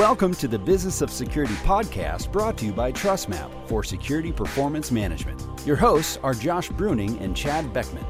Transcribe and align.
Welcome 0.00 0.32
to 0.36 0.48
the 0.48 0.58
Business 0.58 1.02
of 1.02 1.10
Security 1.10 1.52
podcast 1.56 2.32
brought 2.32 2.56
to 2.56 2.64
you 2.64 2.72
by 2.72 2.90
TrustMAPP 2.90 3.68
for 3.68 3.84
security 3.84 4.32
performance 4.32 4.90
management. 4.90 5.44
Your 5.66 5.76
hosts 5.76 6.18
are 6.22 6.32
Josh 6.32 6.70
Bruyning 6.70 7.20
and 7.20 7.36
Chad 7.36 7.66
Boeckmann. 7.66 8.06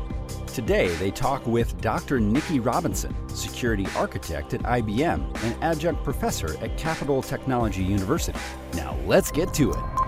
Today, 0.46 0.94
they 0.98 1.10
talk 1.10 1.44
with 1.48 1.80
Dr. 1.80 2.20
Nikki 2.20 2.60
Robinson, 2.60 3.12
security 3.30 3.88
architect 3.96 4.54
at 4.54 4.62
IBM 4.62 5.36
and 5.42 5.64
adjunct 5.64 6.04
professor 6.04 6.56
at 6.62 6.78
Capital 6.78 7.22
Technology 7.22 7.82
University. 7.82 8.38
Now, 8.74 8.96
let's 9.04 9.32
get 9.32 9.52
to 9.54 9.72
it. 9.72 9.99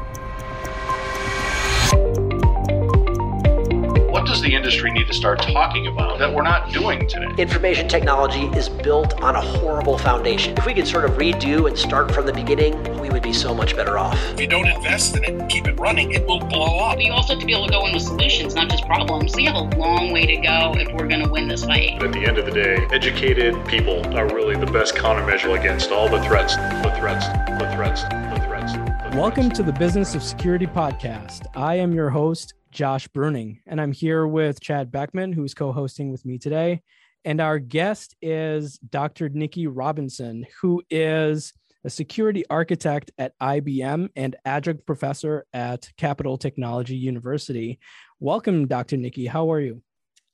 Does 4.43 4.51
the 4.51 4.57
industry 4.57 4.91
need 4.91 5.07
to 5.07 5.15
start 5.15 5.41
talking 5.41 5.87
about 5.87 6.19
that 6.19 6.33
we're 6.33 6.43
not 6.43 6.73
doing 6.73 7.07
today? 7.07 7.29
Information 7.39 7.87
technology 7.87 8.47
is 8.59 8.69
built 8.69 9.23
on 9.23 9.37
a 9.37 9.41
horrible 9.41 9.97
foundation. 9.97 10.59
If 10.59 10.67
we 10.67 10.75
could 10.75 10.87
sort 10.89 11.05
of 11.05 11.13
redo 11.13 11.69
and 11.69 11.79
start 11.79 12.13
from 12.13 12.27
the 12.27 12.33
beginning, 12.33 12.83
we 12.99 13.09
would 13.09 13.23
be 13.23 13.33
so 13.33 13.55
much 13.55 13.77
better 13.77 13.99
off. 13.99 14.19
If 14.33 14.41
you 14.41 14.49
don't 14.49 14.67
invest 14.67 15.17
in 15.17 15.23
it, 15.23 15.49
keep 15.49 15.69
it 15.69 15.79
running, 15.79 16.11
it 16.11 16.27
will 16.27 16.41
blow 16.41 16.81
up. 16.81 16.97
But 16.97 17.05
You 17.05 17.13
also 17.13 17.35
have 17.35 17.41
to 17.41 17.47
be 17.47 17.53
able 17.53 17.67
to 17.67 17.71
go 17.71 17.87
in 17.87 17.95
with 17.95 18.03
solutions, 18.03 18.57
not 18.57 18.69
just 18.69 18.85
problems. 18.85 19.33
We 19.37 19.45
have 19.45 19.55
a 19.55 19.79
long 19.79 20.11
way 20.11 20.27
to 20.27 20.37
go 20.39 20.75
if 20.77 20.93
we're 20.93 21.07
going 21.07 21.23
to 21.23 21.31
win 21.31 21.47
this 21.47 21.65
fight. 21.65 22.03
At 22.03 22.13
the 22.13 22.27
end 22.27 22.39
of 22.39 22.45
the 22.45 22.53
day, 22.53 22.85
educated 22.91 23.55
people 23.69 24.05
are 24.17 24.27
really 24.27 24.57
the 24.57 24.71
best 24.73 24.97
countermeasure 24.97 25.57
against 25.57 25.93
all 25.93 26.09
the 26.09 26.21
threats, 26.25 26.57
the 26.57 26.93
threats, 26.99 27.27
the 27.29 27.71
threats, 27.77 28.03
the 28.03 28.43
threats. 28.45 28.73
The 28.73 29.17
Welcome 29.17 29.51
to 29.51 29.63
the 29.63 29.73
Business 29.73 30.17
of 30.17 30.23
Security 30.25 30.67
podcast. 30.67 31.47
I 31.55 31.77
am 31.77 31.93
your 31.93 32.11
host, 32.11 32.55
Josh 32.73 33.07
Bruyning, 33.09 33.61
and 33.67 33.79
I'm 33.81 33.93
here 33.93 34.27
with 34.27 34.61
Chad 34.61 34.91
Boeckmann, 34.91 35.35
who's 35.35 35.53
co 35.53 35.73
hosting 35.73 36.11
with 36.11 36.25
me 36.25 36.39
today. 36.39 36.81
And 37.25 37.41
our 37.41 37.59
guest 37.59 38.17
is 38.23 38.79
Dr. 38.79 39.29
Nikki 39.29 39.67
Robinson, 39.67 40.47
who 40.61 40.83
is 40.91 41.53
a 41.85 41.91
security 41.91 42.45
architect 42.49 43.11
at 43.19 43.39
IBM 43.39 44.09
and 44.17 44.37
adjunct 44.47 44.87
professor 44.87 45.45
at 45.53 45.89
Capital 45.99 46.39
Technology 46.39 46.97
University. 46.97 47.79
Welcome, 48.19 48.67
Dr. 48.67 48.97
Nikki. 48.97 49.27
How 49.27 49.53
are 49.53 49.61
you? 49.61 49.83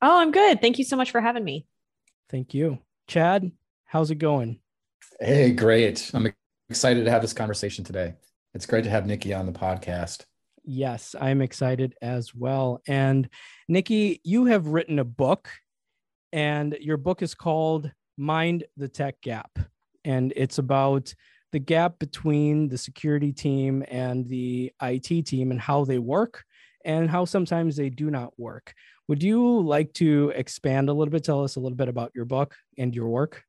Oh, 0.00 0.20
I'm 0.20 0.30
good. 0.30 0.60
Thank 0.60 0.78
you 0.78 0.84
so 0.84 0.96
much 0.96 1.10
for 1.10 1.20
having 1.20 1.44
me. 1.44 1.66
Thank 2.30 2.54
you. 2.54 2.78
Chad, 3.08 3.50
how's 3.84 4.12
it 4.12 4.16
going? 4.16 4.60
Hey, 5.18 5.50
great. 5.50 6.10
I'm 6.14 6.32
excited 6.70 7.04
to 7.04 7.10
have 7.10 7.22
this 7.22 7.32
conversation 7.32 7.84
today. 7.84 8.14
It's 8.54 8.66
great 8.66 8.84
to 8.84 8.90
have 8.90 9.06
Nikki 9.06 9.34
on 9.34 9.46
the 9.46 9.52
podcast. 9.52 10.24
Yes, 10.70 11.16
I'm 11.18 11.40
excited 11.40 11.94
as 12.02 12.34
well. 12.34 12.82
And 12.86 13.30
Nikki, 13.68 14.20
you 14.22 14.44
have 14.44 14.66
written 14.66 14.98
a 14.98 15.04
book, 15.04 15.48
and 16.30 16.76
your 16.78 16.98
book 16.98 17.22
is 17.22 17.34
called 17.34 17.90
Mind 18.18 18.64
the 18.76 18.86
Tech 18.86 19.18
Gap. 19.22 19.58
And 20.04 20.30
it's 20.36 20.58
about 20.58 21.14
the 21.52 21.58
gap 21.58 21.98
between 21.98 22.68
the 22.68 22.76
security 22.76 23.32
team 23.32 23.82
and 23.88 24.28
the 24.28 24.70
IT 24.82 25.24
team 25.24 25.52
and 25.52 25.60
how 25.60 25.86
they 25.86 25.98
work 25.98 26.44
and 26.84 27.08
how 27.08 27.24
sometimes 27.24 27.74
they 27.76 27.88
do 27.88 28.10
not 28.10 28.38
work. 28.38 28.74
Would 29.08 29.22
you 29.22 29.60
like 29.60 29.94
to 29.94 30.34
expand 30.36 30.90
a 30.90 30.92
little 30.92 31.10
bit? 31.10 31.24
Tell 31.24 31.44
us 31.44 31.56
a 31.56 31.60
little 31.60 31.76
bit 31.76 31.88
about 31.88 32.12
your 32.14 32.26
book 32.26 32.54
and 32.76 32.94
your 32.94 33.08
work? 33.08 33.42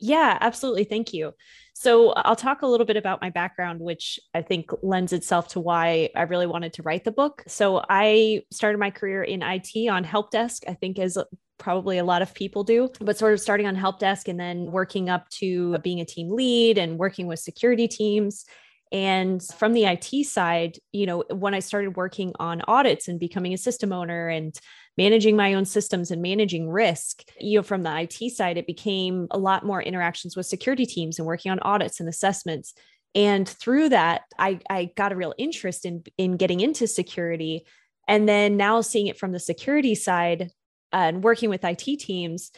Yeah, 0.00 0.36
absolutely. 0.40 0.84
Thank 0.84 1.12
you. 1.12 1.32
So, 1.74 2.10
I'll 2.12 2.36
talk 2.36 2.62
a 2.62 2.66
little 2.66 2.86
bit 2.86 2.96
about 2.96 3.20
my 3.20 3.30
background, 3.30 3.80
which 3.80 4.18
I 4.32 4.42
think 4.42 4.70
lends 4.82 5.12
itself 5.12 5.48
to 5.48 5.60
why 5.60 6.10
I 6.14 6.22
really 6.22 6.46
wanted 6.46 6.74
to 6.74 6.82
write 6.82 7.04
the 7.04 7.12
book. 7.12 7.42
So, 7.46 7.82
I 7.88 8.42
started 8.52 8.78
my 8.78 8.90
career 8.90 9.22
in 9.22 9.42
IT 9.42 9.88
on 9.88 10.04
help 10.04 10.30
desk, 10.30 10.64
I 10.68 10.74
think, 10.74 10.98
as 10.98 11.18
probably 11.58 11.98
a 11.98 12.04
lot 12.04 12.22
of 12.22 12.34
people 12.34 12.64
do, 12.64 12.90
but 13.00 13.16
sort 13.16 13.32
of 13.32 13.40
starting 13.40 13.66
on 13.66 13.74
help 13.76 13.98
desk 13.98 14.28
and 14.28 14.38
then 14.38 14.70
working 14.70 15.08
up 15.08 15.28
to 15.30 15.78
being 15.78 16.00
a 16.00 16.04
team 16.04 16.30
lead 16.30 16.78
and 16.78 16.98
working 16.98 17.26
with 17.26 17.38
security 17.38 17.88
teams. 17.88 18.44
And 18.92 19.42
from 19.42 19.72
the 19.72 19.86
IT 19.86 20.24
side, 20.24 20.78
you 20.92 21.06
know, 21.06 21.24
when 21.30 21.54
I 21.54 21.60
started 21.60 21.96
working 21.96 22.32
on 22.38 22.62
audits 22.68 23.08
and 23.08 23.18
becoming 23.18 23.52
a 23.52 23.58
system 23.58 23.92
owner 23.92 24.28
and 24.28 24.54
managing 24.96 25.36
my 25.36 25.54
own 25.54 25.64
systems 25.64 26.10
and 26.10 26.22
managing 26.22 26.68
risk, 26.68 27.24
you 27.40 27.58
know, 27.58 27.62
from 27.62 27.82
the 27.82 28.00
IT 28.00 28.30
side, 28.30 28.56
it 28.56 28.66
became 28.66 29.26
a 29.30 29.38
lot 29.38 29.66
more 29.66 29.82
interactions 29.82 30.36
with 30.36 30.46
security 30.46 30.86
teams 30.86 31.18
and 31.18 31.26
working 31.26 31.50
on 31.50 31.58
audits 31.60 32.00
and 32.00 32.08
assessments. 32.08 32.74
And 33.14 33.48
through 33.48 33.90
that, 33.90 34.22
I, 34.38 34.60
I 34.68 34.90
got 34.96 35.12
a 35.12 35.16
real 35.16 35.34
interest 35.38 35.84
in, 35.84 36.04
in 36.18 36.36
getting 36.36 36.60
into 36.60 36.86
security. 36.86 37.64
And 38.06 38.28
then 38.28 38.56
now 38.56 38.80
seeing 38.80 39.06
it 39.06 39.18
from 39.18 39.32
the 39.32 39.40
security 39.40 39.94
side 39.94 40.50
uh, 40.92 40.96
and 40.96 41.24
working 41.24 41.50
with 41.50 41.64
IT 41.64 42.00
teams, 42.00 42.50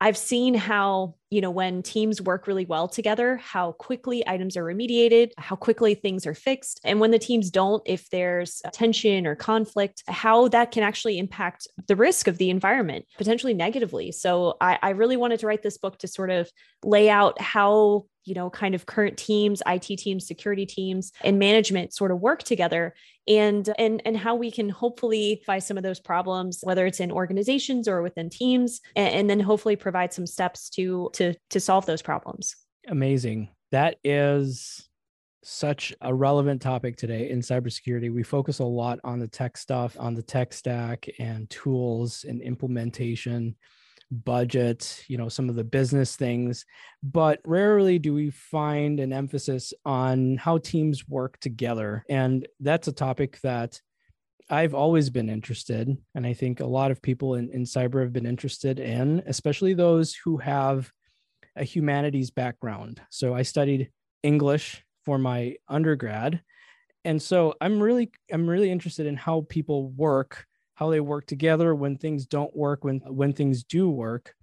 I've 0.00 0.16
seen 0.16 0.54
how, 0.54 1.16
you 1.32 1.40
know, 1.40 1.50
when 1.50 1.82
teams 1.82 2.20
work 2.20 2.46
really 2.46 2.66
well 2.66 2.86
together, 2.86 3.38
how 3.38 3.72
quickly 3.72 4.22
items 4.28 4.54
are 4.54 4.64
remediated, 4.64 5.30
how 5.38 5.56
quickly 5.56 5.94
things 5.94 6.26
are 6.26 6.34
fixed. 6.34 6.78
And 6.84 7.00
when 7.00 7.10
the 7.10 7.18
teams 7.18 7.50
don't, 7.50 7.82
if 7.86 8.10
there's 8.10 8.60
uh, 8.66 8.70
tension 8.70 9.26
or 9.26 9.34
conflict, 9.34 10.02
how 10.08 10.48
that 10.48 10.72
can 10.72 10.82
actually 10.82 11.18
impact 11.18 11.66
the 11.88 11.96
risk 11.96 12.28
of 12.28 12.36
the 12.36 12.50
environment 12.50 13.06
potentially 13.16 13.54
negatively. 13.54 14.12
So 14.12 14.58
I, 14.60 14.78
I 14.82 14.90
really 14.90 15.16
wanted 15.16 15.40
to 15.40 15.46
write 15.46 15.62
this 15.62 15.78
book 15.78 15.98
to 16.00 16.06
sort 16.06 16.28
of 16.28 16.50
lay 16.84 17.08
out 17.08 17.40
how 17.40 18.04
you 18.24 18.34
know 18.34 18.50
kind 18.50 18.74
of 18.74 18.86
current 18.86 19.16
teams 19.16 19.62
it 19.66 19.98
teams 19.98 20.26
security 20.26 20.66
teams 20.66 21.12
and 21.22 21.38
management 21.38 21.92
sort 21.92 22.10
of 22.10 22.20
work 22.20 22.42
together 22.42 22.94
and 23.28 23.72
and 23.78 24.02
and 24.04 24.16
how 24.16 24.34
we 24.34 24.50
can 24.50 24.68
hopefully 24.68 25.42
find 25.46 25.62
some 25.62 25.76
of 25.76 25.82
those 25.82 26.00
problems 26.00 26.60
whether 26.62 26.86
it's 26.86 27.00
in 27.00 27.12
organizations 27.12 27.86
or 27.88 28.02
within 28.02 28.28
teams 28.28 28.80
and, 28.96 29.14
and 29.14 29.30
then 29.30 29.40
hopefully 29.40 29.76
provide 29.76 30.12
some 30.12 30.26
steps 30.26 30.68
to 30.68 31.10
to 31.12 31.21
to 31.50 31.60
solve 31.60 31.86
those 31.86 32.02
problems 32.02 32.54
amazing 32.88 33.48
that 33.72 33.96
is 34.04 34.88
such 35.42 35.92
a 36.00 36.14
relevant 36.14 36.62
topic 36.62 36.96
today 36.96 37.30
in 37.30 37.40
cybersecurity. 37.40 38.12
We 38.12 38.22
focus 38.22 38.60
a 38.60 38.64
lot 38.64 39.00
on 39.02 39.18
the 39.18 39.26
tech 39.26 39.56
stuff, 39.56 39.96
on 39.98 40.14
the 40.14 40.22
tech 40.22 40.52
stack 40.52 41.06
and 41.18 41.50
tools 41.50 42.24
and 42.28 42.40
implementation 42.40 43.56
budget, 44.10 45.02
you 45.08 45.16
know, 45.16 45.28
some 45.28 45.48
of 45.48 45.56
the 45.56 45.64
business 45.64 46.16
things, 46.16 46.64
but 47.02 47.40
rarely 47.44 47.98
do 47.98 48.12
we 48.12 48.30
find 48.30 49.00
an 49.00 49.12
emphasis 49.12 49.72
on 49.84 50.36
how 50.36 50.58
teams 50.58 51.08
work 51.08 51.40
together. 51.40 52.04
And 52.08 52.46
that's 52.60 52.88
a 52.88 52.92
topic 52.92 53.40
that 53.40 53.80
I've 54.50 54.74
always 54.74 55.08
been 55.08 55.30
interested. 55.30 55.96
And 56.14 56.26
I 56.26 56.34
think 56.34 56.60
a 56.60 56.66
lot 56.66 56.90
of 56.90 57.00
people 57.00 57.36
in, 57.36 57.50
in 57.50 57.64
cyber 57.64 58.02
have 58.02 58.12
been 58.12 58.26
interested 58.26 58.78
in, 58.78 59.22
especially 59.26 59.72
those 59.72 60.14
who 60.14 60.36
have 60.36 60.92
a 61.56 61.64
humanities 61.64 62.30
background. 62.30 63.00
So 63.10 63.34
I 63.34 63.42
studied 63.42 63.90
English 64.22 64.84
for 65.04 65.18
my 65.18 65.56
undergrad. 65.68 66.42
And 67.04 67.20
so 67.20 67.54
I'm 67.60 67.80
really 67.80 68.12
I'm 68.32 68.48
really 68.48 68.70
interested 68.70 69.06
in 69.06 69.16
how 69.16 69.46
people 69.48 69.90
work 69.90 70.46
how 70.74 70.90
they 70.90 71.00
work 71.00 71.26
together 71.26 71.74
when 71.74 71.96
things 71.96 72.26
don't 72.26 72.54
work, 72.56 72.84
when 72.84 72.98
when 73.06 73.32
things 73.32 73.64
do 73.64 73.88
work. 73.88 74.34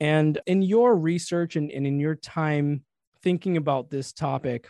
And 0.00 0.38
in 0.46 0.62
your 0.62 0.96
research 0.96 1.56
and, 1.56 1.70
and 1.70 1.86
in 1.86 2.00
your 2.00 2.16
time 2.16 2.84
thinking 3.22 3.56
about 3.56 3.90
this 3.90 4.12
topic 4.12 4.68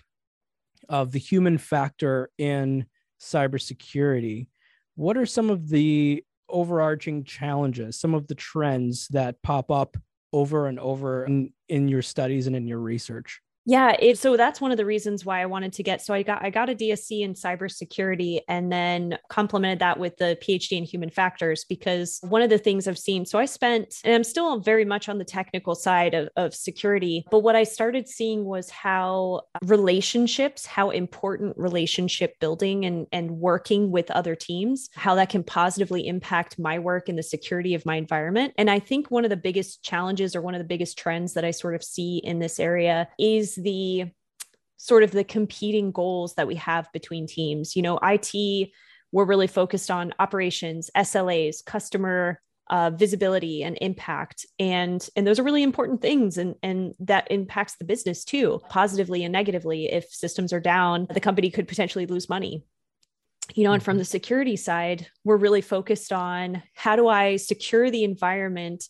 of 0.89 1.11
the 1.11 1.19
human 1.19 1.59
factor 1.59 2.31
in 2.39 2.87
cybersecurity, 3.21 4.49
what 4.95 5.17
are 5.17 5.27
some 5.27 5.51
of 5.51 5.69
the 5.69 6.23
overarching 6.49 7.25
challenges, 7.25 7.99
some 7.99 8.15
of 8.15 8.29
the 8.29 8.35
trends 8.35 9.09
that 9.09 9.43
pop 9.43 9.71
up 9.71 9.97
over 10.35 10.67
and 10.67 10.81
over 10.81 11.25
in, 11.25 11.53
in 11.69 11.87
your 11.87 12.03
studies 12.03 12.49
and 12.49 12.57
in 12.57 12.67
your 12.67 12.81
research? 12.81 13.41
Yeah, 13.67 13.97
it, 13.99 14.19
so 14.19 14.37
that's 14.37 14.61
one 14.61 14.73
of 14.73 14.77
the 14.77 14.85
reasons 14.85 15.25
why 15.25 15.41
I 15.41 15.47
wanted 15.47 15.73
to 15.75 15.83
get. 15.83 16.03
So 16.03 16.13
I 16.13 16.23
got 16.23 16.45
I 16.45 16.51
got 16.51 16.69
a 16.69 16.75
DSC 16.75 17.23
in 17.23 17.33
cybersecurity, 17.33 18.41
and 18.47 18.71
then 18.71 19.19
complemented 19.29 19.79
that 19.79 19.99
with 19.99 20.19
the 20.19 20.39
PhD 20.43 20.77
in 20.77 20.85
human 20.85 21.09
factors 21.09 21.65
because 21.65 22.19
one 22.23 22.43
of 22.43 22.51
the 22.51 22.59
things 22.59 22.87
I've 22.87 22.99
seen. 22.99 23.25
So 23.25 23.39
I 23.39 23.47
spent, 23.47 23.95
and 24.05 24.15
I'm 24.15 24.25
still 24.25 24.61
very 24.61 24.85
much 24.85 25.09
on 25.09 25.17
the 25.17 25.25
technical 25.25 25.75
side 25.75 26.13
of, 26.13 26.29
of 26.37 26.55
security, 26.55 27.25
but 27.31 27.41
what 27.41 27.57
I 27.57 27.65
started 27.65 28.07
seeing 28.07 28.45
was 28.45 28.69
how 28.69 29.43
relationships, 29.63 30.67
how 30.67 30.91
important 30.91 31.57
relationship 31.57 32.39
building 32.41 32.85
and 32.85 33.07
and 33.13 33.31
working 33.31 33.91
with 33.91 34.11
other 34.11 34.35
teams, 34.35 34.91
how 34.95 35.15
that 35.15 35.31
can 35.31 35.43
positively 35.43 36.07
impact 36.07 36.59
my 36.59 36.79
work 36.79 37.09
and 37.09 37.19
the 37.19 37.23
security 37.23 37.75
of 37.75 37.87
my 37.87 37.97
environment. 37.97 38.53
And 38.59 38.71
I 38.71 38.79
think 38.79 39.11
one 39.11 39.25
of 39.25 39.31
the 39.31 39.37
biggest 39.39 39.83
challenges 39.83 40.37
or 40.37 40.43
one 40.43 40.55
of 40.55 40.59
the 40.59 40.67
biggest 40.67 40.99
trends 40.99 41.33
that 41.33 41.47
I 41.47 41.51
sort 41.51 41.75
of 41.75 41.83
see 41.83 42.19
in 42.19 42.41
this 42.41 42.61
area 42.61 43.09
is 43.19 43.54
the 43.55 44.07
sort 44.77 45.03
of 45.03 45.11
the 45.13 45.25
competing 45.25 45.93
goals 45.93 46.35
that 46.35 46.47
we 46.47 46.57
have 46.57 46.93
between 46.93 47.27
teams. 47.27 47.75
You 47.75 47.83
know, 47.83 47.99
IT, 48.03 48.71
we're 49.13 49.25
really 49.25 49.47
focused 49.47 49.91
on 49.91 50.13
operations, 50.19 50.91
SLAs, 50.97 51.65
customer 51.65 52.41
uh, 52.71 52.91
visibility 52.91 53.63
and 53.63 53.77
impact 53.83 54.47
and 54.59 55.07
and 55.17 55.27
those 55.27 55.39
are 55.39 55.43
really 55.43 55.63
important 55.63 56.01
things 56.01 56.39
and 56.39 56.55
and 56.63 56.95
that 56.99 57.27
impacts 57.31 57.77
the 57.77 57.85
business 57.85 58.25
too 58.25 58.59
positively 58.71 59.23
and 59.23 59.33
negatively 59.33 59.93
if 59.93 60.07
systems 60.07 60.51
are 60.51 60.61
down 60.61 61.07
the 61.13 61.21
company 61.21 61.51
could 61.51 61.69
potentially 61.69 62.07
lose 62.07 62.27
money 62.27 62.65
you 63.55 63.65
know 63.65 63.73
and 63.73 63.83
from 63.83 63.93
mm-hmm. 63.93 63.99
the 63.99 64.05
security 64.07 64.57
side 64.57 65.07
we're 65.25 65.37
really 65.37 65.61
focused 65.61 66.11
on 66.11 66.63
how 66.75 66.97
do 66.97 67.07
i 67.07 67.37
secure 67.37 67.91
the 67.91 68.03
environment 68.03 68.85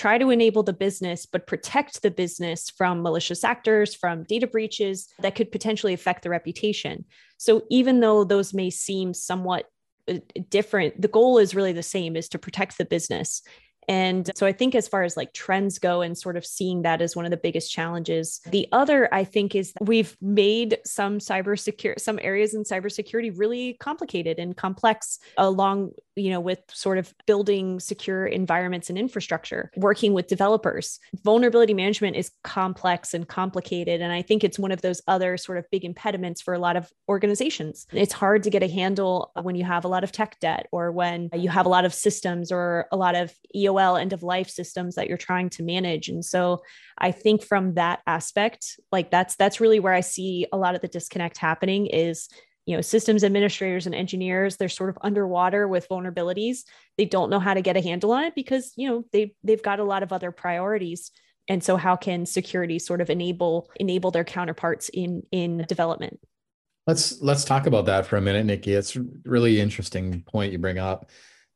try 0.00 0.16
to 0.16 0.30
enable 0.30 0.62
the 0.62 0.72
business, 0.72 1.26
but 1.26 1.46
protect 1.46 2.00
the 2.00 2.10
business 2.10 2.70
from 2.70 3.02
malicious 3.02 3.44
actors, 3.44 3.94
from 3.94 4.22
data 4.22 4.46
breaches 4.46 5.08
that 5.18 5.34
could 5.34 5.52
potentially 5.52 5.92
affect 5.92 6.22
the 6.22 6.30
reputation. 6.30 7.04
So 7.36 7.64
even 7.68 8.00
though 8.00 8.24
those 8.24 8.54
may 8.54 8.70
seem 8.70 9.12
somewhat 9.12 9.66
uh, 10.08 10.14
different, 10.48 11.02
the 11.02 11.08
goal 11.08 11.36
is 11.36 11.54
really 11.54 11.74
the 11.74 11.82
same 11.82 12.16
is 12.16 12.30
to 12.30 12.38
protect 12.38 12.78
the 12.78 12.86
business. 12.86 13.42
And 13.88 14.30
so 14.36 14.46
I 14.46 14.52
think 14.52 14.74
as 14.74 14.88
far 14.88 15.02
as 15.02 15.16
like 15.16 15.34
trends 15.34 15.78
go 15.78 16.00
and 16.00 16.16
sort 16.16 16.36
of 16.36 16.46
seeing 16.46 16.82
that 16.82 17.02
as 17.02 17.16
one 17.16 17.24
of 17.24 17.30
the 17.30 17.36
biggest 17.36 17.72
challenges. 17.72 18.40
The 18.46 18.68
other 18.72 19.12
I 19.12 19.24
think 19.24 19.54
is 19.54 19.72
we've 19.80 20.16
made 20.22 20.78
some 20.86 21.18
cybersecurity 21.18 22.00
some 22.00 22.20
areas 22.22 22.54
in 22.54 22.62
cybersecurity 22.62 23.36
really 23.36 23.74
complicated 23.80 24.38
and 24.38 24.56
complex 24.56 25.18
along 25.36 25.92
you 26.20 26.30
know 26.30 26.40
with 26.40 26.60
sort 26.68 26.98
of 26.98 27.12
building 27.26 27.80
secure 27.80 28.26
environments 28.26 28.88
and 28.88 28.98
infrastructure, 28.98 29.70
working 29.76 30.12
with 30.12 30.26
developers. 30.26 30.98
Vulnerability 31.24 31.74
management 31.74 32.16
is 32.16 32.30
complex 32.44 33.14
and 33.14 33.26
complicated 33.26 34.00
and 34.00 34.12
I 34.12 34.22
think 34.22 34.44
it's 34.44 34.58
one 34.58 34.72
of 34.72 34.82
those 34.82 35.02
other 35.06 35.36
sort 35.36 35.58
of 35.58 35.70
big 35.70 35.84
impediments 35.84 36.40
for 36.40 36.54
a 36.54 36.58
lot 36.58 36.76
of 36.76 36.90
organizations. 37.08 37.86
It's 37.92 38.12
hard 38.12 38.42
to 38.44 38.50
get 38.50 38.62
a 38.62 38.68
handle 38.68 39.32
when 39.40 39.56
you 39.56 39.64
have 39.64 39.84
a 39.84 39.88
lot 39.88 40.04
of 40.04 40.12
tech 40.12 40.38
debt 40.40 40.66
or 40.72 40.92
when 40.92 41.30
you 41.34 41.48
have 41.48 41.66
a 41.66 41.68
lot 41.68 41.84
of 41.84 41.94
systems 41.94 42.52
or 42.52 42.86
a 42.92 42.96
lot 42.96 43.14
of 43.14 43.32
EOL 43.54 44.00
end 44.00 44.12
of 44.12 44.22
life 44.22 44.48
systems 44.48 44.94
that 44.94 45.08
you're 45.08 45.18
trying 45.18 45.50
to 45.50 45.62
manage. 45.62 46.08
And 46.08 46.24
so 46.24 46.62
I 46.98 47.12
think 47.12 47.42
from 47.42 47.74
that 47.74 48.00
aspect, 48.06 48.78
like 48.92 49.10
that's 49.10 49.36
that's 49.36 49.60
really 49.60 49.80
where 49.80 49.94
I 49.94 50.00
see 50.00 50.46
a 50.52 50.56
lot 50.56 50.74
of 50.74 50.80
the 50.80 50.88
disconnect 50.88 51.38
happening 51.38 51.86
is 51.86 52.28
you 52.70 52.76
know 52.76 52.82
systems 52.82 53.24
administrators 53.24 53.86
and 53.86 53.96
engineers 53.96 54.56
they're 54.56 54.68
sort 54.68 54.90
of 54.90 54.98
underwater 55.02 55.66
with 55.66 55.88
vulnerabilities. 55.88 56.62
They 56.96 57.04
don't 57.04 57.28
know 57.28 57.40
how 57.40 57.54
to 57.54 57.62
get 57.62 57.76
a 57.76 57.80
handle 57.80 58.12
on 58.12 58.22
it 58.22 58.36
because 58.36 58.72
you 58.76 58.88
know 58.88 59.04
they 59.12 59.34
they've 59.42 59.60
got 59.60 59.80
a 59.80 59.84
lot 59.84 60.04
of 60.04 60.12
other 60.12 60.30
priorities. 60.30 61.10
And 61.48 61.64
so 61.64 61.76
how 61.76 61.96
can 61.96 62.26
security 62.26 62.78
sort 62.78 63.00
of 63.00 63.10
enable 63.10 63.68
enable 63.74 64.12
their 64.12 64.22
counterparts 64.22 64.88
in 64.88 65.24
in 65.32 65.64
development? 65.68 66.20
Let's 66.86 67.20
let's 67.20 67.44
talk 67.44 67.66
about 67.66 67.86
that 67.86 68.06
for 68.06 68.16
a 68.16 68.20
minute 68.20 68.46
nikki. 68.46 68.72
It's 68.72 68.96
really 69.24 69.60
interesting 69.60 70.22
point 70.22 70.52
you 70.52 70.58
bring 70.58 70.78
up 70.78 71.10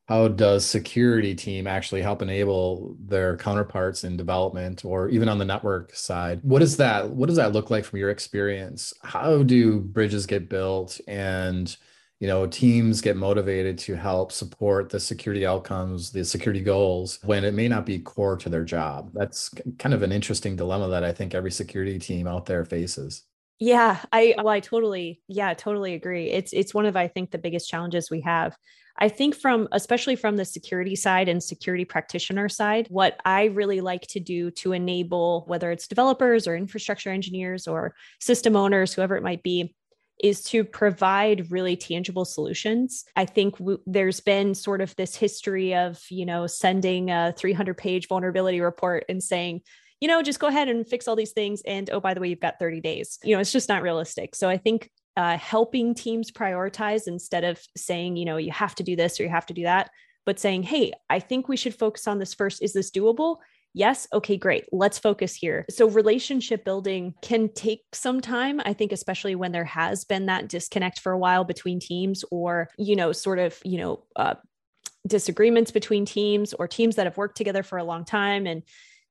how 0.07 0.29
does 0.29 0.67
security 0.67 1.35
team 1.35 1.67
actually 1.67 2.03
help 2.03 2.21
enable 2.21 2.95
their 3.01 3.37
counterparts 3.39 4.05
in 4.05 4.17
development 4.17 4.85
or 4.85 5.09
even 5.09 5.29
on 5.31 5.39
the 5.39 5.45
network 5.47 5.95
side? 5.95 6.41
What 6.43 6.59
does 6.59 6.77
that 6.77 7.09
what 7.11 7.27
does 7.27 7.37
that 7.37 7.53
look 7.53 7.71
like 7.71 7.85
from 7.85 7.99
your 7.99 8.11
experience? 8.11 8.93
How 9.03 9.43
do 9.43 9.81
bridges 9.81 10.27
get 10.27 10.51
built 10.51 11.01
and 11.09 11.75
you 12.21 12.29
know 12.29 12.47
teams 12.47 13.01
get 13.01 13.17
motivated 13.17 13.79
to 13.79 13.97
help 13.97 14.31
support 14.31 14.91
the 14.91 15.01
security 15.01 15.47
outcomes 15.47 16.11
the 16.11 16.25
security 16.25 16.61
goals 16.61 17.19
when 17.25 17.43
it 17.45 17.55
may 17.55 17.67
not 17.67 17.87
be 17.87 17.99
core 17.99 18.37
to 18.37 18.51
their 18.51 18.65
job? 18.65 19.11
That's 19.15 19.49
kind 19.79 19.95
of 19.95 20.03
an 20.03 20.13
interesting 20.13 20.55
dilemma 20.55 20.89
that 20.89 21.05
i 21.05 21.13
think 21.13 21.35
every 21.35 21.51
security 21.51 21.99
team 21.99 22.27
out 22.27 22.45
there 22.45 22.67
faces. 22.67 23.23
Yeah 23.59 24.01
i 24.13 24.35
well 24.37 24.49
i 24.49 24.61
totally 24.61 25.23
yeah 25.29 25.55
totally 25.55 25.95
agree. 25.95 26.31
It's 26.31 26.53
it's 26.53 26.75
one 26.75 26.85
of 26.85 26.95
i 26.95 27.09
think 27.09 27.31
the 27.31 27.39
biggest 27.39 27.71
challenges 27.71 28.11
we 28.11 28.21
have 28.21 28.55
I 28.99 29.09
think 29.09 29.35
from 29.35 29.69
especially 29.73 30.17
from 30.17 30.37
the 30.37 30.45
security 30.45 30.95
side 30.95 31.29
and 31.29 31.43
security 31.43 31.85
practitioner 31.85 32.49
side, 32.49 32.87
what 32.91 33.19
I 33.25 33.47
really 33.47 33.81
like 33.81 34.03
to 34.09 34.21
do 34.21 34.51
to 34.53 34.73
enable 34.73 35.45
whether 35.47 35.71
it's 35.71 35.89
developers 35.89 36.47
or 36.47 36.57
infrastructure 36.57 37.11
engineers 37.11 37.67
or 37.67 37.95
system 38.21 38.55
owners, 38.55 38.95
whoever 38.95 39.17
it 39.17 39.23
might 39.23 39.43
be, 39.43 39.75
is 40.23 40.43
to 40.45 40.65
provide 40.65 41.51
really 41.51 41.77
tangible 41.77 42.25
solutions. 42.25 43.05
I 43.17 43.25
think 43.25 43.59
w- 43.59 43.81
there's 43.85 44.21
been 44.21 44.55
sort 44.55 44.81
of 44.81 44.95
this 44.95 45.17
history 45.17 45.75
of, 45.75 46.01
you 46.09 46.25
know, 46.25 46.47
sending 46.47 47.11
a 47.11 47.35
300 47.37 47.77
page 47.77 48.07
vulnerability 48.07 48.61
report 48.61 49.05
and 49.09 49.23
saying, 49.23 49.63
you 50.01 50.07
know, 50.09 50.23
just 50.23 50.39
go 50.39 50.47
ahead 50.47 50.69
and 50.69 50.87
fix 50.87 51.09
all 51.09 51.17
these 51.17 51.33
things. 51.33 51.63
And 51.67 51.91
oh, 51.91 52.01
by 52.01 52.15
the 52.15 52.21
way, 52.21 52.29
you've 52.29 52.41
got 52.41 52.59
30 52.61 52.81
days. 52.81 53.19
You 53.25 53.35
know, 53.35 53.41
it's 53.41 53.53
just 53.53 53.69
not 53.69 53.83
realistic. 53.83 54.35
So 54.37 54.49
I 54.49 54.57
think 54.57 54.91
uh, 55.17 55.37
helping 55.39 55.95
teams 55.95 56.31
prioritize 56.31 57.07
instead 57.07 57.45
of 57.45 57.61
saying, 57.77 58.17
you 58.17 58.25
know, 58.25 58.37
you 58.37 58.53
have 58.53 58.75
to 58.77 58.83
do 58.83 58.97
this 58.97 59.19
or 59.19 59.23
you 59.23 59.29
have 59.29 59.47
to 59.47 59.55
do 59.55 59.63
that, 59.63 59.91
but 60.27 60.39
saying, 60.39 60.63
hey, 60.63 60.93
I 61.09 61.21
think 61.21 61.49
we 61.49 61.57
should 61.57 61.75
focus 61.75 62.09
on 62.09 62.19
this 62.19 62.35
first. 62.35 62.63
Is 62.63 62.73
this 62.73 62.91
doable? 62.91 63.39
Yes. 63.77 64.07
Okay, 64.13 64.37
great. 64.37 64.67
Let's 64.71 64.99
focus 65.01 65.35
here. 65.35 65.65
So, 65.69 65.89
relationship 65.89 66.65
building 66.65 67.15
can 67.23 67.53
take 67.53 67.83
some 67.93 68.21
time. 68.21 68.61
I 68.65 68.73
think, 68.73 68.93
especially 68.93 69.35
when 69.35 69.51
there 69.51 69.65
has 69.65 70.05
been 70.05 70.27
that 70.27 70.49
disconnect 70.49 71.01
for 71.01 71.11
a 71.11 71.19
while 71.19 71.43
between 71.43 71.81
teams 71.81 72.25
or, 72.31 72.71
you 72.79 72.95
know, 72.95 73.11
sort 73.11 73.41
of, 73.41 73.59
you 73.65 73.79
know, 73.79 74.05
uh, 74.15 74.35
disagreements 75.07 75.73
between 75.73 76.05
teams 76.05 76.55
or 76.55 76.69
teams 76.69 76.97
that 76.97 77.07
have 77.07 77.17
worked 77.17 77.37
together 77.37 77.63
for 77.65 77.79
a 77.79 77.85
long 77.85 78.05
time 78.05 78.47
and 78.47 78.63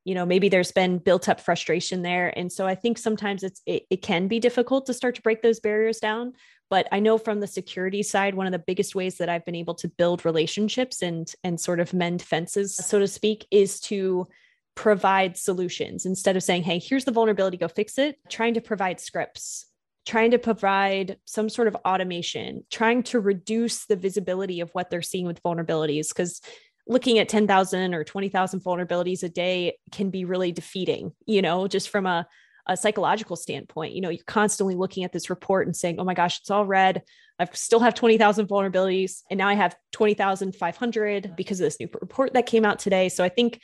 you 0.05 0.15
know 0.15 0.25
maybe 0.25 0.49
there's 0.49 0.71
been 0.71 0.97
built 0.97 1.29
up 1.29 1.39
frustration 1.39 2.01
there. 2.01 2.37
And 2.37 2.51
so 2.51 2.65
i 2.65 2.75
think 2.75 2.97
sometimes 2.97 3.43
it's 3.43 3.61
it, 3.65 3.83
it, 3.89 4.01
can 4.01 4.27
be 4.27 4.39
difficult 4.39 4.85
to 4.85 4.93
start 4.93 5.15
to 5.15 5.21
break 5.21 5.41
those 5.41 5.59
barriers 5.59 5.99
down. 5.99 6.33
But 6.69 6.87
i 6.91 6.99
know 6.99 7.17
from 7.17 7.39
the 7.39 7.47
security 7.47 8.03
side 8.03 8.35
one 8.35 8.45
of 8.45 8.51
the 8.51 8.59
biggest 8.59 8.95
ways 8.95 9.17
that 9.17 9.29
i've 9.29 9.45
been 9.45 9.55
able 9.55 9.75
to 9.75 9.87
build 9.87 10.25
relationships 10.25 11.01
and 11.01 11.31
and 11.43 11.59
sort 11.59 11.79
of 11.79 11.93
mend 11.93 12.21
fences 12.21 12.75
so 12.75 12.99
to 12.99 13.07
speak 13.07 13.45
is 13.51 13.79
to 13.81 14.27
provide 14.75 15.37
solutions. 15.37 16.05
Instead 16.05 16.35
of 16.35 16.43
saying 16.43 16.63
hey 16.63 16.79
here's 16.79 17.05
the 17.05 17.11
vulnerability 17.11 17.57
go 17.57 17.67
fix 17.67 17.97
it 17.97 18.17
trying 18.29 18.55
to 18.55 18.61
provide 18.61 18.99
scripts 18.99 19.67
trying 20.05 20.31
to 20.31 20.39
provide 20.39 21.17
some 21.25 21.47
sort 21.49 21.67
of 21.67 21.75
automation 21.85 22.63
trying 22.69 23.03
to 23.03 23.19
reduce 23.19 23.85
the 23.85 23.95
visibility 23.95 24.59
of 24.59 24.69
what 24.71 24.89
they're 24.89 25.01
seeing 25.01 25.25
with 25.25 25.41
vulnerabilities. 25.43 26.09
Because 26.09 26.41
looking 26.87 27.19
at 27.19 27.29
10,000 27.29 27.93
or 27.93 28.03
20,000 28.03 28.59
vulnerabilities 28.59 29.23
a 29.23 29.29
day 29.29 29.77
can 29.91 30.09
be 30.09 30.25
really 30.25 30.51
defeating, 30.51 31.13
you 31.25 31.41
know, 31.41 31.67
just 31.67 31.89
from 31.89 32.05
a, 32.05 32.27
a 32.67 32.75
psychological 32.75 33.35
standpoint. 33.35 33.93
You 33.93 34.01
know, 34.01 34.09
you're 34.09 34.23
constantly 34.25 34.75
looking 34.75 35.03
at 35.03 35.11
this 35.11 35.29
report 35.29 35.67
and 35.67 35.75
saying, 35.75 35.99
oh 35.99 36.03
my 36.03 36.13
gosh, 36.13 36.39
it's 36.39 36.49
all 36.49 36.65
red. 36.65 37.03
I 37.39 37.47
still 37.53 37.79
have 37.79 37.93
20,000 37.93 38.47
vulnerabilities. 38.47 39.21
And 39.29 39.37
now 39.37 39.47
I 39.47 39.53
have 39.53 39.75
20,500 39.91 41.35
because 41.35 41.59
of 41.59 41.65
this 41.65 41.79
new 41.79 41.89
report 42.01 42.33
that 42.33 42.45
came 42.45 42.65
out 42.65 42.79
today. 42.79 43.09
So 43.09 43.23
I 43.23 43.29
think 43.29 43.59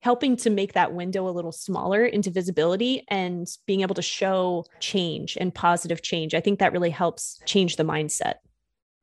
helping 0.00 0.36
to 0.36 0.50
make 0.50 0.72
that 0.72 0.92
window 0.92 1.28
a 1.28 1.30
little 1.30 1.52
smaller 1.52 2.04
into 2.04 2.30
visibility 2.30 3.04
and 3.08 3.46
being 3.66 3.82
able 3.82 3.94
to 3.94 4.02
show 4.02 4.64
change 4.80 5.38
and 5.40 5.54
positive 5.54 6.02
change, 6.02 6.34
I 6.34 6.40
think 6.40 6.58
that 6.58 6.72
really 6.72 6.90
helps 6.90 7.40
change 7.46 7.76
the 7.76 7.84
mindset. 7.84 8.34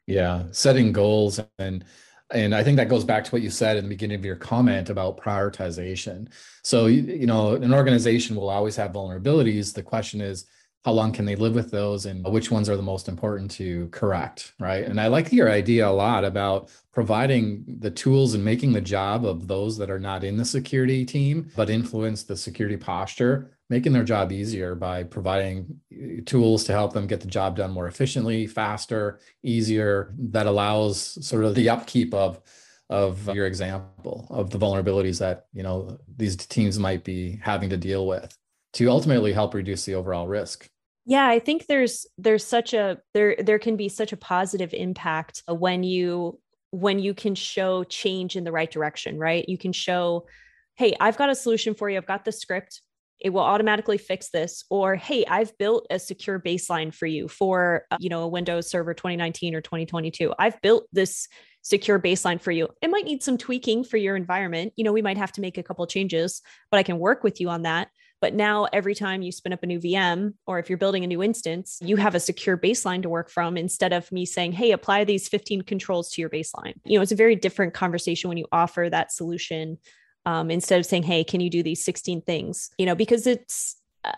Yeah, 0.08 0.46
setting 0.52 0.92
goals 0.92 1.40
and 1.60 1.86
and 2.32 2.54
i 2.54 2.64
think 2.64 2.78
that 2.78 2.90
goes 2.90 3.04
back 3.04 3.24
to 3.24 3.32
what 3.32 3.42
you 3.42 3.50
said 3.50 3.78
in 3.78 3.86
the 3.86 3.90
beginning 3.90 4.18
of 4.18 4.26
your 4.26 4.36
comment 4.36 4.90
about 4.90 5.18
prioritization. 5.18 6.28
So 6.64 6.86
you, 6.86 7.02
you 7.02 7.28
know 7.28 7.56
an 7.56 7.74
organization 7.74 8.36
will 8.36 8.50
always 8.50 8.76
have 8.76 8.92
vulnerabilities. 8.92 9.74
The 9.74 9.84
question 9.84 10.22
is 10.22 10.46
how 10.86 10.92
long 10.92 11.12
can 11.12 11.26
they 11.26 11.36
live 11.36 11.56
with 11.56 11.72
those 11.72 12.06
and 12.06 12.26
which 12.26 12.52
ones 12.52 12.70
are 12.70 12.78
the 12.78 12.82
most 12.82 13.08
important 13.08 13.52
to 13.52 13.88
correct 13.90 14.54
right? 14.60 14.86
And 14.86 15.00
i 15.00 15.08
like 15.08 15.32
your 15.32 15.52
idea 15.52 15.88
a 15.88 15.90
lot 15.90 16.24
about 16.24 16.72
providing 16.94 17.64
the 17.80 17.92
tools 17.92 18.34
and 18.34 18.44
making 18.44 18.74
the 18.74 18.82
job 18.82 19.26
of 19.26 19.48
those 19.48 19.78
that 19.78 19.90
are 19.90 20.00
not 20.00 20.24
in 20.24 20.38
the 20.38 20.46
security 20.46 21.06
team 21.06 21.50
but 21.56 21.70
influence 21.70 22.24
the 22.24 22.38
security 22.38 22.78
posture 22.78 23.52
making 23.70 23.94
their 23.94 24.04
job 24.04 24.32
easier 24.32 24.74
by 24.74 25.04
providing 25.04 25.80
uh, 25.94 26.22
tools 26.26 26.64
to 26.64 26.72
help 26.72 26.94
them 26.94 27.08
get 27.08 27.22
the 27.22 27.28
job 27.28 27.56
done 27.56 27.72
more 27.72 27.88
efficiently 27.88 28.48
faster 28.48 29.20
easier 29.44 30.14
that 30.18 30.48
allows 30.48 31.26
sort 31.26 31.46
of 31.46 31.56
the 31.56 31.70
upkeep 31.70 32.14
of 32.14 32.42
of 32.90 33.34
your 33.36 33.46
example 33.46 34.26
of 34.32 34.50
the 34.50 34.58
vulnerabilities 34.58 35.20
that 35.20 35.46
you 35.54 35.62
know 35.62 35.98
these 36.18 36.36
teams 36.36 36.80
might 36.80 37.04
be 37.04 37.40
having 37.44 37.70
to 37.70 37.78
deal 37.78 38.08
with 38.08 38.36
to 38.74 38.90
ultimately 38.90 39.34
help 39.34 39.54
reduce 39.54 39.86
the 39.86 39.96
overall 39.96 40.28
risk. 40.28 40.70
Yeah 41.06 41.28
i 41.28 41.40
think 41.40 41.66
there's 41.66 42.06
there's 42.18 42.46
such 42.46 42.74
a 42.74 43.00
there 43.14 43.36
there 43.40 43.60
can 43.60 43.76
be 43.76 43.90
such 43.90 44.14
a 44.14 44.18
positive 44.18 44.74
impact 44.74 45.42
when 45.48 45.84
you 45.84 46.40
when 46.72 47.00
you 47.00 47.16
can 47.16 47.34
show 47.34 47.84
change 47.84 48.36
in 48.36 48.44
the 48.44 48.52
right 48.52 48.70
direction 48.70 49.18
right? 49.18 49.48
You 49.50 49.58
can 49.58 49.74
show 49.74 50.28
hey 50.76 50.96
i've 51.00 51.18
got 51.18 51.30
a 51.30 51.36
solution 51.36 51.74
for 51.74 51.90
you. 51.90 51.98
I've 51.98 52.06
got 52.06 52.26
the 52.26 52.32
script. 52.32 52.82
It 53.20 53.32
will 53.32 53.42
automatically 53.42 53.98
fix 53.98 54.30
this. 54.30 54.64
Or 54.70 54.96
hey 54.96 55.26
i've 55.26 55.58
built 55.58 55.88
a 55.90 55.98
secure 55.98 56.40
baseline 56.40 56.94
for 56.94 57.08
you 57.08 57.28
for 57.28 57.86
uh, 57.90 57.98
you 58.00 58.10
know 58.10 58.22
a 58.22 58.28
windows 58.28 58.70
server 58.70 58.94
2019 58.94 59.56
or 59.56 59.62
2022 59.62 60.34
i've 60.38 60.62
built 60.62 60.86
this 60.94 61.28
secure 61.64 62.00
baseline 62.00 62.40
for 62.40 62.52
you. 62.52 62.70
It 62.82 62.90
might 62.90 63.04
need 63.06 63.24
some 63.24 63.38
tweaking 63.38 63.84
for 63.84 63.98
your 63.98 64.16
environment. 64.16 64.74
You 64.76 64.84
know 64.84 64.94
we 64.94 65.02
might 65.02 65.18
have 65.18 65.32
to 65.34 65.42
make 65.42 65.58
a 65.58 65.64
couple 65.64 65.88
changes 65.88 66.44
but 66.70 66.78
i 66.78 66.84
can 66.84 67.00
work 67.00 67.24
with 67.24 67.42
you 67.42 67.50
on 67.50 67.64
that 67.64 67.90
but 68.22 68.34
now, 68.34 68.68
every 68.74 68.96
time 68.96 69.22
you 69.22 69.32
spin 69.32 69.54
up 69.54 69.64
a 69.64 69.66
new 69.66 69.80
VM, 69.80 70.34
or 70.46 70.60
if 70.60 70.70
you're 70.70 70.78
building 70.78 71.04
a 71.04 71.08
new 71.08 71.24
instance, 71.24 71.80
you 71.82 71.96
have 71.96 72.16
a 72.16 72.20
secure 72.20 72.58
baseline 72.58 73.02
to 73.04 73.10
work 73.10 73.30
from 73.30 73.56
instead 73.56 73.94
of 73.94 74.12
me 74.12 74.26
saying, 74.26 74.52
hey, 74.52 74.72
apply 74.72 75.06
these 75.06 75.30
15 75.30 75.62
controls 75.62 76.12
to 76.12 76.22
your 76.22 76.30
baseline. 76.30 76.74
You 76.84 76.98
know, 76.98 77.02
it's 77.02 77.14
a 77.14 77.16
very 77.16 77.36
different 77.36 77.74
conversation 77.74 78.28
when 78.28 78.38
you 78.38 78.46
offer 78.52 78.90
that 78.90 79.14
solution 79.14 79.78
um, 80.26 80.52
instead 80.52 80.80
of 80.80 80.86
saying, 80.86 81.04
hey, 81.04 81.24
can 81.24 81.40
you 81.40 81.50
do 81.50 81.64
these 81.64 81.84
16 81.86 82.22
things? 82.24 82.72
You 82.78 82.86
know, 82.86 82.96
because 82.96 83.26
it's, 83.26 83.82
uh, 84.04 84.12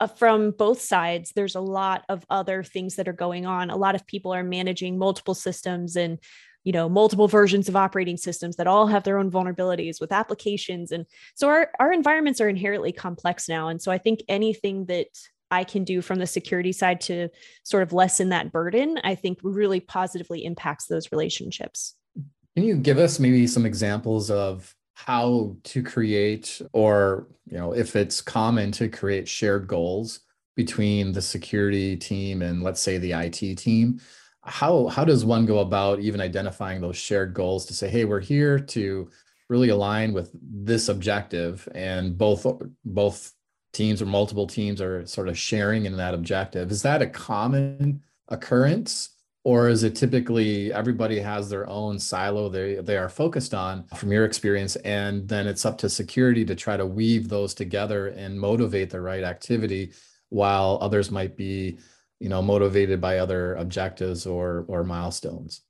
uh, 0.00 0.06
from 0.06 0.50
both 0.50 0.82
sides, 0.82 1.32
there's 1.34 1.54
a 1.54 1.60
lot 1.60 2.04
of 2.10 2.26
other 2.28 2.62
things 2.62 2.96
that 2.96 3.08
are 3.08 3.14
going 3.14 3.46
on. 3.46 3.70
A 3.70 3.76
lot 3.76 3.94
of 3.94 4.06
people 4.06 4.34
are 4.34 4.44
managing 4.44 4.98
multiple 4.98 5.34
systems 5.34 5.96
and 5.96 6.18
you 6.66 6.72
know 6.72 6.88
multiple 6.88 7.28
versions 7.28 7.68
of 7.68 7.76
operating 7.76 8.16
systems 8.16 8.56
that 8.56 8.66
all 8.66 8.88
have 8.88 9.04
their 9.04 9.18
own 9.18 9.30
vulnerabilities 9.30 10.00
with 10.00 10.10
applications. 10.10 10.90
And 10.90 11.06
so 11.36 11.48
our, 11.48 11.70
our 11.78 11.92
environments 11.92 12.40
are 12.40 12.48
inherently 12.48 12.92
complex 12.92 13.48
now. 13.48 13.68
And 13.68 13.80
so 13.80 13.92
i 13.92 13.96
think 13.96 14.20
anything 14.28 14.84
that 14.86 15.06
i 15.50 15.62
can 15.62 15.84
do 15.84 16.02
from 16.02 16.18
the 16.18 16.26
security 16.26 16.72
side 16.72 17.00
to 17.02 17.28
sort 17.62 17.84
of 17.84 17.92
lessen 17.92 18.30
that 18.30 18.50
burden 18.50 18.98
i 19.04 19.14
think 19.14 19.38
really 19.42 19.78
positively 19.78 20.44
impacts 20.44 20.86
those 20.86 21.12
relationships. 21.12 21.94
Can 22.56 22.64
you 22.64 22.76
give 22.76 22.98
us 22.98 23.20
maybe 23.20 23.46
some 23.46 23.64
examples 23.64 24.30
of 24.30 24.74
how 24.94 25.54
to 25.62 25.82
create 25.84 26.60
or 26.72 27.28
you 27.44 27.56
know 27.56 27.72
if 27.74 27.94
it's 27.94 28.20
common 28.20 28.72
to 28.72 28.88
create 28.88 29.28
shared 29.28 29.68
goals 29.68 30.20
between 30.56 31.12
the 31.12 31.22
security 31.22 31.96
team 31.96 32.42
and 32.42 32.62
let's 32.62 32.80
say 32.80 32.98
the 32.98 33.12
IT 33.12 33.56
team 33.56 34.00
how 34.46 34.86
how 34.86 35.04
does 35.04 35.24
one 35.24 35.44
go 35.44 35.58
about 35.58 36.00
even 36.00 36.20
identifying 36.20 36.80
those 36.80 36.96
shared 36.96 37.34
goals 37.34 37.66
to 37.66 37.74
say 37.74 37.88
hey 37.88 38.04
we're 38.04 38.20
here 38.20 38.58
to 38.58 39.10
really 39.48 39.68
align 39.68 40.12
with 40.12 40.30
this 40.42 40.88
objective 40.88 41.68
and 41.74 42.16
both 42.16 42.46
both 42.84 43.32
teams 43.72 44.00
or 44.00 44.06
multiple 44.06 44.46
teams 44.46 44.80
are 44.80 45.06
sort 45.06 45.28
of 45.28 45.38
sharing 45.38 45.84
in 45.84 45.96
that 45.98 46.14
objective. 46.14 46.70
Is 46.70 46.82
that 46.82 47.02
a 47.02 47.06
common 47.06 48.02
occurrence 48.28 49.10
or 49.44 49.68
is 49.68 49.84
it 49.84 49.94
typically 49.94 50.72
everybody 50.72 51.20
has 51.20 51.48
their 51.48 51.68
own 51.68 52.00
silo 52.00 52.48
they 52.48 52.76
they 52.76 52.96
are 52.96 53.08
focused 53.08 53.54
on? 53.54 53.86
From 53.96 54.10
your 54.10 54.24
experience 54.24 54.76
and 54.76 55.28
then 55.28 55.46
it's 55.46 55.64
up 55.64 55.78
to 55.78 55.88
security 55.88 56.44
to 56.46 56.54
try 56.54 56.76
to 56.76 56.86
weave 56.86 57.28
those 57.28 57.54
together 57.54 58.08
and 58.08 58.40
motivate 58.40 58.90
the 58.90 59.00
right 59.00 59.22
activity 59.22 59.92
while 60.30 60.78
others 60.80 61.10
might 61.10 61.36
be 61.36 61.78
you 62.20 62.28
know 62.28 62.42
motivated 62.42 63.00
by 63.00 63.18
other 63.18 63.54
objectives 63.54 64.26
or 64.26 64.64
or 64.68 64.84
milestones? 64.84 65.62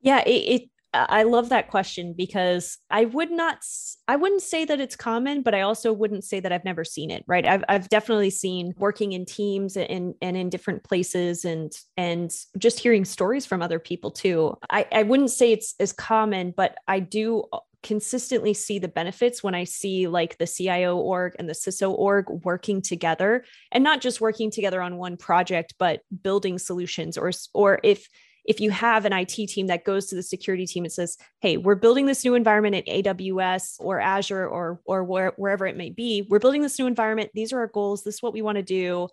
Yeah 0.00 0.22
it, 0.26 0.30
it 0.30 0.70
I 0.94 1.24
love 1.24 1.48
that 1.48 1.68
question 1.68 2.14
because 2.16 2.78
I 2.88 3.06
would 3.06 3.30
not 3.30 3.58
I 4.06 4.14
wouldn't 4.14 4.42
say 4.42 4.64
that 4.64 4.80
it's 4.80 4.94
common 4.94 5.42
but 5.42 5.54
I 5.54 5.62
also 5.62 5.92
wouldn't 5.92 6.24
say 6.24 6.38
that 6.40 6.52
I've 6.52 6.64
never 6.64 6.84
seen 6.84 7.10
it 7.10 7.24
right? 7.26 7.46
I've 7.46 7.64
I've 7.68 7.88
definitely 7.88 8.30
seen 8.30 8.74
working 8.78 9.12
in 9.12 9.24
teams 9.26 9.76
and 9.76 10.14
and 10.22 10.36
in 10.36 10.50
different 10.50 10.84
places 10.84 11.44
and 11.44 11.72
and 11.96 12.32
just 12.58 12.78
hearing 12.78 13.04
stories 13.04 13.44
from 13.44 13.60
other 13.60 13.78
people 13.78 14.12
too. 14.12 14.56
I 14.70 14.86
I 14.92 15.02
wouldn't 15.02 15.30
say 15.30 15.52
it's 15.52 15.74
as 15.80 15.92
common 15.92 16.54
but 16.56 16.76
I 16.86 17.00
do 17.00 17.44
consistently 17.84 18.54
see 18.54 18.80
the 18.80 18.88
benefits 18.88 19.44
when 19.44 19.54
I 19.54 19.62
see 19.62 20.08
like 20.08 20.38
the 20.38 20.46
CIO 20.46 20.96
org 20.96 21.34
and 21.38 21.48
the 21.48 21.52
CISO 21.52 21.96
org 21.96 22.26
working 22.28 22.82
together 22.82 23.44
and 23.70 23.84
not 23.84 24.00
just 24.00 24.20
working 24.20 24.50
together 24.50 24.82
on 24.82 24.96
one 24.96 25.16
project, 25.16 25.74
but 25.78 26.00
building 26.22 26.58
solutions 26.58 27.16
or, 27.16 27.30
or 27.52 27.78
if, 27.84 28.08
if 28.46 28.60
you 28.60 28.70
have 28.70 29.04
an 29.04 29.12
IT 29.12 29.28
team 29.28 29.68
that 29.68 29.84
goes 29.84 30.06
to 30.06 30.14
the 30.14 30.22
security 30.22 30.66
team 30.66 30.84
and 30.84 30.92
says, 30.92 31.16
"Hey, 31.40 31.56
we're 31.56 31.76
building 31.76 32.06
this 32.06 32.24
new 32.24 32.34
environment 32.34 32.74
at 32.74 32.86
AWS 32.86 33.76
or 33.78 34.00
Azure 34.00 34.46
or 34.46 34.80
or 34.84 35.02
where, 35.02 35.32
wherever 35.36 35.66
it 35.66 35.78
may 35.78 35.88
be. 35.88 36.26
We're 36.28 36.40
building 36.40 36.60
this 36.60 36.78
new 36.78 36.86
environment. 36.86 37.30
These 37.32 37.54
are 37.54 37.60
our 37.60 37.68
goals. 37.68 38.04
This 38.04 38.16
is 38.16 38.22
what 38.22 38.34
we 38.34 38.42
want 38.42 38.56
to 38.56 38.62
do. 38.62 39.08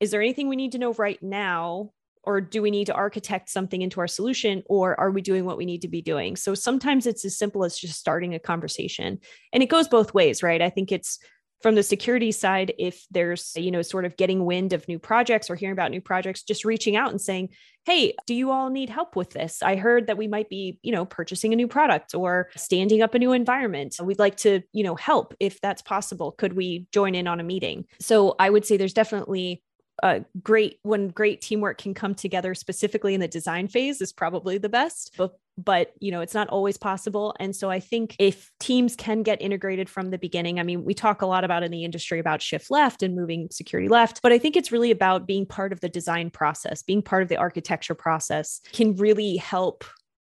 Is 0.00 0.10
there 0.10 0.22
anything 0.22 0.48
we 0.48 0.56
need 0.56 0.72
to 0.72 0.78
know 0.78 0.94
right 0.94 1.22
now 1.22 1.90
or 2.22 2.40
do 2.40 2.62
we 2.62 2.70
need 2.70 2.86
to 2.86 2.94
architect 2.94 3.48
something 3.48 3.82
into 3.82 4.00
our 4.00 4.08
solution 4.08 4.62
or 4.66 4.98
are 4.98 5.10
we 5.10 5.22
doing 5.22 5.44
what 5.44 5.56
we 5.56 5.64
need 5.64 5.82
to 5.82 5.88
be 5.88 6.02
doing? 6.02 6.36
So 6.36 6.54
sometimes 6.54 7.06
it's 7.06 7.24
as 7.24 7.38
simple 7.38 7.64
as 7.64 7.78
just 7.78 7.98
starting 7.98 8.34
a 8.34 8.38
conversation. 8.38 9.18
And 9.52 9.62
it 9.62 9.68
goes 9.68 9.88
both 9.88 10.14
ways 10.14 10.42
right? 10.42 10.62
I 10.62 10.70
think 10.70 10.92
it's 10.92 11.18
from 11.60 11.74
the 11.74 11.82
security 11.82 12.32
side 12.32 12.72
if 12.78 13.04
there's 13.10 13.52
you 13.56 13.70
know 13.70 13.82
sort 13.82 14.04
of 14.04 14.16
getting 14.16 14.44
wind 14.44 14.72
of 14.72 14.86
new 14.88 14.98
projects 14.98 15.50
or 15.50 15.56
hearing 15.56 15.72
about 15.72 15.90
new 15.90 16.00
projects 16.00 16.42
just 16.42 16.64
reaching 16.64 16.96
out 16.96 17.10
and 17.10 17.20
saying 17.20 17.50
hey 17.84 18.14
do 18.26 18.34
you 18.34 18.50
all 18.50 18.70
need 18.70 18.90
help 18.90 19.16
with 19.16 19.30
this? 19.30 19.62
I 19.62 19.76
heard 19.76 20.06
that 20.06 20.18
we 20.18 20.28
might 20.28 20.48
be 20.48 20.78
you 20.82 20.92
know 20.92 21.04
purchasing 21.04 21.52
a 21.52 21.56
new 21.56 21.68
product 21.68 22.14
or 22.14 22.50
standing 22.56 23.02
up 23.02 23.14
a 23.14 23.18
new 23.18 23.32
environment. 23.32 23.96
We'd 24.02 24.18
like 24.18 24.36
to 24.38 24.62
you 24.72 24.84
know 24.84 24.94
help 24.94 25.34
if 25.40 25.60
that's 25.60 25.82
possible. 25.82 26.32
Could 26.32 26.54
we 26.54 26.86
join 26.92 27.14
in 27.14 27.26
on 27.26 27.40
a 27.40 27.44
meeting? 27.44 27.86
So 28.00 28.36
i 28.38 28.48
would 28.48 28.64
say 28.64 28.76
there's 28.76 28.94
definitely 28.94 29.62
uh, 30.02 30.20
great 30.42 30.78
when 30.82 31.08
great 31.08 31.40
teamwork 31.40 31.78
can 31.78 31.94
come 31.94 32.14
together 32.14 32.54
specifically 32.54 33.14
in 33.14 33.20
the 33.20 33.28
design 33.28 33.68
phase 33.68 34.00
is 34.00 34.12
probably 34.12 34.58
the 34.58 34.68
best 34.68 35.12
but 35.16 35.38
but 35.64 35.92
you 36.00 36.10
know 36.10 36.20
it's 36.20 36.34
not 36.34 36.48
always 36.48 36.76
possible. 36.76 37.34
And 37.38 37.54
so 37.54 37.70
i 37.70 37.80
think 37.80 38.16
if 38.18 38.50
teams 38.60 38.96
can 38.96 39.22
get 39.22 39.40
integrated 39.42 39.88
from 39.88 40.10
the 40.10 40.18
beginning 40.18 40.58
i 40.58 40.62
mean 40.62 40.84
we 40.84 40.94
talk 40.94 41.22
a 41.22 41.26
lot 41.26 41.44
about 41.44 41.62
in 41.62 41.70
the 41.70 41.84
industry 41.84 42.18
about 42.18 42.42
shift 42.42 42.70
left 42.70 43.02
and 43.02 43.14
moving 43.14 43.48
security 43.50 43.88
left 43.88 44.20
but 44.22 44.32
i 44.32 44.38
think 44.38 44.56
it's 44.56 44.72
really 44.72 44.90
about 44.90 45.26
being 45.26 45.46
part 45.46 45.72
of 45.72 45.80
the 45.80 45.88
design 45.88 46.30
process 46.30 46.82
being 46.82 47.02
part 47.02 47.22
of 47.22 47.28
the 47.28 47.36
architecture 47.36 47.94
process 47.94 48.60
can 48.72 48.94
really 48.96 49.36
help 49.36 49.84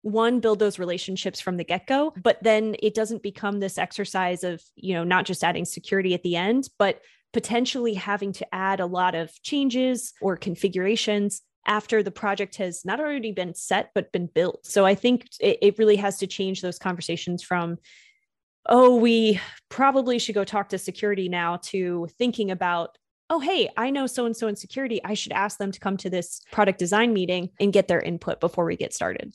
one 0.02 0.40
build 0.40 0.58
those 0.58 0.78
relationships 0.78 1.40
from 1.40 1.56
the 1.56 1.64
get-go 1.64 2.12
but 2.22 2.42
then 2.42 2.76
it 2.82 2.94
doesn't 2.94 3.22
become 3.22 3.60
this 3.60 3.78
exercise 3.78 4.44
of 4.44 4.62
you 4.76 4.94
know 4.94 5.04
not 5.04 5.24
just 5.24 5.44
adding 5.44 5.64
security 5.64 6.14
at 6.14 6.22
the 6.22 6.36
end 6.36 6.68
but 6.78 7.00
potentially 7.32 7.94
having 7.94 8.32
to 8.32 8.54
add 8.54 8.80
a 8.80 8.86
lot 8.86 9.14
of 9.14 9.30
changes 9.42 10.12
or 10.20 10.36
configurations 10.36 11.42
after 11.66 12.02
the 12.02 12.10
project 12.10 12.56
has 12.56 12.84
not 12.84 12.98
already 12.98 13.32
been 13.32 13.54
set 13.54 13.90
but 13.94 14.10
been 14.12 14.26
built. 14.26 14.64
So 14.66 14.86
i 14.86 14.94
think 14.94 15.28
it, 15.40 15.58
it, 15.60 15.78
really 15.78 15.96
has 15.96 16.18
to 16.18 16.26
change 16.26 16.62
those 16.62 16.78
conversations 16.78 17.42
from 17.42 17.76
oh 18.66 18.96
we 18.96 19.40
probably 19.68 20.18
should 20.18 20.34
go 20.34 20.44
talk 20.44 20.70
to 20.70 20.78
security 20.78 21.28
now 21.28 21.58
to 21.62 22.08
thinking 22.18 22.50
about 22.50 22.96
oh 23.30 23.40
hey 23.40 23.68
i 23.76 23.90
know 23.90 24.06
so 24.06 24.24
and 24.26 24.36
so 24.36 24.48
in 24.48 24.56
security. 24.56 25.00
I 25.04 25.14
should 25.14 25.32
ask 25.32 25.58
them 25.58 25.72
to 25.72 25.80
come 25.80 25.96
to 25.98 26.10
this 26.10 26.40
product 26.50 26.78
design 26.78 27.12
meeting 27.12 27.50
and 27.60 27.72
get 27.72 27.88
their 27.88 28.00
input 28.00 28.40
before 28.40 28.64
we 28.64 28.76
get 28.76 28.94
started 28.94 29.34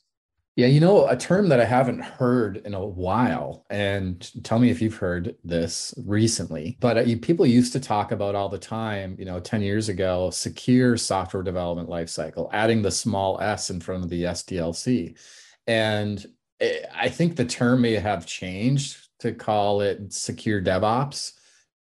yeah, 0.55 0.67
you 0.67 0.79
know, 0.79 1.07
a 1.07 1.17
term 1.17 1.49
that 1.49 1.59
I 1.59 1.65
haven't 1.65 2.01
heard 2.01 2.57
in 2.57 2.75
a 2.75 2.85
while, 2.85 3.65
and 3.71 4.29
tell 4.43 4.59
me 4.59 4.69
if 4.69 4.83
you've 4.83 4.97
heard 4.97 5.35
this 5.43 5.95
recently, 6.05 6.77
but 6.79 6.95
uh, 6.97 7.05
people 7.23 7.47
used 7.47 7.73
to 7.73 7.79
talk 7.79 8.11
about 8.11 8.35
all 8.35 8.49
the 8.49 8.59
time, 8.59 9.15
you 9.17 9.25
know, 9.25 9.39
10 9.39 9.63
years 9.63 9.89
ago, 9.89 10.29
secure 10.29 10.95
software 10.95 11.41
development 11.41 11.89
lifecycle, 11.89 12.49
adding 12.53 12.83
the 12.83 12.91
small 12.91 13.41
s 13.41 13.71
in 13.71 13.79
front 13.79 14.03
of 14.03 14.11
the 14.11 14.23
SDLC. 14.23 15.17
And 15.65 16.23
eh, 16.59 16.85
I 16.93 17.09
think 17.09 17.35
the 17.35 17.45
term 17.45 17.81
may 17.81 17.93
have 17.93 18.27
changed 18.27 19.07
to 19.19 19.31
call 19.31 19.81
it 19.81 20.13
secure 20.13 20.61
DevOps 20.61 21.33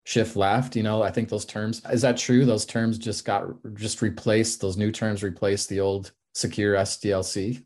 shift 0.06 0.36
left 0.36 0.76
you 0.76 0.82
know 0.82 1.04
i 1.04 1.12
think 1.12 1.30
those 1.30 1.46
terms 1.46 1.84
is 1.92 2.02
that 2.02 2.18
true 2.18 2.44
those 2.44 2.66
terms 2.66 2.98
just 2.98 3.26
got 3.26 3.46
just 3.76 4.02
replaced 4.02 4.60
those 4.60 4.76
new 4.76 4.92
terms 4.92 5.22
replaced 5.22 5.70
the 5.70 5.80
old 5.80 6.14
secure 6.34 6.76
SDLC? 6.76 7.64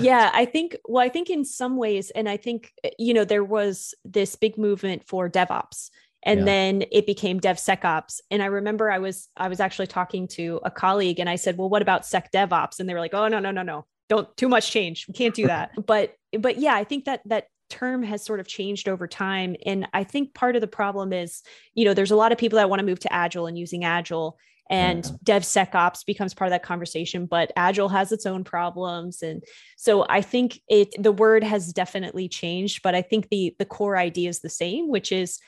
yeah, 0.00 0.30
I 0.34 0.44
think, 0.44 0.76
well, 0.86 1.04
I 1.04 1.08
think 1.08 1.30
in 1.30 1.44
some 1.44 1.76
ways, 1.76 2.10
and 2.10 2.28
I 2.28 2.36
think, 2.36 2.72
eh, 2.84 2.90
you 2.98 3.14
know, 3.14 3.24
there 3.24 3.44
was 3.44 3.94
this 4.04 4.36
big 4.36 4.58
movement 4.58 5.06
for 5.06 5.28
DevOps 5.28 5.90
and 6.22 6.40
yeah. 6.40 6.44
then 6.44 6.84
it 6.92 7.06
became 7.06 7.40
DevSecOps. 7.40 8.20
And 8.30 8.42
I 8.42 8.46
remember 8.46 8.90
I 8.90 8.98
was, 8.98 9.28
I 9.36 9.48
was 9.48 9.60
actually 9.60 9.86
talking 9.86 10.28
to 10.28 10.60
a 10.64 10.70
colleague 10.70 11.18
and 11.18 11.30
I 11.30 11.36
said, 11.36 11.56
well, 11.56 11.70
what 11.70 11.82
about 11.82 12.04
Sec 12.04 12.30
DevOps? 12.32 12.78
And 12.78 12.88
they 12.88 12.94
were 12.94 13.00
like, 13.00 13.14
oh, 13.14 13.28
no, 13.28 13.38
no, 13.38 13.50
no, 13.50 13.62
no, 13.62 13.86
don't 14.08 14.34
too 14.36 14.48
much 14.48 14.70
change. 14.70 15.06
We 15.08 15.14
can't 15.14 15.34
do 15.34 15.46
that. 15.46 15.70
but, 15.86 16.14
but 16.38 16.58
yeah, 16.58 16.74
I 16.74 16.84
think 16.84 17.06
that, 17.06 17.22
that 17.26 17.46
term 17.70 18.02
has 18.02 18.22
sort 18.22 18.40
of 18.40 18.46
changed 18.46 18.88
over 18.88 19.06
time. 19.06 19.56
And 19.64 19.88
I 19.94 20.04
think 20.04 20.34
part 20.34 20.56
of 20.56 20.60
the 20.60 20.66
problem 20.66 21.12
is, 21.12 21.42
you 21.74 21.84
know, 21.84 21.94
there's 21.94 22.10
a 22.10 22.16
lot 22.16 22.32
of 22.32 22.38
people 22.38 22.56
that 22.58 22.68
want 22.68 22.80
to 22.80 22.86
move 22.86 23.00
to 23.00 23.12
Agile 23.12 23.46
and 23.46 23.56
using 23.56 23.84
Agile 23.84 24.36
and 24.70 25.04
yeah. 25.04 25.38
DevSecOps 25.38 26.06
becomes 26.06 26.32
part 26.32 26.48
of 26.48 26.52
that 26.52 26.62
conversation. 26.62 27.26
But 27.26 27.52
Agile 27.56 27.88
has 27.88 28.12
its 28.12 28.24
own 28.24 28.44
problems, 28.44 29.22
and 29.22 29.42
so 29.76 30.06
I 30.08 30.22
think 30.22 30.60
it 30.68 30.94
the 30.98 31.12
word 31.12 31.44
has 31.44 31.72
definitely 31.72 32.28
changed, 32.28 32.82
but 32.82 32.94
I 32.94 33.02
think 33.02 33.28
the 33.28 33.54
the 33.58 33.66
core 33.66 33.98
idea 33.98 34.30
is 34.30 34.40
the 34.40 34.48
same, 34.48 34.88
which 34.88 35.12
is 35.12 35.40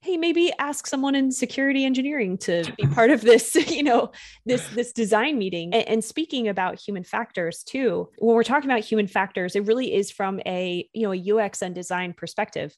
hey 0.00 0.16
maybe 0.16 0.52
ask 0.60 0.86
someone 0.86 1.16
in 1.16 1.32
security 1.32 1.84
engineering 1.84 2.38
to 2.38 2.62
be 2.76 2.86
part 2.94 3.10
of 3.10 3.20
this 3.20 3.54
you 3.70 3.82
know 3.82 4.10
this 4.46 4.66
this 4.68 4.92
design 4.92 5.38
meeting 5.38 5.74
and, 5.74 5.88
and, 5.88 6.04
speaking 6.04 6.48
about 6.48 6.80
human 6.80 7.02
factors 7.02 7.62
too 7.64 8.08
when 8.18 8.36
we're 8.36 8.44
talking 8.44 8.70
about 8.70 8.84
human 8.84 9.06
factors 9.06 9.56
it 9.56 9.66
really 9.66 9.92
is 9.92 10.10
from 10.10 10.40
a 10.46 10.88
you 10.92 11.02
know 11.02 11.12
a 11.12 11.44
ux 11.44 11.62
and 11.62 11.74
design 11.74 12.12
perspective 12.12 12.76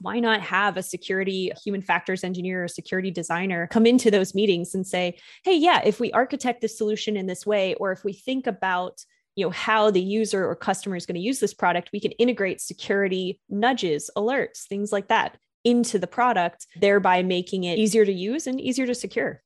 why 0.00 0.18
not 0.18 0.40
have 0.40 0.76
a 0.76 0.82
security 0.82 1.52
human 1.62 1.82
factors 1.82 2.24
engineer 2.24 2.64
or 2.64 2.68
security 2.68 3.10
designer 3.10 3.68
come 3.70 3.86
into 3.86 4.10
those 4.10 4.34
meetings 4.34 4.74
and 4.74 4.86
say, 4.86 5.18
hey, 5.44 5.56
yeah, 5.56 5.80
if 5.84 6.00
we 6.00 6.10
architect 6.12 6.60
this 6.60 6.76
solution 6.76 7.16
in 7.16 7.26
this 7.26 7.46
way, 7.46 7.74
or 7.74 7.92
if 7.92 8.04
we 8.04 8.12
think 8.12 8.46
about 8.46 9.04
you 9.36 9.46
know 9.46 9.50
how 9.50 9.90
the 9.90 10.02
user 10.02 10.46
or 10.46 10.56
customer 10.56 10.96
is 10.96 11.06
going 11.06 11.14
to 11.14 11.20
use 11.20 11.38
this 11.38 11.54
product 11.54 11.90
we 11.92 12.00
can 12.00 12.10
integrate 12.12 12.60
security 12.60 13.40
nudges 13.48 14.10
alerts 14.16 14.64
things 14.64 14.90
like 14.90 15.06
that 15.06 15.38
into 15.64 15.98
the 15.98 16.06
product 16.06 16.66
thereby 16.80 17.22
making 17.22 17.64
it 17.64 17.78
easier 17.78 18.04
to 18.04 18.12
use 18.12 18.48
and 18.48 18.60
easier 18.60 18.86
to 18.86 18.94
secure 18.94 19.40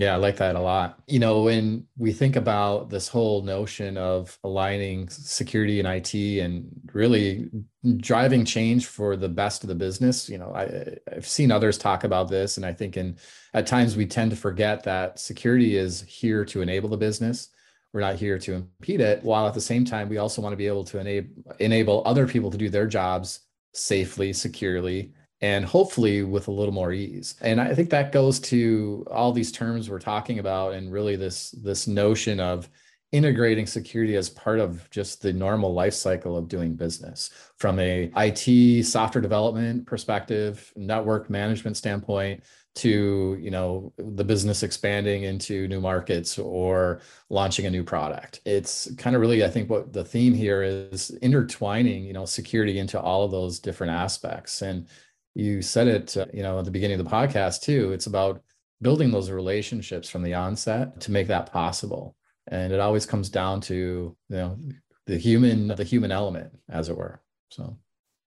yeah, 0.00 0.14
I 0.14 0.16
like 0.16 0.36
that 0.38 0.56
a 0.56 0.60
lot. 0.60 0.98
You 1.06 1.18
know, 1.18 1.42
when 1.42 1.86
we 1.98 2.12
think 2.12 2.36
about 2.36 2.88
this 2.88 3.06
whole 3.06 3.42
notion 3.42 3.96
of 3.98 4.38
aligning 4.44 5.08
security 5.10 5.78
and 5.78 5.86
IT 5.86 6.14
and 6.14 6.68
really 6.94 7.50
driving 7.98 8.44
change 8.44 8.86
for 8.86 9.16
the 9.16 9.28
best 9.28 9.62
of 9.62 9.68
the 9.68 9.74
business, 9.74 10.28
you 10.28 10.38
know, 10.38 10.52
I, 10.54 10.96
I've 11.14 11.26
seen 11.26 11.52
others 11.52 11.76
talk 11.76 12.04
about 12.04 12.28
this, 12.28 12.56
and 12.56 12.64
I 12.64 12.72
think 12.72 12.96
in 12.96 13.18
at 13.52 13.66
times 13.66 13.96
we 13.96 14.06
tend 14.06 14.30
to 14.30 14.36
forget 14.36 14.84
that 14.84 15.18
security 15.18 15.76
is 15.76 16.00
here 16.02 16.44
to 16.46 16.62
enable 16.62 16.88
the 16.88 16.96
business, 16.96 17.48
we're 17.92 18.00
not 18.00 18.16
here 18.16 18.38
to 18.38 18.54
impede 18.54 19.00
it 19.00 19.22
while 19.22 19.46
at 19.46 19.54
the 19.54 19.60
same 19.60 19.84
time 19.84 20.08
we 20.08 20.18
also 20.18 20.40
want 20.40 20.52
to 20.52 20.56
be 20.56 20.66
able 20.66 20.84
to 20.84 20.98
enable 20.98 21.28
enable 21.58 22.02
other 22.06 22.26
people 22.26 22.50
to 22.50 22.58
do 22.58 22.68
their 22.68 22.86
jobs 22.86 23.40
safely 23.74 24.32
securely 24.32 25.12
and 25.40 25.64
hopefully 25.64 26.22
with 26.22 26.48
a 26.48 26.52
little 26.52 26.74
more 26.74 26.92
ease. 26.92 27.34
And 27.40 27.60
i 27.60 27.74
think 27.74 27.90
that 27.90 28.12
goes 28.12 28.40
to 28.40 29.06
all 29.10 29.32
these 29.32 29.52
terms 29.52 29.88
we're 29.88 29.98
talking 29.98 30.38
about 30.38 30.74
and 30.74 30.92
really 30.92 31.16
this 31.16 31.50
this 31.52 31.86
notion 31.86 32.40
of 32.40 32.68
integrating 33.12 33.66
security 33.66 34.16
as 34.16 34.30
part 34.30 34.60
of 34.60 34.88
just 34.90 35.20
the 35.20 35.32
normal 35.32 35.72
life 35.74 35.94
cycle 35.94 36.36
of 36.36 36.48
doing 36.48 36.74
business. 36.74 37.30
From 37.56 37.78
a 37.80 38.10
IT 38.16 38.84
software 38.84 39.20
development 39.20 39.86
perspective, 39.86 40.72
network 40.76 41.28
management 41.28 41.76
standpoint 41.76 42.44
to, 42.76 43.36
you 43.40 43.50
know, 43.50 43.92
the 43.98 44.22
business 44.22 44.62
expanding 44.62 45.24
into 45.24 45.66
new 45.66 45.80
markets 45.80 46.38
or 46.38 47.00
launching 47.30 47.66
a 47.66 47.70
new 47.70 47.82
product. 47.82 48.40
It's 48.44 48.88
kind 48.94 49.16
of 49.16 49.20
really 49.20 49.44
I 49.44 49.48
think 49.48 49.68
what 49.68 49.92
the 49.92 50.04
theme 50.04 50.32
here 50.32 50.62
is 50.62 51.10
intertwining, 51.20 52.04
you 52.04 52.12
know, 52.12 52.26
security 52.26 52.78
into 52.78 53.00
all 53.00 53.24
of 53.24 53.32
those 53.32 53.58
different 53.58 53.92
aspects. 53.92 54.62
And 54.62 54.86
you 55.34 55.62
said 55.62 55.88
it, 55.88 56.16
uh, 56.16 56.26
you 56.32 56.42
know, 56.42 56.58
at 56.58 56.64
the 56.64 56.70
beginning 56.70 56.98
of 56.98 57.04
the 57.04 57.10
podcast 57.10 57.62
too. 57.62 57.92
It's 57.92 58.06
about 58.06 58.42
building 58.82 59.10
those 59.10 59.30
relationships 59.30 60.08
from 60.08 60.22
the 60.22 60.34
onset 60.34 61.00
to 61.00 61.10
make 61.10 61.26
that 61.26 61.52
possible 61.52 62.16
and 62.46 62.72
it 62.72 62.80
always 62.80 63.06
comes 63.06 63.28
down 63.28 63.60
to 63.60 64.16
you 64.28 64.36
know 64.36 64.58
the 65.06 65.18
human 65.18 65.68
the 65.68 65.84
human 65.84 66.10
element 66.10 66.50
as 66.70 66.88
it 66.88 66.96
were 66.96 67.20
so 67.50 67.76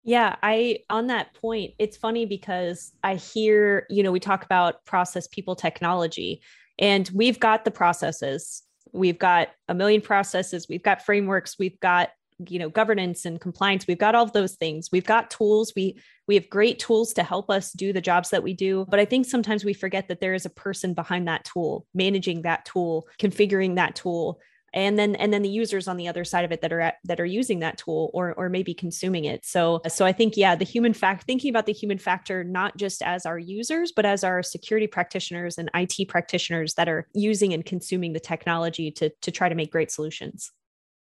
yeah, 0.04 0.36
I 0.42 0.80
on 0.90 1.06
that 1.08 1.32
point, 1.34 1.74
it's 1.78 1.96
funny 1.96 2.26
because 2.26 2.92
I 3.04 3.14
hear, 3.14 3.86
you 3.88 4.02
know, 4.02 4.10
we 4.10 4.18
talk 4.18 4.44
about 4.44 4.84
process 4.84 5.28
people 5.28 5.54
technology 5.54 6.42
and 6.78 7.08
we've 7.14 7.38
got 7.38 7.64
the 7.64 7.70
processes. 7.70 8.62
We've 8.92 9.18
got 9.18 9.50
a 9.68 9.74
million 9.74 10.00
processes, 10.00 10.66
we've 10.68 10.82
got 10.82 11.04
frameworks, 11.04 11.56
we've 11.58 11.78
got, 11.78 12.10
you 12.48 12.58
know, 12.58 12.68
governance 12.68 13.24
and 13.24 13.40
compliance. 13.40 13.86
We've 13.86 13.98
got 13.98 14.14
all 14.14 14.24
of 14.24 14.32
those 14.32 14.54
things. 14.54 14.88
We've 14.92 15.04
got 15.04 15.30
tools. 15.30 15.72
We 15.74 15.98
we 16.28 16.34
have 16.36 16.48
great 16.48 16.78
tools 16.78 17.12
to 17.14 17.22
help 17.22 17.50
us 17.50 17.72
do 17.72 17.92
the 17.92 18.00
jobs 18.00 18.30
that 18.30 18.42
we 18.42 18.54
do, 18.54 18.86
but 18.88 19.00
I 19.00 19.04
think 19.04 19.26
sometimes 19.26 19.64
we 19.64 19.74
forget 19.74 20.08
that 20.08 20.20
there 20.20 20.34
is 20.34 20.46
a 20.46 20.50
person 20.50 20.94
behind 20.94 21.28
that 21.28 21.44
tool, 21.44 21.86
managing 21.94 22.42
that 22.42 22.64
tool, 22.64 23.08
configuring 23.18 23.74
that 23.76 23.96
tool, 23.96 24.40
and 24.74 24.98
then 24.98 25.14
and 25.16 25.32
then 25.32 25.42
the 25.42 25.48
users 25.48 25.88
on 25.88 25.96
the 25.96 26.08
other 26.08 26.24
side 26.24 26.44
of 26.44 26.52
it 26.52 26.60
that 26.62 26.72
are 26.72 26.80
at, 26.80 26.96
that 27.04 27.20
are 27.20 27.26
using 27.26 27.60
that 27.60 27.78
tool 27.78 28.10
or 28.14 28.34
or 28.34 28.48
maybe 28.48 28.74
consuming 28.74 29.24
it 29.24 29.44
so 29.44 29.80
so 29.88 30.04
i 30.04 30.12
think 30.12 30.36
yeah 30.36 30.54
the 30.54 30.64
human 30.64 30.92
fact 30.92 31.24
thinking 31.24 31.50
about 31.50 31.66
the 31.66 31.72
human 31.72 31.98
factor 31.98 32.42
not 32.44 32.76
just 32.76 33.02
as 33.02 33.26
our 33.26 33.38
users 33.38 33.92
but 33.92 34.06
as 34.06 34.24
our 34.24 34.42
security 34.42 34.86
practitioners 34.86 35.58
and 35.58 35.70
it 35.74 36.08
practitioners 36.08 36.74
that 36.74 36.88
are 36.88 37.06
using 37.14 37.52
and 37.52 37.64
consuming 37.64 38.12
the 38.12 38.20
technology 38.20 38.90
to 38.90 39.10
to 39.20 39.30
try 39.30 39.48
to 39.48 39.54
make 39.54 39.70
great 39.70 39.90
solutions 39.90 40.50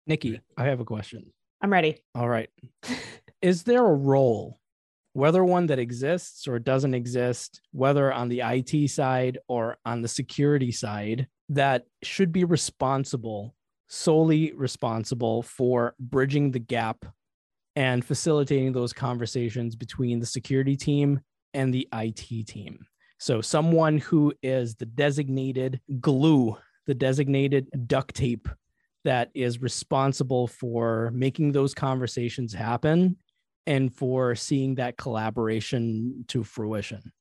nikki. 0.06 0.40
I 0.56 0.64
have 0.64 0.80
a 0.80 0.84
question. 0.84 1.32
I'm 1.60 1.72
ready. 1.72 1.98
All 2.14 2.28
right. 2.28 2.50
Is 3.42 3.62
there 3.62 3.84
a 3.84 3.94
role 3.94 4.58
whether 5.14 5.44
one 5.44 5.66
that 5.66 5.78
exists 5.78 6.46
or 6.48 6.58
doesn't 6.58 6.92
exist, 6.92 7.60
whether 7.70 8.12
on 8.12 8.28
the 8.28 8.42
IT 8.44 8.90
side 8.90 9.38
or 9.48 9.78
on 9.86 10.02
the 10.02 10.08
security 10.08 10.72
side, 10.72 11.28
that 11.48 11.84
should 12.02 12.32
be 12.32 12.44
responsible, 12.44 13.54
solely 13.88 14.52
responsible 14.52 15.42
for 15.42 15.94
bridging 16.00 16.50
the 16.50 16.58
gap 16.58 17.04
and 17.76 18.04
facilitating 18.04 18.72
those 18.72 18.92
conversations 18.92 19.76
between 19.76 20.18
the 20.18 20.26
security 20.26 20.76
team 20.76 21.20
and 21.54 21.72
the 21.72 21.88
IT 21.92 22.46
team. 22.46 22.84
So, 23.18 23.40
someone 23.40 23.98
who 23.98 24.34
is 24.42 24.74
the 24.74 24.86
designated 24.86 25.80
glue, 26.00 26.56
the 26.86 26.94
designated 26.94 27.68
duct 27.86 28.14
tape 28.14 28.48
that 29.04 29.30
is 29.34 29.60
responsible 29.60 30.46
for 30.46 31.10
making 31.14 31.52
those 31.52 31.74
conversations 31.74 32.52
happen 32.52 33.16
and 33.66 33.94
for 33.94 34.34
seeing 34.34 34.74
that 34.76 34.96
collaboration 34.96 36.24
to 36.28 36.42
fruition. 36.42 37.12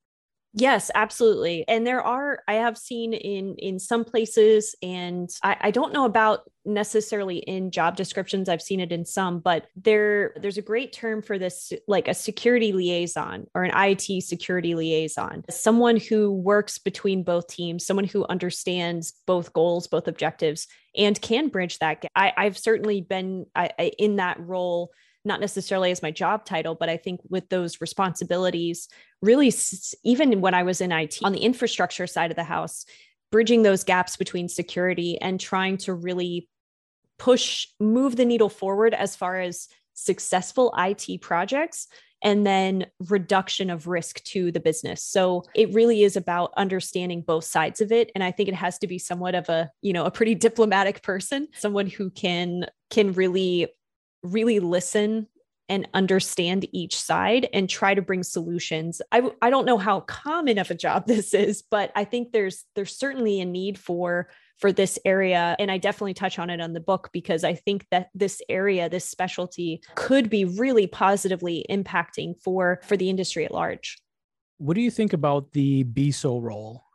Yes, 0.56 0.92
absolutely. 0.94 1.66
And 1.68 1.86
there 1.86 2.04
are, 2.04 2.44
I 2.48 2.56
have 2.56 2.78
seen 2.78 3.14
in 3.14 3.56
in 3.58 3.80
some 3.80 4.06
places, 4.06 4.76
and 4.84 5.28
I, 5.42 5.58
I 5.60 5.72
don't 5.72 5.94
know 5.94 6.06
about 6.06 6.42
necessarily 6.64 7.38
in 7.38 7.72
job 7.72 7.96
descriptions. 7.96 8.48
I've 8.48 8.62
seen 8.62 8.80
it 8.80 8.92
in 8.92 9.04
some, 9.04 9.40
but 9.40 9.66
there 9.76 10.36
there's 10.40 10.60
a 10.60 10.62
great 10.62 10.94
term 10.94 11.24
for 11.24 11.40
this, 11.40 11.74
like 11.88 12.08
a 12.08 12.14
security 12.14 12.72
liaison 12.72 13.48
or 13.56 13.64
an 13.64 13.72
IT 13.76 14.24
security 14.24 14.76
liaison, 14.76 15.44
someone 15.50 15.98
who 15.98 16.32
works 16.32 16.78
between 16.78 17.24
both 17.24 17.48
teams, 17.48 17.84
someone 17.84 18.06
who 18.06 18.24
understands 18.28 19.14
both 19.26 19.54
goals, 19.54 19.88
both 19.88 20.08
objectives, 20.08 20.68
and 20.96 21.20
can 21.22 21.50
bridge 21.50 21.80
that. 21.80 22.06
I, 22.16 22.34
I've 22.36 22.58
certainly 22.58 23.02
been 23.02 23.46
I, 23.56 23.70
I, 23.78 23.92
in 23.98 24.18
that 24.18 24.40
role 24.40 24.92
not 25.26 25.40
necessarily 25.40 25.92
as 25.92 26.02
my 26.02 26.12
job 26.12 26.46
title, 26.46 26.76
but 26.76 26.90
I 26.90 26.98
think 26.98 27.22
with 27.30 27.48
those 27.50 27.80
responsibilities, 27.80 28.90
really, 29.22 29.54
even 30.04 30.42
when 30.42 30.54
I 30.54 30.64
was 30.64 30.82
in 30.82 30.92
IT 30.92 31.20
on 31.24 31.32
the 31.32 31.40
infrastructure 31.40 32.08
side 32.08 32.30
of 32.30 32.36
the 32.36 32.44
house, 32.44 32.86
bridging 33.32 33.64
those 33.64 33.84
gaps 33.84 34.18
between 34.18 34.50
security 34.50 35.18
and 35.20 35.40
trying 35.40 35.78
to 35.78 35.94
really 35.94 36.50
push, 37.18 37.68
move 37.80 38.16
the 38.16 38.26
needle 38.26 38.50
forward 38.50 38.94
as 38.94 39.16
far 39.16 39.40
as 39.40 39.70
successful 39.94 40.74
IT 40.78 41.22
projects 41.22 41.88
and 42.24 42.46
then 42.46 42.88
reduction 43.10 43.70
of 43.70 43.88
risk 43.88 44.24
to 44.24 44.52
the 44.52 44.60
business. 44.60 45.04
So 45.04 45.44
it 45.54 45.74
really 45.74 46.04
is 46.04 46.16
about 46.16 46.54
understanding 46.58 47.22
both 47.22 47.44
sides 47.44 47.82
of 47.82 47.92
it 47.92 48.12
and 48.16 48.24
I 48.24 48.32
think 48.32 48.50
it 48.50 48.56
has 48.56 48.80
to 48.80 48.88
be 48.88 48.98
somewhat 48.98 49.36
of 49.36 49.50
a, 49.50 49.70
you 49.82 49.94
know, 49.94 50.06
a 50.06 50.12
pretty 50.12 50.36
diplomatic 50.44 51.04
person, 51.04 51.48
someone 51.54 51.88
who 51.88 52.10
can 52.10 52.68
can 52.90 53.14
really 53.14 53.68
really 54.24 54.60
listen 54.60 55.28
and 55.70 55.88
understand 55.94 56.68
each 56.72 57.00
side 57.00 57.48
and 57.54 57.70
try 57.70 57.94
to 57.94 58.02
bring 58.02 58.24
solutions. 58.24 59.02
I 59.12 59.30
I 59.42 59.50
don't 59.50 59.66
know 59.66 59.78
how 59.78 60.02
common 60.02 60.58
of 60.58 60.72
a 60.72 60.76
job 60.76 61.08
this 61.08 61.34
is, 61.34 61.62
but 61.62 61.92
I 61.96 62.06
think 62.06 62.32
there's 62.32 62.66
there's 62.76 62.98
certainly 62.98 63.42
a 63.42 63.46
need 63.46 63.78
for 63.78 64.30
for 64.64 64.72
this 64.72 64.98
area 65.04 65.58
and 65.60 65.70
I 65.70 65.78
definitely 65.78 66.14
touch 66.14 66.40
on 66.40 66.50
it 66.50 66.62
on 66.62 66.72
the 66.72 66.80
book 66.80 67.10
because 67.12 67.44
I 67.44 67.54
think 67.54 67.86
that 67.92 68.08
this 68.16 68.42
area, 68.48 68.88
this 68.88 69.04
specialty 69.04 69.82
could 69.96 70.30
be 70.30 70.46
really 70.46 70.88
positively 70.88 71.66
impacting 71.70 72.42
for 72.42 72.80
for 72.88 72.96
the 72.96 73.10
industry 73.10 73.44
at 73.44 73.52
large. 73.52 73.98
What 74.60 74.76
do 74.76 74.82
you 74.82 74.90
think 74.90 75.12
about 75.12 75.52
the 75.52 75.84
BISO 75.84 76.42
role? 76.42 76.86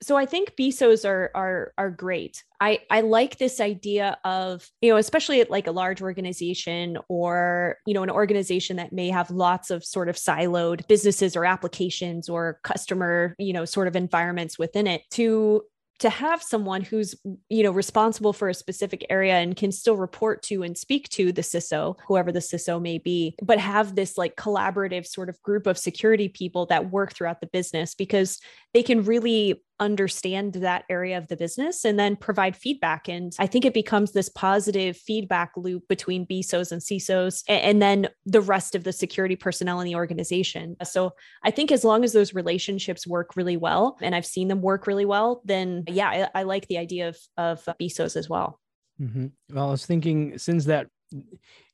so 0.00 0.16
I 0.16 0.26
think 0.26 0.54
BISOs 0.56 1.04
are 1.04 1.30
are 1.34 1.72
are 1.76 1.90
great. 1.90 2.44
I 2.60 2.80
I 2.90 3.00
like 3.00 3.38
this 3.38 3.60
idea 3.60 4.16
of 4.24 4.66
you 4.80 4.90
know 4.90 4.96
especially 4.96 5.40
at 5.40 5.50
like 5.50 5.66
a 5.66 5.72
large 5.72 6.00
organization 6.00 6.98
or 7.08 7.78
you 7.84 7.94
know 7.94 8.04
an 8.04 8.10
organization 8.10 8.76
that 8.76 8.92
may 8.92 9.08
have 9.10 9.30
lots 9.30 9.70
of 9.70 9.84
sort 9.84 10.08
of 10.08 10.16
siloed 10.16 10.86
businesses 10.86 11.36
or 11.36 11.44
applications 11.44 12.28
or 12.28 12.60
customer 12.62 13.34
you 13.38 13.52
know 13.52 13.64
sort 13.64 13.88
of 13.88 13.96
environments 13.96 14.58
within 14.58 14.86
it 14.86 15.02
to 15.10 15.62
to 15.98 16.10
have 16.10 16.42
someone 16.42 16.82
who's 16.82 17.14
you 17.48 17.62
know 17.62 17.70
responsible 17.70 18.32
for 18.32 18.48
a 18.48 18.54
specific 18.54 19.04
area 19.10 19.34
and 19.34 19.56
can 19.56 19.72
still 19.72 19.96
report 19.96 20.42
to 20.44 20.62
and 20.62 20.76
speak 20.76 21.08
to 21.10 21.32
the 21.32 21.42
CISO, 21.42 21.96
whoever 22.06 22.32
the 22.32 22.38
CISO 22.38 22.80
may 22.80 22.98
be, 22.98 23.34
but 23.42 23.58
have 23.58 23.94
this 23.94 24.16
like 24.16 24.36
collaborative 24.36 25.06
sort 25.06 25.28
of 25.28 25.40
group 25.42 25.66
of 25.66 25.78
security 25.78 26.28
people 26.28 26.66
that 26.66 26.90
work 26.90 27.12
throughout 27.12 27.40
the 27.40 27.46
business 27.48 27.94
because 27.94 28.38
they 28.74 28.82
can 28.82 29.04
really 29.04 29.62
understand 29.80 30.54
that 30.54 30.84
area 30.88 31.16
of 31.16 31.28
the 31.28 31.36
business 31.36 31.84
and 31.84 31.98
then 31.98 32.16
provide 32.16 32.56
feedback. 32.56 33.08
And 33.08 33.32
I 33.38 33.46
think 33.46 33.64
it 33.64 33.74
becomes 33.74 34.12
this 34.12 34.28
positive 34.28 34.96
feedback 34.96 35.52
loop 35.56 35.86
between 35.88 36.26
BISOs 36.26 36.72
and 36.72 36.80
CISOs 36.80 37.42
and, 37.48 37.78
then 37.78 38.08
the 38.26 38.40
rest 38.40 38.74
of 38.74 38.82
the 38.82 38.92
security 38.92 39.36
personnel 39.36 39.80
in 39.80 39.86
the 39.86 39.94
organization. 39.94 40.76
So 40.82 41.12
I 41.44 41.52
think 41.52 41.70
as 41.70 41.84
long 41.84 42.02
as 42.02 42.12
those 42.12 42.34
relationships 42.34 43.06
work 43.06 43.36
really 43.36 43.56
well, 43.56 43.96
and 44.02 44.14
I've 44.14 44.26
seen 44.26 44.48
them 44.48 44.62
work 44.62 44.86
really 44.86 45.04
well, 45.04 45.42
then 45.44 45.84
yeah, 45.86 46.28
I, 46.34 46.40
I 46.40 46.42
like 46.42 46.66
the 46.66 46.78
idea 46.78 47.08
of, 47.08 47.18
of 47.36 47.64
BISOs 47.80 48.16
as 48.16 48.28
well. 48.28 48.58
Mm-hmm. 49.00 49.26
Well, 49.52 49.68
I 49.68 49.70
was 49.70 49.86
thinking 49.86 50.38
since 50.38 50.64
that, 50.64 50.88
you 51.12 51.22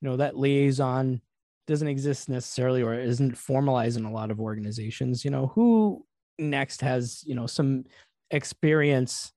know, 0.02 0.18
that 0.18 0.36
liaison 0.36 1.22
doesn't 1.66 1.88
exist 1.88 2.28
necessarily 2.28 2.82
or 2.82 2.94
isn't 2.94 3.38
formalized 3.38 3.96
in 3.96 4.04
a 4.04 4.12
lot 4.12 4.30
of 4.30 4.40
organizations, 4.40 5.24
you 5.24 5.30
know, 5.30 5.46
who 5.54 6.04
next 6.38 6.80
has 6.80 7.22
you 7.26 7.34
know 7.34 7.46
some 7.46 7.84
experience 8.30 9.32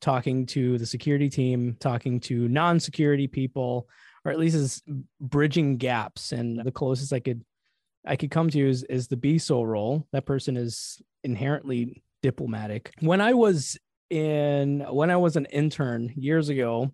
talking 0.00 0.46
to 0.46 0.78
the 0.78 0.86
security 0.86 1.28
team 1.28 1.76
talking 1.80 2.20
to 2.20 2.48
non-security 2.48 3.26
people 3.26 3.88
or 4.24 4.30
at 4.30 4.38
least 4.38 4.56
is 4.56 4.82
bridging 5.20 5.76
gaps. 5.76 6.32
And 6.32 6.58
the 6.64 6.72
closest 6.72 7.12
i 7.12 7.20
could 7.20 7.44
i 8.06 8.16
could 8.16 8.30
come 8.30 8.50
to 8.50 8.68
is, 8.68 8.84
is 8.84 9.08
the 9.08 9.16
biso 9.16 9.66
role. 9.66 10.06
That 10.12 10.26
person 10.26 10.56
is 10.56 11.00
inherently 11.24 12.02
diplomatic. 12.22 12.92
When 13.00 13.20
i 13.20 13.34
was 13.34 13.78
in 14.10 14.80
when 14.88 15.10
i 15.10 15.16
was 15.16 15.36
an 15.36 15.44
intern 15.46 16.10
years 16.16 16.48
ago 16.48 16.90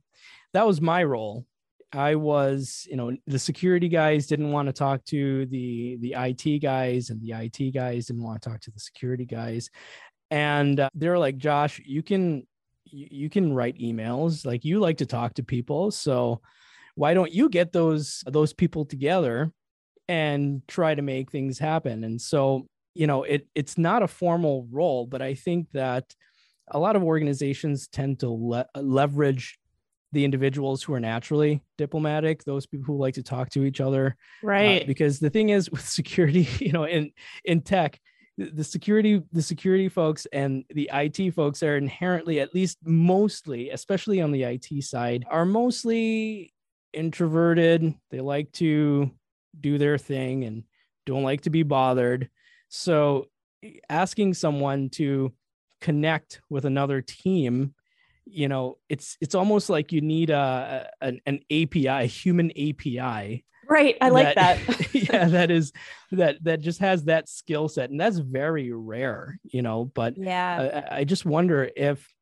that 0.52 0.66
was 0.66 0.80
my 0.80 1.04
role 1.04 1.46
I 1.94 2.16
was, 2.16 2.86
you 2.90 2.96
know, 2.96 3.16
the 3.26 3.38
security 3.38 3.88
guys 3.88 4.26
didn't 4.26 4.50
want 4.50 4.66
to 4.66 4.72
talk 4.72 5.04
to 5.06 5.46
the 5.46 5.96
the 6.00 6.14
IT 6.16 6.60
guys, 6.60 7.10
and 7.10 7.20
the 7.20 7.32
IT 7.32 7.72
guys 7.72 8.06
didn't 8.06 8.22
want 8.22 8.42
to 8.42 8.48
talk 8.48 8.60
to 8.62 8.70
the 8.70 8.80
security 8.80 9.24
guys, 9.24 9.70
and 10.30 10.80
uh, 10.80 10.90
they're 10.94 11.18
like, 11.18 11.36
Josh, 11.36 11.80
you 11.84 12.02
can 12.02 12.46
you, 12.84 13.08
you 13.10 13.30
can 13.30 13.52
write 13.52 13.78
emails. 13.78 14.44
Like 14.44 14.64
you 14.64 14.80
like 14.80 14.98
to 14.98 15.06
talk 15.06 15.34
to 15.34 15.42
people. 15.42 15.90
So 15.90 16.40
why 16.94 17.14
don't 17.14 17.32
you 17.32 17.48
get 17.48 17.72
those 17.72 18.22
those 18.26 18.52
people 18.52 18.84
together 18.84 19.52
and 20.08 20.62
try 20.68 20.94
to 20.94 21.02
make 21.02 21.30
things 21.30 21.58
happen? 21.58 22.04
And 22.04 22.20
so 22.20 22.66
you 22.94 23.06
know 23.06 23.24
it 23.24 23.46
it's 23.54 23.76
not 23.76 24.02
a 24.02 24.08
formal 24.08 24.66
role 24.70 25.06
but 25.06 25.20
i 25.20 25.34
think 25.34 25.66
that 25.72 26.14
a 26.68 26.78
lot 26.78 26.96
of 26.96 27.02
organizations 27.02 27.88
tend 27.88 28.20
to 28.20 28.30
le- 28.30 28.66
leverage 28.74 29.58
the 30.14 30.24
individuals 30.24 30.82
who 30.82 30.94
are 30.94 31.00
naturally 31.00 31.62
diplomatic 31.76 32.44
those 32.44 32.64
people 32.66 32.86
who 32.86 32.96
like 32.98 33.14
to 33.14 33.22
talk 33.22 33.50
to 33.50 33.64
each 33.64 33.80
other 33.80 34.16
uh, 34.42 34.46
Right. 34.46 34.82
uh, 34.82 34.86
because 34.86 35.18
the 35.18 35.30
thing 35.30 35.50
is 35.50 35.70
with 35.74 35.86
security 35.86 36.48
you 36.58 36.72
know 36.72 36.84
in 36.84 37.10
in 37.44 37.60
tech 37.60 38.00
the 38.38 38.46
the 38.50 38.64
security 38.64 39.22
the 39.32 39.42
security 39.42 39.88
folks 39.88 40.26
and 40.32 40.64
the 40.70 40.88
IT 40.92 41.32
folks 41.32 41.62
are 41.62 41.76
inherently 41.76 42.40
at 42.40 42.54
least 42.54 42.78
mostly 42.84 43.70
especially 43.70 44.20
on 44.20 44.32
the 44.32 44.42
IT 44.44 44.82
side 44.82 45.24
are 45.30 45.44
mostly 45.44 46.52
introverted 46.92 47.94
they 48.10 48.20
like 48.20 48.50
to 48.52 49.10
do 49.60 49.78
their 49.78 49.98
thing 49.98 50.44
and 50.44 50.64
don't 51.06 51.22
like 51.22 51.42
to 51.42 51.50
be 51.50 51.62
bothered 51.62 52.28
so 52.68 53.26
asking 53.88 54.34
someone 54.34 54.88
to 54.90 55.32
connect 55.80 56.40
with 56.50 56.64
another 56.64 57.00
team 57.02 57.74
you 58.26 58.48
know 58.48 58.78
it's 58.88 59.16
it's 59.20 59.34
almost 59.34 59.68
like 59.68 59.92
you 59.92 60.00
need 60.00 60.30
a, 60.30 60.88
an, 61.00 61.20
an 61.26 61.40
API 61.50 61.86
a 61.86 62.04
human 62.04 62.50
API 62.50 63.44
Right. 63.68 63.96
I 64.00 64.10
like 64.10 64.34
that. 64.34 64.58
yeah 64.94 65.26
that 65.28 65.50
is 65.50 65.72
that 66.12 66.42
that 66.44 66.60
just 66.60 66.80
has 66.80 67.04
that 67.04 67.28
skill 67.28 67.68
set 67.68 67.90
and 67.90 67.98
that's 67.98 68.18
very 68.18 68.72
rare 68.72 69.38
you 69.42 69.62
know 69.62 69.86
but 69.86 70.14
yeah. 70.16 70.84
I, 70.90 70.98
I 70.98 71.04
just 71.04 71.24
wonder 71.24 71.70
if 71.76 72.12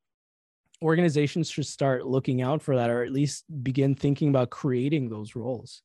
organizations 0.82 1.48
should 1.48 1.66
start 1.66 2.06
looking 2.06 2.42
out 2.42 2.62
for 2.62 2.76
that 2.76 2.90
or 2.90 3.02
at 3.02 3.12
least 3.12 3.44
begin 3.62 3.94
thinking 3.94 4.28
about 4.28 4.50
creating 4.50 5.08
those 5.08 5.36
roles 5.36 5.82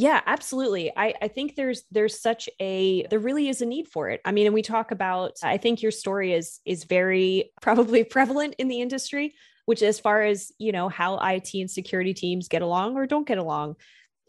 Yeah, 0.00 0.22
absolutely. 0.24 0.90
I, 0.96 1.12
I 1.20 1.28
think 1.28 1.56
there's 1.56 1.82
there's 1.90 2.18
such 2.18 2.48
a 2.58 3.06
there 3.08 3.18
really 3.18 3.50
is 3.50 3.60
a 3.60 3.66
need 3.66 3.86
for 3.86 4.08
it. 4.08 4.22
I 4.24 4.32
mean, 4.32 4.46
and 4.46 4.54
we 4.54 4.62
talk 4.62 4.92
about 4.92 5.36
I 5.42 5.58
think 5.58 5.82
your 5.82 5.92
story 5.92 6.32
is 6.32 6.58
is 6.64 6.84
very 6.84 7.52
probably 7.60 8.02
prevalent 8.04 8.54
in 8.58 8.68
the 8.68 8.80
industry, 8.80 9.34
which 9.66 9.82
as 9.82 10.00
far 10.00 10.22
as, 10.22 10.52
you 10.58 10.72
know, 10.72 10.88
how 10.88 11.18
IT 11.18 11.50
and 11.60 11.70
security 11.70 12.14
teams 12.14 12.48
get 12.48 12.62
along 12.62 12.96
or 12.96 13.06
don't 13.06 13.28
get 13.28 13.36
along. 13.36 13.76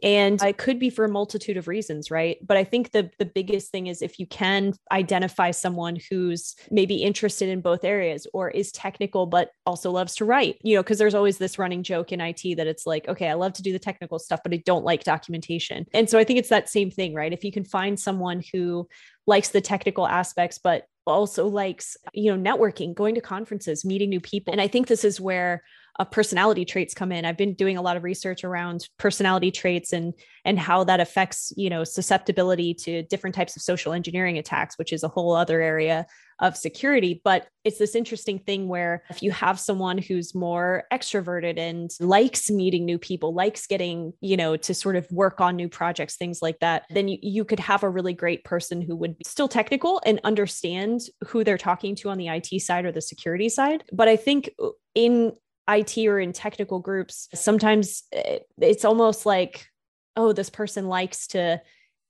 And 0.04 0.42
it 0.42 0.58
could 0.58 0.80
be 0.80 0.90
for 0.90 1.06
a 1.06 1.10
multitude 1.10 1.58
of 1.58 1.68
reasons, 1.68 2.10
right? 2.10 2.38
But 2.46 2.58
I 2.58 2.64
think 2.64 2.92
the 2.92 3.10
the 3.20 3.26
biggest 3.26 3.72
thing 3.72 3.88
is 3.88 4.02
if 4.02 4.20
you 4.20 4.26
can 4.26 4.74
identify 4.92 5.52
someone 5.52 5.98
who's 6.10 6.56
maybe 6.70 6.96
interested 7.04 7.50
in 7.50 7.62
both 7.62 7.84
areas 7.84 8.28
or 8.34 8.50
is 8.50 8.72
technical 8.72 9.26
but 9.26 9.52
also 9.66 9.92
loves 9.92 10.16
to 10.16 10.26
write, 10.26 10.58
you 10.64 10.76
know, 10.76 10.84
because 10.84 10.98
there's 10.98 11.16
always 11.16 11.38
this 11.38 11.60
running 11.60 11.84
joke 11.84 12.12
in 12.12 12.22
IT 12.22 12.42
that 12.58 12.68
it's 12.68 12.86
like, 12.86 13.08
okay, 13.08 13.30
I 13.30 13.34
love 13.34 13.54
to 13.54 13.64
do 13.64 13.72
the 13.72 13.80
technical 13.80 14.20
stuff, 14.20 14.42
but 14.44 14.54
I 14.54 14.64
don't 14.66 14.86
like 14.86 15.04
documentation. 15.04 15.86
And 15.94 16.10
so 16.10 16.18
I 16.18 16.24
think 16.24 16.40
it's 16.40 16.50
that 16.50 16.70
same 16.70 16.92
thing, 16.92 17.14
right? 17.14 17.34
If 17.34 17.44
you 17.44 17.52
can 17.52 17.64
find 17.64 18.00
someone 18.00 18.44
who 18.54 18.88
likes 19.28 19.50
the 19.50 19.62
technical 19.62 20.08
aspects, 20.08 20.58
but 20.58 20.86
also 21.08 21.48
likes, 21.48 21.98
you 22.14 22.36
know, 22.36 22.52
networking, 22.52 22.94
going 22.94 23.16
to 23.16 23.22
conferences, 23.22 23.86
meeting 23.86 24.10
new 24.10 24.22
people. 24.22 24.52
And 24.52 24.62
I 24.62 24.68
think 24.68 24.88
this 24.88 25.04
is 25.04 25.20
where 25.20 25.64
uh, 26.00 26.06
personality 26.06 26.66
traits 26.66 26.94
come 26.94 27.12
in. 27.12 27.26
I've 27.26 27.38
been 27.38 27.54
doing 27.54 27.78
a 27.78 27.82
lot 27.82 27.98
of 27.98 28.04
research 28.04 28.44
around 28.44 28.88
personality 28.98 29.52
traits 29.52 29.94
and 29.94 30.14
and 30.46 30.58
how 30.58 30.84
that 30.86 31.00
affects, 31.00 31.54
you 31.56 31.70
know, 31.70 31.84
susceptibility 31.84 32.74
to 32.74 33.04
different 33.04 33.36
types 33.36 33.56
of 33.56 33.62
social 33.62 33.94
engineering 33.94 34.38
attacks, 34.38 34.78
which 34.78 34.92
is 34.92 35.04
a 35.04 35.08
whole 35.08 35.36
other 35.36 35.62
area 35.62 36.06
of 36.40 36.58
security. 36.58 37.22
But 37.24 37.48
it's 37.64 37.78
this 37.78 37.96
interesting 37.96 38.40
thing 38.40 38.68
where 38.68 39.04
if 39.12 39.22
you 39.22 39.32
have 39.32 39.60
someone 39.60 40.00
who's 40.00 40.34
more 40.34 40.86
extroverted 40.92 41.60
and 41.60 41.92
likes 42.00 42.50
meeting 42.50 42.84
new 42.84 42.98
people, 42.98 43.34
likes 43.34 43.68
getting, 43.68 44.14
you 44.22 44.36
know, 44.36 44.58
to 44.58 44.74
sort 44.74 44.96
of 44.96 45.08
work 45.12 45.40
on 45.40 45.56
new 45.56 45.70
projects, 45.70 46.16
things 46.16 46.42
like 46.42 46.60
that, 46.60 46.86
then 46.90 47.08
you, 47.08 47.20
you 47.22 47.46
could 47.46 47.60
have 47.60 47.84
a 47.84 47.90
really 47.90 48.14
great 48.14 48.44
person 48.44 48.82
who 48.82 48.96
would 48.96 49.18
be 49.18 49.24
still 49.26 49.48
technical 49.48 50.02
and 50.06 50.20
understand 50.24 51.02
who 51.28 51.44
they're 51.44 51.60
talking 51.60 51.96
to 51.98 52.10
on 52.10 52.18
the 52.18 52.28
IT 52.28 52.60
side 52.62 52.86
or 52.86 52.92
the 52.92 53.02
security 53.02 53.48
side. 53.48 53.84
But 53.94 54.08
I 54.08 54.16
think 54.16 54.50
in 54.96 55.34
IT 55.70 55.98
or 56.08 56.20
in 56.20 56.34
technical 56.34 56.80
groups, 56.80 57.28
sometimes 57.34 58.04
eh, 58.12 58.40
it's 58.60 58.86
almost 58.86 59.26
like, 59.26 59.68
oh, 60.16 60.34
this 60.34 60.50
person 60.50 60.88
likes 60.88 61.28
to, 61.28 61.62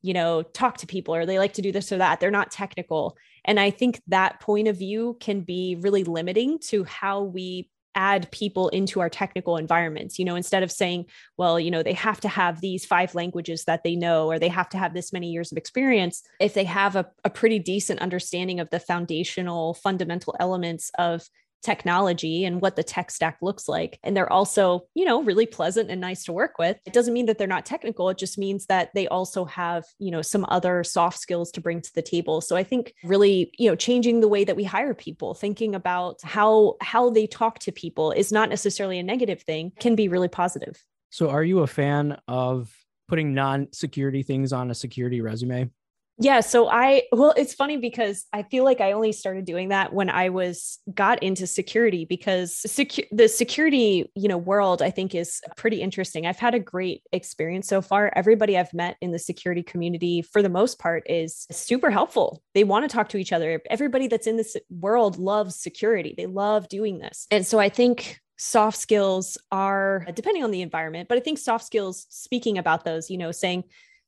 you 0.01 0.13
know, 0.13 0.41
talk 0.41 0.77
to 0.77 0.87
people 0.87 1.13
or 1.13 1.25
they 1.25 1.39
like 1.39 1.53
to 1.53 1.61
do 1.61 1.71
this 1.71 1.91
or 1.91 1.97
that. 1.97 2.19
They're 2.19 2.31
not 2.31 2.51
technical. 2.51 3.17
And 3.45 3.59
I 3.59 3.69
think 3.71 4.01
that 4.07 4.39
point 4.39 4.67
of 4.67 4.77
view 4.77 5.17
can 5.19 5.41
be 5.41 5.77
really 5.79 6.03
limiting 6.03 6.59
to 6.69 6.83
how 6.83 7.23
we 7.23 7.69
add 7.95 8.31
people 8.31 8.69
into 8.69 9.01
our 9.01 9.09
technical 9.09 9.57
environments 9.57 10.17
you 10.17 10.23
know 10.23 10.35
instead 10.35 10.63
of 10.63 10.71
saying 10.71 11.05
well 11.37 11.59
you 11.59 11.69
know 11.69 11.83
they 11.83 11.93
have 11.93 12.21
to 12.21 12.29
have 12.29 12.61
these 12.61 12.85
five 12.85 13.13
languages 13.15 13.65
that 13.65 13.83
they 13.83 13.95
know 13.95 14.29
or 14.29 14.39
they 14.39 14.47
have 14.47 14.69
to 14.69 14.77
have 14.77 14.93
this 14.93 15.11
many 15.11 15.29
years 15.29 15.51
of 15.51 15.57
experience 15.57 16.23
if 16.39 16.53
they 16.53 16.63
have 16.63 16.95
a, 16.95 17.05
a 17.25 17.29
pretty 17.29 17.59
decent 17.59 17.99
understanding 17.99 18.59
of 18.59 18.69
the 18.69 18.79
foundational 18.79 19.73
fundamental 19.73 20.35
elements 20.39 20.89
of 20.97 21.27
technology 21.61 22.45
and 22.45 22.61
what 22.61 22.75
the 22.75 22.83
tech 22.83 23.11
stack 23.11 23.37
looks 23.41 23.67
like. 23.67 23.99
And 24.03 24.15
they're 24.15 24.31
also, 24.31 24.87
you 24.93 25.05
know, 25.05 25.23
really 25.23 25.45
pleasant 25.45 25.89
and 25.89 26.01
nice 26.01 26.23
to 26.25 26.33
work 26.33 26.57
with. 26.57 26.77
It 26.85 26.93
doesn't 26.93 27.13
mean 27.13 27.27
that 27.27 27.37
they're 27.37 27.47
not 27.47 27.65
technical. 27.65 28.09
It 28.09 28.17
just 28.17 28.37
means 28.37 28.65
that 28.67 28.91
they 28.93 29.07
also 29.07 29.45
have, 29.45 29.85
you 29.99 30.11
know, 30.11 30.21
some 30.21 30.45
other 30.49 30.83
soft 30.83 31.19
skills 31.19 31.51
to 31.51 31.61
bring 31.61 31.81
to 31.81 31.93
the 31.93 32.01
table. 32.01 32.41
So 32.41 32.55
I 32.55 32.63
think 32.63 32.93
really, 33.03 33.51
you 33.57 33.69
know, 33.69 33.75
changing 33.75 34.21
the 34.21 34.27
way 34.27 34.43
that 34.43 34.55
we 34.55 34.63
hire 34.63 34.93
people, 34.93 35.33
thinking 35.33 35.75
about 35.75 36.21
how 36.23 36.75
how 36.81 37.09
they 37.09 37.27
talk 37.27 37.59
to 37.59 37.71
people 37.71 38.11
is 38.11 38.31
not 38.31 38.49
necessarily 38.49 38.99
a 38.99 39.03
negative 39.03 39.41
thing, 39.41 39.71
can 39.79 39.95
be 39.95 40.07
really 40.07 40.27
positive. 40.27 40.83
So 41.09 41.29
are 41.29 41.43
you 41.43 41.59
a 41.59 41.67
fan 41.67 42.19
of 42.27 42.73
putting 43.07 43.33
non-security 43.33 44.23
things 44.23 44.53
on 44.53 44.71
a 44.71 44.75
security 44.75 45.21
resume? 45.21 45.69
Yeah. 46.17 46.41
So 46.41 46.69
I, 46.69 47.03
well, 47.11 47.33
it's 47.35 47.53
funny 47.53 47.77
because 47.77 48.25
I 48.31 48.43
feel 48.43 48.63
like 48.63 48.79
I 48.79 48.91
only 48.91 49.11
started 49.11 49.45
doing 49.45 49.69
that 49.69 49.91
when 49.91 50.09
I 50.09 50.29
was 50.29 50.77
got 50.93 51.23
into 51.23 51.47
security 51.47 52.05
because 52.05 52.61
secu- 52.67 53.07
the 53.11 53.27
security, 53.27 54.11
you 54.15 54.27
know, 54.27 54.37
world 54.37 54.83
I 54.83 54.91
think 54.91 55.15
is 55.15 55.41
pretty 55.57 55.81
interesting. 55.81 56.27
I've 56.27 56.37
had 56.37 56.53
a 56.53 56.59
great 56.59 57.01
experience 57.11 57.67
so 57.67 57.81
far. 57.81 58.11
Everybody 58.15 58.57
I've 58.57 58.73
met 58.73 58.97
in 59.01 59.11
the 59.11 59.19
security 59.19 59.63
community 59.63 60.21
for 60.21 60.43
the 60.43 60.49
most 60.49 60.77
part 60.77 61.03
is 61.09 61.47
super 61.51 61.89
helpful. 61.89 62.43
They 62.53 62.63
want 62.65 62.87
to 62.87 62.93
talk 62.93 63.09
to 63.09 63.17
each 63.17 63.33
other. 63.33 63.61
Everybody 63.69 64.07
that's 64.07 64.27
in 64.27 64.37
this 64.37 64.55
world 64.69 65.17
loves 65.17 65.55
security. 65.55 66.13
They 66.15 66.27
love 66.27 66.67
doing 66.67 66.99
this. 66.99 67.25
And 67.31 67.47
so 67.47 67.59
I 67.59 67.69
think 67.69 68.19
soft 68.37 68.77
skills 68.77 69.37
are 69.51 70.05
depending 70.13 70.43
on 70.43 70.51
the 70.51 70.61
environment, 70.61 71.09
but 71.09 71.17
I 71.17 71.21
think 71.21 71.37
soft 71.37 71.65
skills 71.65 72.05
speaking 72.09 72.57
about 72.57 72.85
those, 72.85 73.09
you 73.09 73.17
know, 73.17 73.31
saying, 73.31 73.63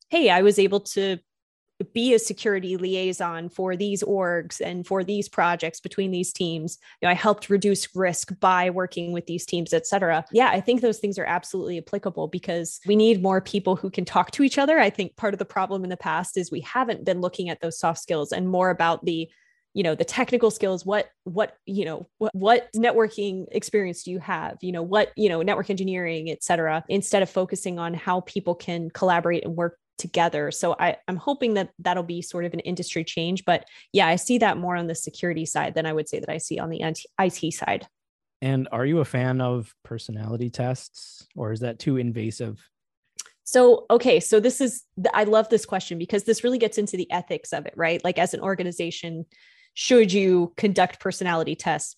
Hey, 0.09 0.29
I 0.29 0.41
was 0.41 0.59
able 0.59 0.81
to 0.81 1.17
be 1.93 2.13
a 2.13 2.19
security 2.19 2.77
liaison 2.77 3.49
for 3.49 3.75
these 3.75 4.03
orgs 4.03 4.61
and 4.61 4.85
for 4.85 5.03
these 5.03 5.27
projects 5.27 5.79
between 5.79 6.11
these 6.11 6.31
teams. 6.31 6.77
You 7.01 7.07
know 7.07 7.11
i 7.11 7.15
helped 7.15 7.49
reduce 7.49 7.95
risk 7.95 8.31
by 8.39 8.69
working 8.69 9.11
with 9.11 9.25
these 9.25 9.45
teams 9.45 9.73
et 9.73 9.85
cetera. 9.87 10.25
Yeah 10.31 10.49
i 10.49 10.61
think 10.61 10.81
those 10.81 10.99
things 10.99 11.17
are 11.17 11.25
absolutely 11.25 11.77
applicable 11.77 12.27
because 12.27 12.79
we 12.85 12.95
need 12.95 13.21
more 13.21 13.41
people 13.41 13.75
who 13.75 13.89
can 13.89 14.05
talk 14.05 14.31
to 14.31 14.43
each 14.43 14.57
other. 14.57 14.79
I 14.79 14.89
think 14.89 15.15
part 15.15 15.33
of 15.33 15.39
the 15.39 15.45
problem 15.45 15.83
in 15.83 15.89
the 15.89 15.97
past 15.97 16.37
is 16.37 16.51
we 16.51 16.61
haven't 16.61 17.05
been 17.05 17.21
looking 17.21 17.49
at 17.49 17.61
those 17.61 17.79
soft 17.79 17.99
skills 17.99 18.31
and 18.31 18.47
more 18.49 18.69
about 18.69 19.05
the 19.05 19.29
you 19.73 19.81
know 19.81 19.95
the 19.95 20.05
technical 20.05 20.51
skills. 20.51 20.85
What 20.85 21.09
what 21.23 21.57
you 21.65 21.85
know 21.85 22.07
what, 22.19 22.33
what 22.35 22.69
networking 22.75 23.45
experience 23.51 24.03
do 24.03 24.11
you 24.11 24.19
have? 24.19 24.57
You 24.61 24.71
know 24.71 24.83
what 24.83 25.11
you 25.15 25.29
know 25.29 25.41
network 25.41 25.69
engineering 25.69 26.29
et 26.29 26.43
cetera 26.43 26.83
instead 26.89 27.23
of 27.23 27.29
focusing 27.29 27.79
on 27.79 27.93
how 27.93 28.21
people 28.21 28.55
can 28.55 28.89
collaborate 28.91 29.43
and 29.43 29.55
work 29.55 29.79
together. 29.97 30.51
So 30.51 30.75
I, 30.79 30.97
I'm 31.07 31.17
hoping 31.17 31.53
that 31.55 31.69
that'll 31.79 32.03
be 32.03 32.21
sort 32.21 32.45
of 32.45 32.53
an 32.53 32.59
industry 32.61 33.03
change. 33.03 33.45
But 33.45 33.65
yeah, 33.91 34.07
I 34.07 34.15
see 34.15 34.37
that 34.39 34.57
more 34.57 34.75
on 34.75 34.87
the 34.87 34.95
security 34.95 35.45
side 35.45 35.75
than 35.75 35.85
I 35.85 35.93
would 35.93 36.09
say 36.09 36.19
that 36.19 36.29
I 36.29 36.37
see 36.37 36.59
on 36.59 36.69
the 36.69 36.81
IT 37.19 37.53
side. 37.53 37.87
And 38.41 38.67
are 38.71 38.85
you 38.85 38.99
a 38.99 39.05
fan 39.05 39.39
of 39.39 39.73
personality 39.83 40.49
tests 40.49 41.25
or 41.35 41.51
is 41.51 41.61
that 41.61 41.79
too 41.79 41.97
invasive? 41.97 42.61
So, 43.45 43.85
okay, 43.89 44.19
so 44.19 44.39
this 44.39 44.61
is, 44.61 44.83
I 45.13 45.25
love 45.25 45.49
this 45.49 45.65
question 45.65 45.97
because 45.97 46.23
this 46.23 46.43
really 46.43 46.57
gets 46.57 46.77
into 46.77 46.97
the 46.97 47.09
ethics 47.11 47.53
of 47.53 47.65
it, 47.65 47.73
right? 47.75 48.03
Like, 48.03 48.17
as 48.17 48.33
an 48.33 48.39
organization, 48.39 49.25
should 49.73 50.13
you 50.13 50.53
conduct 50.55 50.99
personality 50.99 51.55
tests? 51.55 51.95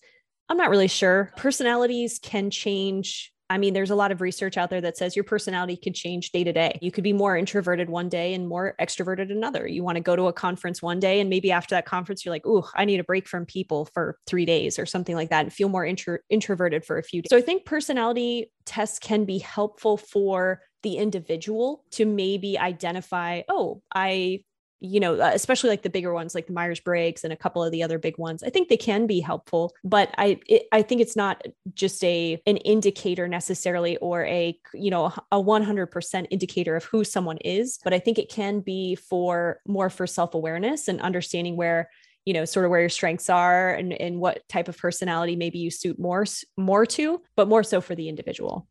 I'm 0.48 0.56
not 0.56 0.70
really 0.70 0.88
sure. 0.88 1.32
Personalities 1.36 2.18
can 2.18 2.50
change 2.50 3.32
I 3.48 3.58
mean, 3.58 3.74
there's 3.74 3.90
a 3.90 3.94
lot 3.94 4.10
of 4.10 4.20
research 4.20 4.56
out 4.56 4.70
there 4.70 4.80
that 4.80 4.96
says 4.96 5.14
your 5.14 5.24
personality 5.24 5.76
can 5.76 5.92
change 5.92 6.32
day 6.32 6.42
to 6.42 6.52
day. 6.52 6.78
You 6.82 6.90
could 6.90 7.04
be 7.04 7.12
more 7.12 7.36
introverted 7.36 7.88
one 7.88 8.08
day 8.08 8.34
and 8.34 8.48
more 8.48 8.74
extroverted 8.80 9.30
another. 9.30 9.66
You 9.68 9.84
want 9.84 9.96
to 9.96 10.02
go 10.02 10.16
to 10.16 10.26
a 10.26 10.32
conference 10.32 10.82
one 10.82 10.98
day, 10.98 11.20
and 11.20 11.30
maybe 11.30 11.52
after 11.52 11.74
that 11.76 11.86
conference, 11.86 12.24
you're 12.24 12.34
like, 12.34 12.46
"Ooh, 12.46 12.64
I 12.74 12.84
need 12.84 12.98
a 12.98 13.04
break 13.04 13.28
from 13.28 13.46
people 13.46 13.84
for 13.86 14.18
three 14.26 14.46
days 14.46 14.78
or 14.78 14.86
something 14.86 15.14
like 15.14 15.30
that," 15.30 15.44
and 15.44 15.52
feel 15.52 15.68
more 15.68 15.86
intro- 15.86 16.18
introverted 16.28 16.84
for 16.84 16.98
a 16.98 17.02
few 17.04 17.22
days. 17.22 17.30
So 17.30 17.36
I 17.36 17.42
think 17.42 17.64
personality 17.64 18.50
tests 18.64 18.98
can 18.98 19.24
be 19.24 19.38
helpful 19.38 19.96
for 19.96 20.62
the 20.82 20.96
individual 20.96 21.84
to 21.92 22.04
maybe 22.04 22.58
identify, 22.58 23.42
"Oh, 23.48 23.82
I 23.94 24.40
you 24.80 25.00
know, 25.00 25.14
uh, 25.14 25.30
especially 25.34 25.70
like 25.70 25.82
the 25.82 25.90
bigger 25.90 26.12
ones, 26.12 26.34
like 26.34 26.46
the 26.46 26.52
Myers 26.52 26.80
Briggs 26.80 27.24
and 27.24 27.32
a 27.32 27.36
couple 27.36 27.62
of 27.62 27.72
the 27.72 27.82
other 27.82 27.98
big 27.98 28.18
ones. 28.18 28.42
I 28.42 28.50
think 28.50 28.68
they 28.68 28.76
can 28.76 29.06
be 29.06 29.20
helpful, 29.20 29.74
but 29.84 30.14
I 30.18 30.38
it, 30.46 30.66
I 30.72 30.82
think 30.82 31.00
it's 31.00 31.16
not 31.16 31.42
just 31.74 32.02
a 32.04 32.40
an 32.46 32.58
indicator 32.58 33.28
necessarily 33.28 33.96
or 33.98 34.24
a 34.24 34.58
you 34.74 34.90
know 34.90 35.12
a 35.32 35.42
100% 35.42 36.26
indicator 36.30 36.76
of 36.76 36.84
who 36.84 37.04
someone 37.04 37.38
is, 37.38 37.78
but 37.84 37.94
I 37.94 37.98
think 37.98 38.18
it 38.18 38.30
can 38.30 38.60
be 38.60 38.94
for 38.94 39.60
more 39.66 39.90
for 39.90 40.06
self 40.06 40.34
awareness 40.34 40.88
and 40.88 41.00
understanding 41.00 41.56
where 41.56 41.88
you 42.26 42.34
know 42.34 42.44
sort 42.44 42.66
of 42.66 42.70
where 42.70 42.80
your 42.80 42.88
strengths 42.88 43.30
are 43.30 43.70
and, 43.70 43.92
and 43.94 44.18
what 44.20 44.46
type 44.48 44.68
of 44.68 44.76
personality 44.76 45.36
maybe 45.36 45.58
you 45.58 45.70
suit 45.70 45.98
more 45.98 46.26
more 46.56 46.84
to 46.84 47.22
but 47.36 47.48
more 47.48 47.62
so 47.62 47.80
for 47.80 47.94
the 47.94 48.08
individual 48.08 48.66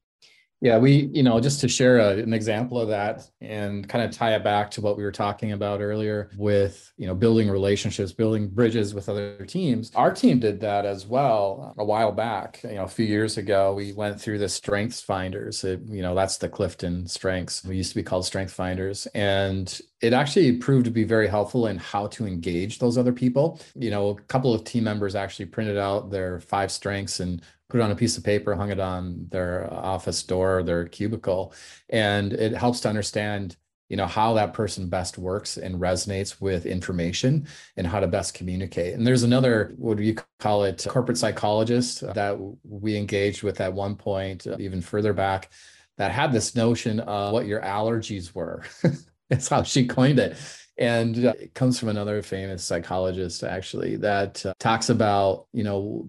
yeah, 0.66 0.80
we, 0.80 1.12
you 1.14 1.22
know, 1.22 1.40
just 1.40 1.62
to 1.62 1.68
share 1.68 2.00
a, 2.00 2.18
an 2.18 2.34
example 2.34 2.82
of 2.82 2.88
that 2.88 3.30
and 3.40 3.88
kind 3.88 4.04
of 4.04 4.10
tie 4.10 4.34
it 4.34 4.44
back 4.44 4.72
to 4.72 4.82
what 4.82 4.98
we 4.98 5.04
were 5.04 5.12
talking 5.12 5.52
about 5.52 5.80
earlier 5.80 6.32
with, 6.38 6.92
you 6.98 7.06
know, 7.06 7.14
building 7.14 7.52
relationships, 7.52 8.12
building 8.12 8.48
bridges 8.48 8.96
with 8.96 9.08
other 9.08 9.46
teams. 9.46 9.92
Our 9.94 10.12
team 10.12 10.40
did 10.40 10.60
that 10.62 10.88
as 10.88 11.06
well 11.06 11.76
uh, 11.78 11.84
a 11.84 11.86
while 11.86 12.12
back. 12.12 12.62
You 12.64 12.78
know, 12.78 12.86
a 12.86 12.88
few 12.88 13.06
years 13.06 13.38
ago, 13.38 13.76
we 13.76 13.94
went 13.94 14.20
through 14.20 14.40
the 14.40 14.50
Strengths 14.50 15.02
Finders. 15.02 15.64
It, 15.64 15.82
you 15.86 16.02
know, 16.02 16.16
that's 16.16 16.38
the 16.38 16.50
Clifton 16.50 17.06
Strengths. 17.06 17.64
We 17.64 17.78
used 17.78 17.92
to 17.92 17.98
be 17.98 18.04
called 18.04 18.26
Strength 18.26 18.54
Finders. 18.54 19.06
And 19.14 19.80
it 20.02 20.14
actually 20.14 20.54
proved 20.58 20.86
to 20.86 20.92
be 20.92 21.04
very 21.04 21.28
helpful 21.28 21.68
in 21.68 21.78
how 21.78 22.08
to 22.08 22.26
engage 22.26 22.80
those 22.80 22.98
other 22.98 23.14
people. 23.14 23.60
You 23.76 23.92
know, 23.92 24.10
a 24.10 24.22
couple 24.24 24.52
of 24.52 24.64
team 24.64 24.84
members 24.84 25.14
actually 25.14 25.46
printed 25.46 25.78
out 25.78 26.10
their 26.10 26.40
five 26.40 26.72
strengths 26.72 27.20
and 27.20 27.44
put 27.70 27.80
it 27.80 27.84
on 27.84 27.92
a 27.92 27.96
piece 27.96 28.18
of 28.18 28.24
paper, 28.24 28.56
hung 28.56 28.72
it 28.72 28.80
on 28.80 29.28
their 29.30 29.72
office 29.74 30.22
door, 30.24 30.64
their 30.64 30.86
cubicle, 30.86 31.54
and 31.90 32.34
it 32.34 32.54
helps 32.54 32.80
to 32.82 32.90
understand 32.90 33.58
you 33.90 33.98
know 33.98 34.08
how 34.08 34.34
that 34.34 34.54
person 34.54 34.90
best 34.90 35.18
works 35.18 35.58
and 35.58 35.80
resonates 35.80 36.42
with 36.42 36.66
information 36.66 37.48
and 37.78 37.86
how 37.86 38.00
to 38.00 38.08
best 38.08 38.34
communicate. 38.34 38.96
And 38.96 39.06
there's 39.06 39.24
another 39.24 39.74
what 39.78 39.98
do 39.98 40.04
you 40.04 40.16
call 40.40 40.64
it 40.64 40.86
corporate 40.90 41.20
psychologist 41.20 42.02
that 42.16 42.38
we 42.64 42.98
engaged 42.98 43.44
with 43.44 43.62
at 43.62 43.74
one 43.74 43.96
point 43.96 44.48
uh, 44.48 44.58
even 44.60 44.82
further 44.82 45.14
back 45.14 45.52
that 45.98 46.12
had 46.12 46.32
this 46.32 46.56
notion 46.56 47.00
of 47.02 47.32
what 47.32 47.46
your 47.46 47.62
allergies 47.62 48.34
were. 48.34 48.64
That's 49.30 49.48
how 49.48 49.64
she 49.64 49.88
coined 49.88 50.20
it 50.20 50.36
and 50.78 51.18
it 51.18 51.54
comes 51.54 51.80
from 51.80 51.90
another 51.90 52.22
famous 52.22 52.64
psychologist 52.64 53.44
actually 53.44 53.96
that 53.96 54.46
uh, 54.46 54.54
talks 54.60 54.90
about 54.90 55.48
you 55.54 55.64
know 55.64 56.08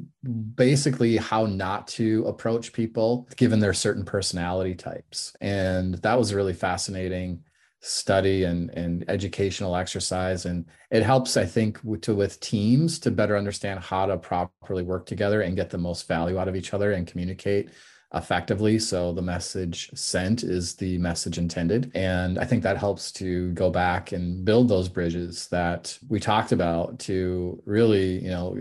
basically 0.54 1.16
how 1.16 1.46
not 1.46 1.86
to 1.86 2.24
approach 2.26 2.72
people 2.72 3.28
given 3.36 3.60
their 3.60 3.74
certain 3.74 4.04
personality 4.04 4.74
types. 4.74 5.36
And 5.40 5.94
that 5.96 6.18
was 6.18 6.32
a 6.32 6.36
really 6.36 6.52
fascinating 6.52 7.44
study 7.80 8.44
and, 8.44 8.70
and 8.70 9.04
educational 9.08 9.76
exercise. 9.76 10.46
And 10.46 10.66
it 10.90 11.02
helps 11.02 11.36
i 11.36 11.44
think 11.44 11.80
to 12.02 12.14
with 12.14 12.40
teams 12.40 12.98
to 13.00 13.10
better 13.10 13.36
understand 13.36 13.80
how 13.80 14.06
to 14.06 14.16
properly 14.16 14.82
work 14.82 15.06
together 15.06 15.42
and 15.42 15.56
get 15.56 15.70
the 15.70 15.78
most 15.78 16.08
value 16.08 16.38
out 16.38 16.48
of 16.48 16.56
each 16.56 16.74
other 16.74 16.92
and 16.92 17.06
communicate 17.06 17.70
effectively. 18.14 18.78
So 18.78 19.12
the 19.12 19.22
message 19.22 19.90
sent 19.94 20.42
is 20.42 20.74
the 20.74 20.98
message 20.98 21.38
intended. 21.38 21.90
And 21.94 22.38
I 22.38 22.44
think 22.44 22.62
that 22.62 22.76
helps 22.76 23.10
to 23.12 23.52
go 23.52 23.70
back 23.70 24.12
and 24.12 24.44
build 24.44 24.68
those 24.68 24.88
bridges 24.88 25.48
that 25.48 25.98
we 26.08 26.20
talked 26.20 26.52
about 26.52 26.98
to 27.00 27.60
really, 27.66 28.22
you 28.22 28.30
know, 28.30 28.56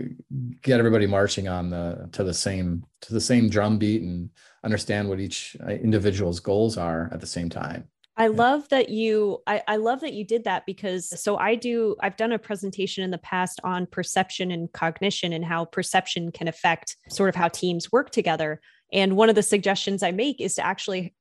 get 0.62 0.78
everybody 0.78 1.06
marching 1.06 1.48
on 1.48 1.70
the 1.70 2.08
to 2.12 2.24
the 2.24 2.34
same 2.34 2.84
to 3.02 3.14
the 3.14 3.20
same 3.20 3.48
drum 3.48 3.78
beat 3.78 4.02
and 4.02 4.30
understand 4.64 5.08
what 5.08 5.20
each 5.20 5.56
uh, 5.64 5.70
individual's 5.70 6.40
goals 6.40 6.76
are 6.76 7.08
at 7.12 7.20
the 7.20 7.26
same 7.26 7.48
time. 7.48 7.88
I 8.18 8.28
love 8.28 8.66
that 8.70 8.88
you 8.88 9.42
I, 9.46 9.62
I 9.68 9.76
love 9.76 10.00
that 10.00 10.14
you 10.14 10.24
did 10.24 10.44
that 10.44 10.64
because 10.64 11.20
so 11.20 11.36
I 11.36 11.54
do 11.54 11.96
I've 12.00 12.16
done 12.16 12.32
a 12.32 12.38
presentation 12.38 13.04
in 13.04 13.10
the 13.10 13.18
past 13.18 13.60
on 13.62 13.86
perception 13.86 14.50
and 14.50 14.72
cognition 14.72 15.34
and 15.34 15.44
how 15.44 15.66
perception 15.66 16.32
can 16.32 16.48
affect 16.48 16.96
sort 17.10 17.28
of 17.28 17.34
how 17.34 17.48
teams 17.48 17.92
work 17.92 18.10
together. 18.10 18.60
And 18.92 19.16
one 19.16 19.28
of 19.28 19.34
the 19.34 19.42
suggestions 19.42 20.02
I 20.02 20.12
make 20.12 20.40
is 20.40 20.54
to 20.56 20.64
actually, 20.64 21.14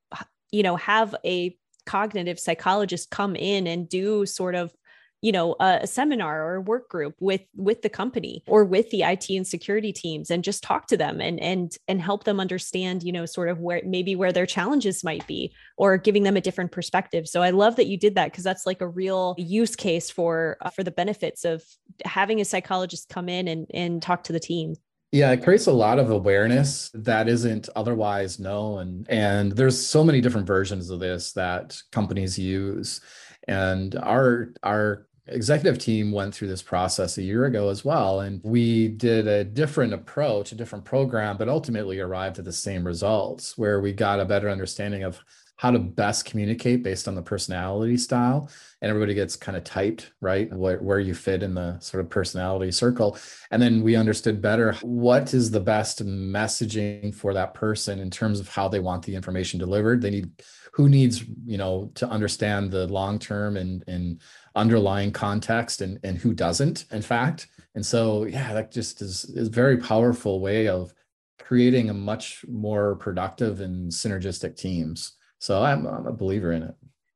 you 0.51 0.63
know, 0.63 0.75
have 0.75 1.15
a 1.25 1.57
cognitive 1.85 2.39
psychologist 2.39 3.09
come 3.11 3.35
in 3.35 3.67
and 3.67 3.87
do 3.87 4.25
sort 4.25 4.55
of 4.55 4.73
you 5.21 5.31
know 5.31 5.55
a, 5.59 5.79
a, 5.81 5.87
seminar 5.87 6.45
or 6.45 6.55
a 6.55 6.61
work 6.61 6.87
group 6.87 7.15
with 7.19 7.41
with 7.55 7.81
the 7.81 7.89
company 7.89 8.43
or 8.47 8.63
with 8.63 8.89
the 8.91 9.01
IT 9.01 9.27
and 9.29 9.47
security 9.47 9.91
teams 9.91 10.29
and 10.29 10.43
just 10.43 10.61
talk 10.61 10.85
to 10.85 10.95
them 10.97 11.19
and 11.19 11.39
and 11.39 11.77
and 11.87 11.99
help 11.99 12.25
them 12.25 12.39
understand 12.39 13.01
you 13.01 13.11
know 13.11 13.25
sort 13.25 13.49
of 13.49 13.59
where 13.59 13.81
maybe 13.85 14.15
where 14.15 14.31
their 14.31 14.45
challenges 14.45 15.03
might 15.03 15.25
be 15.25 15.51
or 15.77 15.97
giving 15.97 16.21
them 16.21 16.37
a 16.37 16.41
different 16.41 16.71
perspective. 16.71 17.27
So 17.27 17.41
I 17.41 17.49
love 17.49 17.75
that 17.77 17.87
you 17.87 17.97
did 17.97 18.13
that 18.15 18.31
because 18.31 18.43
that's 18.43 18.67
like 18.67 18.81
a 18.81 18.87
real 18.87 19.33
use 19.39 19.75
case 19.75 20.11
for 20.11 20.57
uh, 20.61 20.69
for 20.69 20.83
the 20.83 20.91
benefits 20.91 21.43
of 21.43 21.63
having 22.03 22.39
a 22.39 22.45
psychologist 22.45 23.09
come 23.09 23.27
in 23.27 23.47
and 23.47 23.65
and 23.73 24.01
talk 24.03 24.25
to 24.25 24.33
the 24.33 24.39
team 24.39 24.75
yeah, 25.15 25.31
it 25.31 25.43
creates 25.43 25.67
a 25.67 25.71
lot 25.71 25.97
of 25.97 26.11
awareness 26.11 26.91
that 26.93 27.29
isn't 27.29 27.69
otherwise 27.73 28.37
known. 28.37 29.05
And 29.07 29.53
there's 29.53 29.79
so 29.79 30.03
many 30.03 30.19
different 30.19 30.45
versions 30.45 30.89
of 30.89 30.99
this 30.99 31.31
that 31.31 31.81
companies 31.93 32.37
use. 32.37 32.99
And 33.47 33.95
our 33.95 34.49
our 34.61 35.07
executive 35.27 35.79
team 35.79 36.11
went 36.11 36.35
through 36.35 36.49
this 36.49 36.61
process 36.61 37.17
a 37.17 37.23
year 37.23 37.45
ago 37.45 37.69
as 37.69 37.85
well. 37.85 38.19
And 38.19 38.41
we 38.43 38.89
did 38.89 39.25
a 39.25 39.45
different 39.45 39.93
approach, 39.93 40.51
a 40.51 40.55
different 40.55 40.83
program, 40.83 41.37
but 41.37 41.47
ultimately 41.47 42.01
arrived 42.01 42.37
at 42.37 42.43
the 42.43 42.51
same 42.51 42.85
results 42.85 43.57
where 43.57 43.79
we 43.79 43.93
got 43.93 44.19
a 44.19 44.25
better 44.25 44.49
understanding 44.49 45.03
of 45.03 45.23
how 45.57 45.71
to 45.71 45.79
best 45.79 46.25
communicate 46.25 46.83
based 46.83 47.07
on 47.07 47.15
the 47.15 47.21
personality 47.21 47.97
style. 47.97 48.49
And 48.81 48.89
everybody 48.89 49.13
gets 49.13 49.35
kind 49.35 49.57
of 49.57 49.63
typed 49.63 50.11
right? 50.19 50.51
Where, 50.51 50.79
where 50.79 50.99
you 50.99 51.13
fit 51.13 51.43
in 51.43 51.53
the 51.53 51.79
sort 51.79 52.03
of 52.03 52.09
personality 52.09 52.71
circle. 52.71 53.17
And 53.51 53.61
then 53.61 53.81
we 53.81 53.95
understood 53.95 54.41
better 54.41 54.73
what 54.81 55.33
is 55.33 55.51
the 55.51 55.59
best 55.59 56.05
messaging 56.05 57.15
for 57.15 57.33
that 57.33 57.53
person 57.53 57.99
in 57.99 58.09
terms 58.09 58.39
of 58.39 58.49
how 58.49 58.67
they 58.67 58.79
want 58.79 59.03
the 59.03 59.15
information 59.15 59.59
delivered. 59.59 60.01
They 60.01 60.09
need 60.09 60.31
who 60.73 60.89
needs 60.89 61.23
you 61.45 61.57
know 61.57 61.89
to 61.95 62.09
understand 62.09 62.69
the 62.69 62.85
long 62.87 63.17
term 63.17 63.55
and 63.55 63.81
and 63.87 64.21
underlying 64.55 65.11
context 65.11 65.79
and 65.81 65.99
and 66.03 66.17
who 66.17 66.33
doesn't 66.33 66.85
in 66.91 67.01
fact. 67.01 67.47
And 67.75 67.85
so 67.85 68.25
yeah 68.25 68.53
that 68.53 68.71
just 68.71 69.01
is 69.01 69.23
is 69.25 69.47
a 69.47 69.51
very 69.51 69.77
powerful 69.77 70.41
way 70.41 70.67
of 70.67 70.93
creating 71.39 71.89
a 71.89 71.93
much 71.93 72.43
more 72.47 72.95
productive 72.95 73.61
and 73.61 73.89
synergistic 73.91 74.57
teams 74.57 75.13
so 75.45 75.61
I'm, 75.61 75.85
I'm 75.85 76.07
a 76.07 76.11
believer 76.11 76.51
in 76.53 76.63
it. 76.63 76.73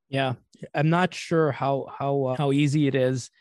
Yeah, 0.07 0.33
I'm 0.75 0.91
not 0.91 1.15
sure 1.15 1.51
how 1.51 1.87
how 1.97 2.25
uh, 2.25 2.35
how 2.37 2.51
easy 2.51 2.87
it 2.87 2.93
is 2.93 3.31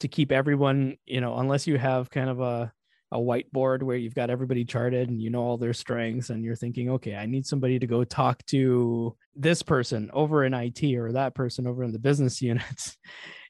to 0.00 0.08
keep 0.08 0.30
everyone, 0.30 0.96
you 1.06 1.22
know, 1.22 1.38
unless 1.38 1.66
you 1.66 1.78
have 1.78 2.10
kind 2.10 2.28
of 2.28 2.40
a 2.40 2.70
a 3.10 3.16
whiteboard 3.18 3.82
where 3.82 3.96
you've 3.96 4.14
got 4.14 4.28
everybody 4.28 4.64
charted 4.64 5.08
and 5.08 5.22
you 5.22 5.30
know 5.30 5.40
all 5.40 5.56
their 5.56 5.72
strengths 5.72 6.28
and 6.28 6.44
you're 6.44 6.56
thinking, 6.56 6.90
okay, 6.90 7.14
I 7.14 7.24
need 7.24 7.46
somebody 7.46 7.78
to 7.78 7.86
go 7.86 8.04
talk 8.04 8.44
to 8.46 9.16
this 9.34 9.62
person 9.62 10.10
over 10.12 10.44
in 10.44 10.52
IT 10.52 10.82
or 10.94 11.12
that 11.12 11.34
person 11.34 11.66
over 11.66 11.82
in 11.82 11.92
the 11.92 11.98
business 11.98 12.42
units. 12.50 12.98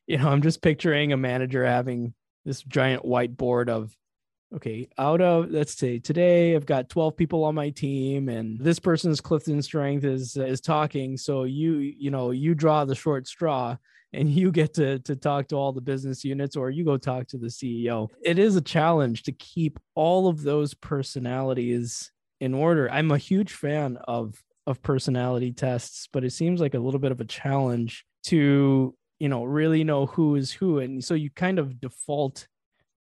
you 0.07 0.19
know, 0.19 0.29
I'm 0.29 0.43
just 0.43 0.63
picturing 0.63 1.13
a 1.13 1.17
manager 1.17 1.65
having 1.67 2.15
this 2.45 2.63
giant 2.63 3.05
whiteboard 3.05 3.69
of 3.69 3.93
okay, 4.55 4.89
out 4.99 5.21
of 5.21 5.51
let's 5.51 5.75
say 5.75 5.99
today 5.99 6.55
I've 6.55 6.67
got 6.67 6.89
12 6.89 7.17
people 7.17 7.45
on 7.45 7.55
my 7.55 7.71
team 7.71 8.29
and 8.29 8.59
this 8.59 8.79
person's 8.79 9.21
Clifton 9.21 9.61
strength 9.63 10.05
is 10.05 10.37
is 10.37 10.61
talking. 10.61 11.17
So 11.17 11.45
you, 11.45 11.77
you 11.79 12.11
know, 12.11 12.31
you 12.31 12.55
draw 12.55 12.85
the 12.85 12.95
short 12.95 13.27
straw 13.27 13.77
and 14.13 14.31
you 14.31 14.53
get 14.53 14.75
to 14.75 15.01
to 15.01 15.17
talk 15.17 15.49
to 15.49 15.57
all 15.57 15.73
the 15.73 15.81
business 15.81 16.25
units 16.25 16.57
or 16.57 16.71
you 16.71 16.85
go 16.85 16.97
talk 16.97 17.27
to 17.29 17.39
the 17.39 17.49
CEO. 17.49 18.09
It 18.23 18.39
is 18.39 18.57
a 18.57 18.61
challenge 18.61 19.25
to 19.25 19.33
keep 19.33 19.79
all 19.95 20.29
of 20.29 20.43
those 20.43 20.75
personalities 20.75 22.13
in 22.41 22.55
order. 22.55 22.91
I'm 22.91 23.11
a 23.11 23.19
huge 23.19 23.53
fan 23.53 23.99
of 24.07 24.41
of 24.67 24.83
personality 24.83 25.53
tests, 25.53 26.09
but 26.13 26.25
it 26.25 26.31
seems 26.31 26.61
like 26.61 26.75
a 26.75 26.79
little 26.79 27.01
bit 27.01 27.13
of 27.13 27.21
a 27.21 27.27
challenge 27.27 28.07
to, 28.25 28.95
you 29.19 29.29
know, 29.29 29.45
really 29.45 29.85
know 29.85 30.07
who 30.07 30.37
is 30.37 30.53
who 30.53 30.79
and 30.79 31.03
so 31.03 31.15
you 31.15 31.29
kind 31.31 31.59
of 31.59 31.81
default 31.81 32.47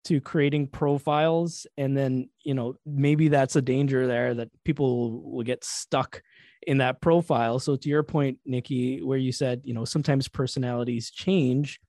to 0.04 0.20
creating 0.20 0.66
profiles 0.66 1.66
and 1.76 1.96
then 1.96 2.28
you 2.42 2.54
know 2.54 2.74
maybe 2.84 3.28
that's 3.28 3.56
a 3.56 3.62
danger 3.62 4.06
there 4.06 4.34
that 4.34 4.48
people 4.64 5.22
will 5.30 5.42
get 5.42 5.64
stuck 5.64 6.22
in 6.66 6.78
that 6.78 7.00
profile. 7.00 7.58
So 7.58 7.76
to 7.76 7.88
your 7.88 8.02
point 8.02 8.38
nikki 8.46 9.02
where 9.02 9.18
you 9.18 9.32
said 9.32 9.62
you 9.64 9.74
know 9.74 9.84
sometimes 9.84 10.28
personalities 10.28 11.10
change 11.10 11.80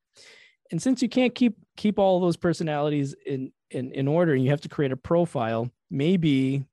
and 0.72 0.82
since 0.82 1.02
you 1.02 1.10
can't 1.10 1.36
keep 1.36 1.56
keep 1.78 2.00
all 2.00 2.20
those 2.20 2.38
personalities 2.38 3.16
in 3.26 3.52
in 3.72 3.92
in 3.92 4.08
order 4.08 4.34
and 4.34 4.44
you 4.44 4.50
have 4.50 4.62
to 4.62 4.70
create 4.70 4.92
a 4.92 4.98
profile 4.98 5.70
maybe 5.90 6.66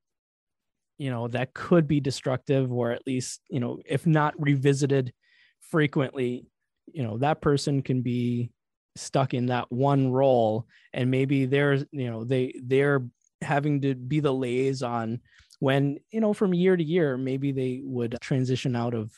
you 0.97 1.09
know 1.09 1.27
that 1.27 1.53
could 1.53 1.87
be 1.87 1.99
destructive 1.99 2.71
or 2.71 2.91
at 2.91 3.05
least 3.05 3.41
you 3.49 3.59
know 3.59 3.79
if 3.85 4.05
not 4.05 4.33
revisited 4.37 5.13
frequently 5.59 6.45
you 6.91 7.03
know 7.03 7.17
that 7.17 7.41
person 7.41 7.81
can 7.81 8.01
be 8.01 8.51
stuck 8.95 9.33
in 9.33 9.47
that 9.47 9.71
one 9.71 10.11
role 10.11 10.67
and 10.93 11.09
maybe 11.09 11.45
they're 11.45 11.75
you 11.91 12.09
know 12.09 12.23
they 12.23 12.53
they're 12.63 13.03
having 13.41 13.81
to 13.81 13.95
be 13.95 14.19
the 14.19 14.31
liaison 14.31 15.19
when 15.59 15.97
you 16.11 16.21
know 16.21 16.33
from 16.33 16.53
year 16.53 16.77
to 16.77 16.83
year 16.83 17.17
maybe 17.17 17.51
they 17.51 17.81
would 17.83 18.15
transition 18.21 18.75
out 18.75 18.93
of 18.93 19.11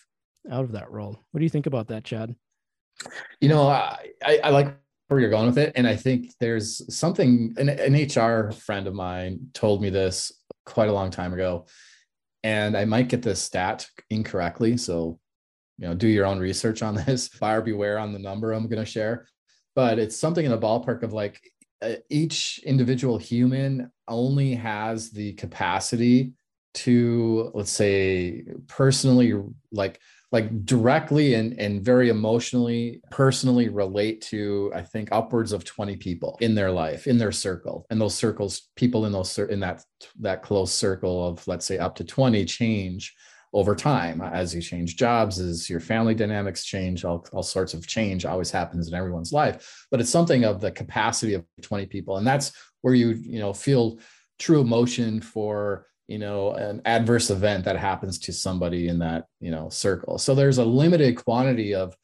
out 0.51 0.63
of 0.63 0.71
that 0.71 0.89
role 0.89 1.19
what 1.31 1.39
do 1.39 1.43
you 1.43 1.49
think 1.49 1.65
about 1.65 1.87
that 1.87 2.03
chad 2.03 2.35
You 3.41 3.49
know, 3.49 3.67
I, 3.67 4.39
I 4.43 4.49
like 4.49 4.75
where 5.07 5.19
you're 5.19 5.29
going 5.29 5.47
with 5.47 5.57
it. 5.57 5.73
And 5.75 5.87
I 5.87 5.95
think 5.95 6.31
there's 6.39 6.81
something, 6.95 7.53
an, 7.57 7.69
an 7.69 7.93
HR 7.93 8.51
friend 8.51 8.87
of 8.87 8.93
mine 8.93 9.49
told 9.53 9.81
me 9.81 9.89
this 9.89 10.31
quite 10.65 10.89
a 10.89 10.93
long 10.93 11.11
time 11.11 11.33
ago. 11.33 11.67
And 12.43 12.77
I 12.77 12.85
might 12.85 13.09
get 13.09 13.21
this 13.21 13.41
stat 13.41 13.87
incorrectly. 14.09 14.77
So, 14.77 15.19
you 15.77 15.87
know, 15.87 15.93
do 15.93 16.07
your 16.07 16.25
own 16.25 16.39
research 16.39 16.81
on 16.81 16.95
this. 16.95 17.29
Buyer 17.39 17.61
beware 17.61 17.99
on 17.99 18.13
the 18.13 18.19
number 18.19 18.51
I'm 18.51 18.67
going 18.67 18.83
to 18.83 18.89
share. 18.89 19.27
But 19.75 19.99
it's 19.99 20.17
something 20.17 20.45
in 20.45 20.51
the 20.51 20.57
ballpark 20.57 21.03
of 21.03 21.13
like 21.13 21.41
uh, 21.81 21.95
each 22.09 22.59
individual 22.65 23.17
human 23.17 23.91
only 24.07 24.55
has 24.55 25.11
the 25.11 25.33
capacity 25.33 26.33
to, 26.75 27.51
let's 27.53 27.71
say, 27.71 28.43
personally 28.67 29.33
like 29.71 29.99
like 30.31 30.65
directly 30.65 31.35
and, 31.35 31.57
and 31.59 31.81
very 31.81 32.09
emotionally 32.09 32.99
personally 33.11 33.69
relate 33.69 34.21
to 34.21 34.71
i 34.75 34.81
think 34.81 35.07
upwards 35.11 35.53
of 35.53 35.63
20 35.63 35.95
people 35.97 36.35
in 36.41 36.55
their 36.55 36.71
life 36.71 37.07
in 37.07 37.17
their 37.17 37.31
circle. 37.31 37.85
And 37.89 38.01
those 38.01 38.15
circles 38.15 38.69
people 38.75 39.05
in 39.05 39.11
those 39.11 39.37
in 39.37 39.59
that 39.61 39.83
that 40.19 40.43
close 40.43 40.73
circle 40.73 41.27
of 41.27 41.47
let's 41.47 41.65
say 41.65 41.77
up 41.77 41.95
to 41.95 42.03
20 42.03 42.43
change 42.45 43.15
over 43.55 43.73
time 43.73 44.21
as 44.21 44.53
you 44.53 44.61
change 44.61 44.97
jobs 44.97 45.39
as 45.39 45.69
your 45.69 45.79
family 45.79 46.13
dynamics 46.13 46.65
change 46.65 47.05
all, 47.05 47.25
all 47.31 47.41
sorts 47.41 47.73
of 47.73 47.87
change 47.87 48.25
always 48.25 48.51
happens 48.51 48.89
in 48.89 48.93
everyone's 48.93 49.31
life. 49.31 49.87
But 49.89 50.01
it's 50.01 50.09
something 50.09 50.43
of 50.43 50.59
the 50.59 50.71
capacity 50.71 51.35
of 51.35 51.45
20 51.61 51.85
people 51.85 52.17
and 52.17 52.27
that's 52.27 52.51
where 52.81 52.93
you 52.93 53.11
you 53.11 53.39
know 53.39 53.53
feel 53.53 53.97
true 54.39 54.59
emotion 54.59 55.21
for 55.21 55.87
you 56.07 56.19
know 56.19 56.51
an 56.51 56.81
adverse 56.83 57.29
event 57.29 57.63
that 57.63 57.77
happens 57.77 58.19
to 58.19 58.33
somebody 58.33 58.89
in 58.89 58.99
that 58.99 59.25
you 59.39 59.51
know 59.51 59.69
circle. 59.69 60.17
So 60.17 60.35
there's 60.35 60.57
a 60.57 60.65
limited 60.65 61.15
quantity 61.15 61.73
of 61.73 61.95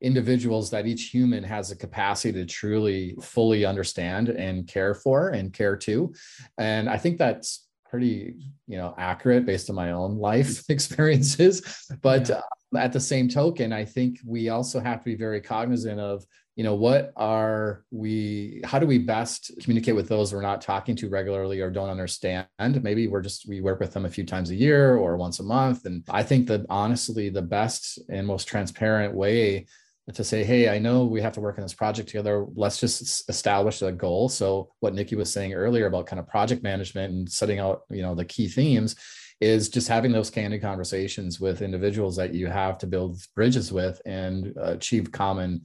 individuals 0.00 0.70
that 0.70 0.86
each 0.86 1.10
human 1.10 1.42
has 1.42 1.72
a 1.72 1.76
capacity 1.76 2.32
to 2.32 2.46
truly 2.46 3.16
fully 3.20 3.64
understand 3.64 4.28
and 4.28 4.68
care 4.68 4.94
for 4.94 5.30
and 5.30 5.52
care 5.52 5.76
to. 5.76 6.14
And 6.58 6.88
i 6.88 6.96
think 6.96 7.18
that's 7.18 7.66
pretty 7.92 8.34
you 8.66 8.78
know 8.78 8.94
accurate 8.96 9.44
based 9.44 9.68
on 9.68 9.76
my 9.76 9.92
own 9.92 10.16
life 10.16 10.64
experiences. 10.70 11.86
But 12.00 12.30
yeah. 12.30 12.36
uh, 12.74 12.78
at 12.78 12.90
the 12.90 13.00
same 13.00 13.28
token 13.28 13.70
i 13.70 13.84
think 13.84 14.18
we 14.24 14.48
also 14.48 14.80
have 14.80 15.00
to 15.00 15.04
be 15.04 15.14
very 15.14 15.42
cognizant 15.42 16.00
of 16.00 16.24
you 16.56 16.64
know 16.64 16.74
what 16.74 17.12
are 17.16 17.84
we 17.90 18.62
how 18.64 18.78
do 18.78 18.86
we 18.86 18.96
best 18.96 19.52
communicate 19.60 19.94
with 19.94 20.08
those 20.08 20.32
we're 20.32 20.40
not 20.40 20.62
talking 20.62 20.96
to 20.96 21.08
regularly 21.08 21.60
or 21.60 21.70
don't 21.70 21.90
understand? 21.90 22.46
Maybe 22.58 23.08
we're 23.08 23.22
just 23.22 23.48
we 23.48 23.60
work 23.60 23.80
with 23.80 23.92
them 23.92 24.04
a 24.04 24.10
few 24.10 24.24
times 24.24 24.50
a 24.50 24.54
year 24.54 24.96
or 24.96 25.16
once 25.16 25.40
a 25.40 25.42
month. 25.42 25.86
And 25.86 26.02
i 26.10 26.22
think 26.22 26.46
that 26.48 26.66
honestly 26.68 27.28
the 27.28 27.42
best 27.42 27.98
and 28.10 28.26
most 28.26 28.48
transparent 28.48 29.14
way 29.14 29.66
to 30.12 30.24
say 30.24 30.42
hey 30.42 30.68
i 30.68 30.78
know 30.78 31.04
we 31.04 31.20
have 31.20 31.32
to 31.32 31.40
work 31.40 31.58
on 31.58 31.62
this 31.62 31.74
project 31.74 32.08
together. 32.08 32.44
Let's 32.54 32.80
just 32.80 33.28
establish 33.28 33.82
a 33.82 33.92
goal. 33.92 34.28
So 34.28 34.70
what 34.80 34.94
nikki 34.94 35.14
was 35.14 35.32
saying 35.32 35.54
earlier 35.54 35.86
about 35.86 36.06
kind 36.06 36.18
of 36.18 36.26
project 36.26 36.62
management 36.62 37.12
and 37.12 37.30
setting 37.30 37.58
out 37.58 37.82
you 37.90 38.02
know 38.02 38.14
the 38.14 38.24
key 38.24 38.48
themes 38.48 38.96
is 39.40 39.68
just 39.68 39.88
having 39.88 40.12
those 40.12 40.30
candid 40.30 40.62
conversations 40.62 41.40
with 41.40 41.62
individuals 41.62 42.16
that 42.16 42.34
you 42.34 42.46
have 42.46 42.78
to 42.78 42.86
build 42.86 43.20
bridges 43.34 43.72
with 43.72 44.00
and 44.04 44.54
achieve 44.60 45.10
common 45.10 45.62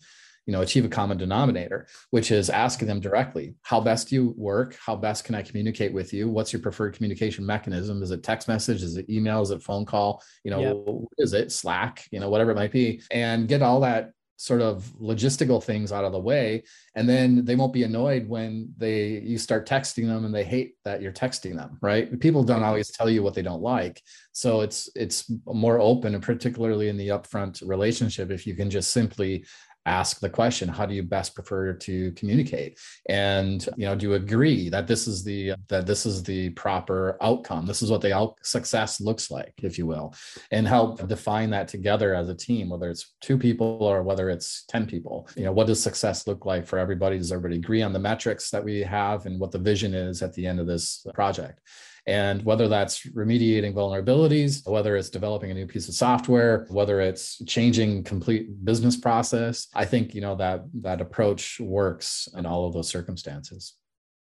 you 0.48 0.54
know 0.54 0.62
achieve 0.62 0.86
a 0.86 0.90
common 0.90 1.18
denominator 1.18 1.88
which 2.12 2.32
is 2.32 2.50
asking 2.50 2.88
them 2.88 3.00
directly 3.00 3.54
how 3.64 3.80
best 3.82 4.10
do 4.10 4.16
you 4.16 4.34
work? 4.38 4.78
How 4.84 4.96
best 4.96 5.26
can 5.26 5.36
i 5.36 5.42
communicate 5.42 5.94
with 5.94 6.14
you? 6.14 6.30
What's 6.30 6.54
your 6.54 6.62
preferred 6.62 6.96
communication 6.96 7.46
mechanism? 7.46 8.04
Is 8.04 8.12
it 8.12 8.24
text 8.24 8.48
message? 8.48 8.84
Is 8.84 8.98
it 8.98 9.10
email? 9.10 9.42
Is 9.42 9.52
it 9.52 9.64
phone 9.64 9.86
call? 9.86 10.24
You 10.44 10.52
know 10.52 10.62
yep. 10.62 11.08
is 11.18 11.34
it? 11.34 11.52
Slack? 11.52 12.06
You 12.12 12.20
know 12.20 12.30
whatever 12.30 12.52
it 12.52 12.56
might 12.56 12.72
be. 12.72 13.02
And 13.12 13.48
get 13.48 13.62
all 13.62 13.82
that 13.82 14.12
sort 14.38 14.62
of 14.62 14.84
logistical 15.02 15.62
things 15.62 15.92
out 15.92 16.06
of 16.06 16.12
the 16.12 16.20
way 16.20 16.64
and 16.96 17.10
then 17.10 17.44
they 17.44 17.56
won't 17.56 17.74
be 17.74 17.84
annoyed 17.84 18.30
when 18.30 18.72
they 18.78 19.20
you 19.20 19.38
start 19.38 19.68
texting 19.68 20.06
them 20.06 20.26
and 20.26 20.34
they 20.34 20.44
hate 20.44 20.76
that 20.86 21.02
you're 21.02 21.12
texting 21.12 21.56
them 21.56 21.78
right? 21.82 22.20
People 22.20 22.44
don't 22.44 22.64
always 22.64 22.92
tell 22.92 23.10
you 23.10 23.24
what 23.24 23.34
they 23.34 23.42
don't 23.42 23.62
like. 23.62 24.02
So 24.32 24.62
it's 24.62 24.90
it's 24.96 25.32
more 25.46 25.80
open 25.80 26.14
and 26.14 26.24
particularly 26.24 26.90
in 26.90 26.98
the 26.98 27.10
upfront 27.10 27.68
relationship 27.68 28.30
if 28.30 28.46
you 28.46 28.56
can 28.56 28.70
just 28.70 28.92
simply 28.92 29.46
ask 29.88 30.20
the 30.20 30.30
question 30.30 30.68
how 30.68 30.86
do 30.86 30.94
you 30.94 31.04
best 31.04 31.34
prefer 31.34 31.74
to 31.74 32.12
communicate? 32.12 32.80
And 33.10 33.66
you 33.78 33.86
know 33.86 33.96
do 33.96 34.08
you 34.08 34.14
agree 34.16 34.70
that 34.70 34.88
this 34.88 35.08
is 35.08 35.24
the 35.24 35.54
that 35.70 35.86
this 35.86 36.06
is 36.06 36.24
the 36.24 36.50
proper 36.52 37.18
outcome? 37.22 37.66
This 37.66 37.82
is 37.82 37.90
what 37.90 38.02
the 38.02 38.14
out- 38.14 38.36
success 38.44 39.02
looks 39.02 39.32
like 39.32 39.54
if 39.64 39.78
you 39.78 39.86
will 39.86 40.14
and 40.52 40.68
help 40.68 41.08
define 41.08 41.50
that 41.52 41.68
together 41.68 42.14
as 42.14 42.30
a 42.30 42.36
team 42.36 42.70
whether 42.70 42.90
it's 42.90 43.14
two 43.22 43.38
people 43.38 43.78
or 43.82 44.04
whether 44.04 44.30
it's 44.30 44.66
10 44.68 44.86
people. 44.86 45.28
You 45.36 45.46
know 45.46 45.52
what 45.52 45.68
does 45.68 45.82
success 45.82 46.28
look 46.28 46.46
like 46.46 46.66
for 46.68 46.78
everybody? 46.78 47.18
Does 47.18 47.32
everybody 47.32 47.56
agree 47.58 47.82
on 47.82 47.94
the 47.94 48.00
metrics 48.00 48.50
that 48.52 48.64
we 48.64 48.82
have 48.82 49.26
and 49.26 49.40
what 49.40 49.52
the 49.52 49.60
vision 49.60 49.94
is 49.94 50.22
at 50.22 50.34
the 50.34 50.46
end 50.46 50.60
of 50.60 50.68
this 50.68 51.06
project 51.14 51.62
and 52.08 52.44
whether 52.46 52.70
that's 52.70 53.06
remediating 53.08 53.74
vulnerabilities, 53.74 54.66
whether 54.66 54.96
it's 54.96 55.10
developing 55.10 55.52
a 55.52 55.54
new 55.54 55.68
piece 55.68 55.90
of 55.90 55.94
software, 55.94 56.66
whether 56.70 57.02
it's 57.02 57.44
changing 57.46 58.06
complete 58.06 58.64
business 58.64 58.96
process, 58.96 59.68
I 59.76 59.84
think, 59.84 60.16
you 60.16 60.22
know, 60.22 60.36
that 60.36 60.64
that 60.82 61.02
approach 61.02 61.60
works 61.60 62.30
in 62.36 62.46
all 62.46 62.66
of 62.66 62.74
those 62.74 62.88
circumstances. 62.88 63.76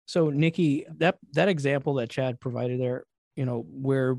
So 0.06 0.30
Nikki, 0.30 0.86
that 0.98 1.18
that 1.32 1.48
example 1.48 1.94
that 1.96 2.10
Chad 2.10 2.42
provided 2.42 2.80
there, 2.80 3.06
you 3.38 3.46
know, 3.46 3.66
where 3.70 4.18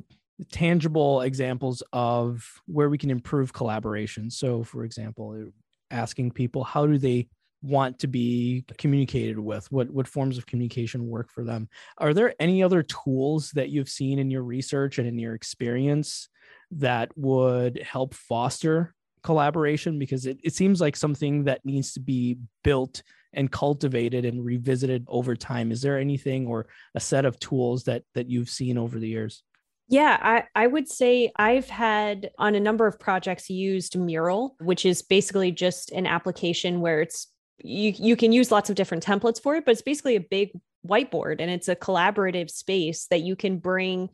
tangible 0.51 1.21
examples 1.21 1.83
of 1.93 2.47
where 2.67 2.89
we 2.89 2.97
can 2.97 3.11
improve 3.11 3.53
collaboration. 3.53 4.31
So 4.31 4.65
for 4.65 4.85
example, 4.85 5.51
asking 5.91 6.31
people 6.31 6.65
how 6.65 6.87
do 6.87 6.97
they 6.97 7.29
want 7.63 7.99
to 8.01 8.07
be 8.07 8.65
communicated 8.79 9.39
with? 9.39 9.71
What 9.71 9.91
what 9.91 10.09
forms 10.09 10.39
of 10.39 10.47
communication 10.47 11.07
work 11.07 11.31
for 11.31 11.45
them? 11.45 11.69
Are 11.99 12.15
there 12.15 12.35
any 12.39 12.63
other 12.63 12.83
tools 12.83 13.51
that 13.53 13.71
you've 13.71 13.89
seen 13.89 14.19
in 14.19 14.31
your 14.31 14.43
research 14.43 14.99
and 14.99 15.09
in 15.09 15.19
your 15.19 15.35
experience 15.35 16.29
that 16.73 17.11
would 17.17 17.83
help 17.83 18.15
foster 18.15 18.95
collaboration? 19.23 19.99
Because 19.99 20.27
it, 20.27 20.39
it 20.43 20.55
seems 20.55 20.81
like 20.81 20.97
something 20.97 21.45
that 21.45 21.65
needs 21.65 21.93
to 21.95 22.01
be 22.01 22.39
built 22.63 23.03
and 23.33 23.51
cultivated 23.51 24.25
and 24.25 24.45
revisited 24.45 25.05
over 25.09 25.37
time. 25.37 25.71
Is 25.71 25.83
there 25.83 25.99
anything 25.99 26.47
or 26.47 26.67
a 26.95 27.01
set 27.01 27.25
of 27.25 27.39
tools 27.39 27.85
that 27.85 28.03
that 28.15 28.29
you've 28.29 28.51
seen 28.51 28.79
over 28.79 28.99
the 28.99 29.09
years? 29.09 29.43
Yeah, 29.91 30.19
I, 30.21 30.45
I 30.55 30.67
would 30.67 30.87
say 30.87 31.33
I've 31.37 31.71
had 31.71 32.31
on 32.39 32.55
a 32.55 32.61
number 32.61 32.87
of 32.87 33.01
projects 33.01 33.49
used 33.49 33.99
Mural, 33.99 34.55
which 34.61 34.85
is 34.85 35.01
basically 35.01 35.51
just 35.51 35.93
an 35.93 36.07
application 36.07 36.81
where 36.81 37.01
it's 37.01 37.29
you 37.59 37.93
you 37.97 38.17
can 38.17 38.33
use 38.33 38.51
lots 38.51 38.71
of 38.71 38.77
different 38.77 39.05
templates 39.05 39.43
for 39.43 39.57
it 39.57 39.65
but 39.65 39.73
it's 39.73 39.83
basically 39.83 40.17
a 40.17 40.21
big 40.21 40.51
whiteboard 40.87 41.37
and 41.41 41.51
it's 41.51 41.69
a 41.69 41.77
collaborative 41.77 42.51
space 42.51 43.07
that 43.07 43.21
you 43.21 43.37
can 43.37 43.59
bring 43.59 44.09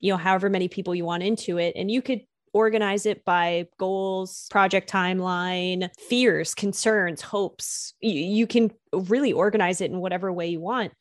you 0.00 0.12
know 0.12 0.16
however 0.16 0.48
many 0.48 0.68
people 0.68 0.94
you 0.94 1.04
want 1.04 1.22
into 1.22 1.58
it. 1.58 1.74
And 1.76 1.90
you 1.90 2.02
could 2.02 2.22
organize 2.52 3.06
it 3.06 3.24
by 3.24 3.66
goals 3.78 4.46
project 4.50 4.90
timeline 4.90 5.90
fears 6.08 6.54
concerns 6.54 7.20
hopes. 7.20 7.94
You, 8.00 8.20
you 8.20 8.46
can 8.46 8.70
really 8.92 9.32
organize 9.32 9.80
it 9.80 9.90
in 9.90 10.00
whatever 10.00 10.32
way 10.32 10.48
you 10.48 10.60
want. 10.60 10.92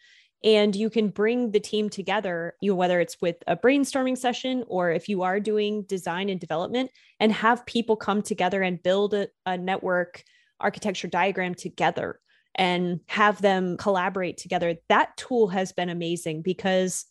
And 0.44 0.76
you 0.76 0.90
can 0.92 1.10
bring 1.10 1.52
the 1.52 1.60
team 1.60 1.90
together 1.90 2.54
you 2.62 2.72
know 2.72 2.76
whether 2.76 3.00
it's 3.00 3.18
with 3.22 3.38
a 3.48 3.56
brainstorming 3.56 4.18
session 4.18 4.64
or 4.68 4.92
if 4.92 5.10
you 5.10 5.24
are 5.24 5.40
doing 5.40 5.84
design 5.84 6.30
and 6.30 6.40
development 6.40 6.92
and 7.20 7.32
have 7.32 7.66
people 7.66 7.96
come 7.96 8.22
together 8.22 8.62
and 8.62 8.84
build 8.84 9.14
a, 9.14 9.28
a 9.46 9.58
network 9.58 10.24
architecture 10.60 11.08
diagram 11.08 11.56
together 11.56 12.20
and 12.56 13.00
have 13.08 13.42
them 13.42 13.78
collaborate 13.78 14.38
together. 14.38 14.76
That 14.90 15.16
tool 15.18 15.48
has 15.50 15.72
been 15.72 15.90
amazing 15.90 16.42
because 16.42 17.06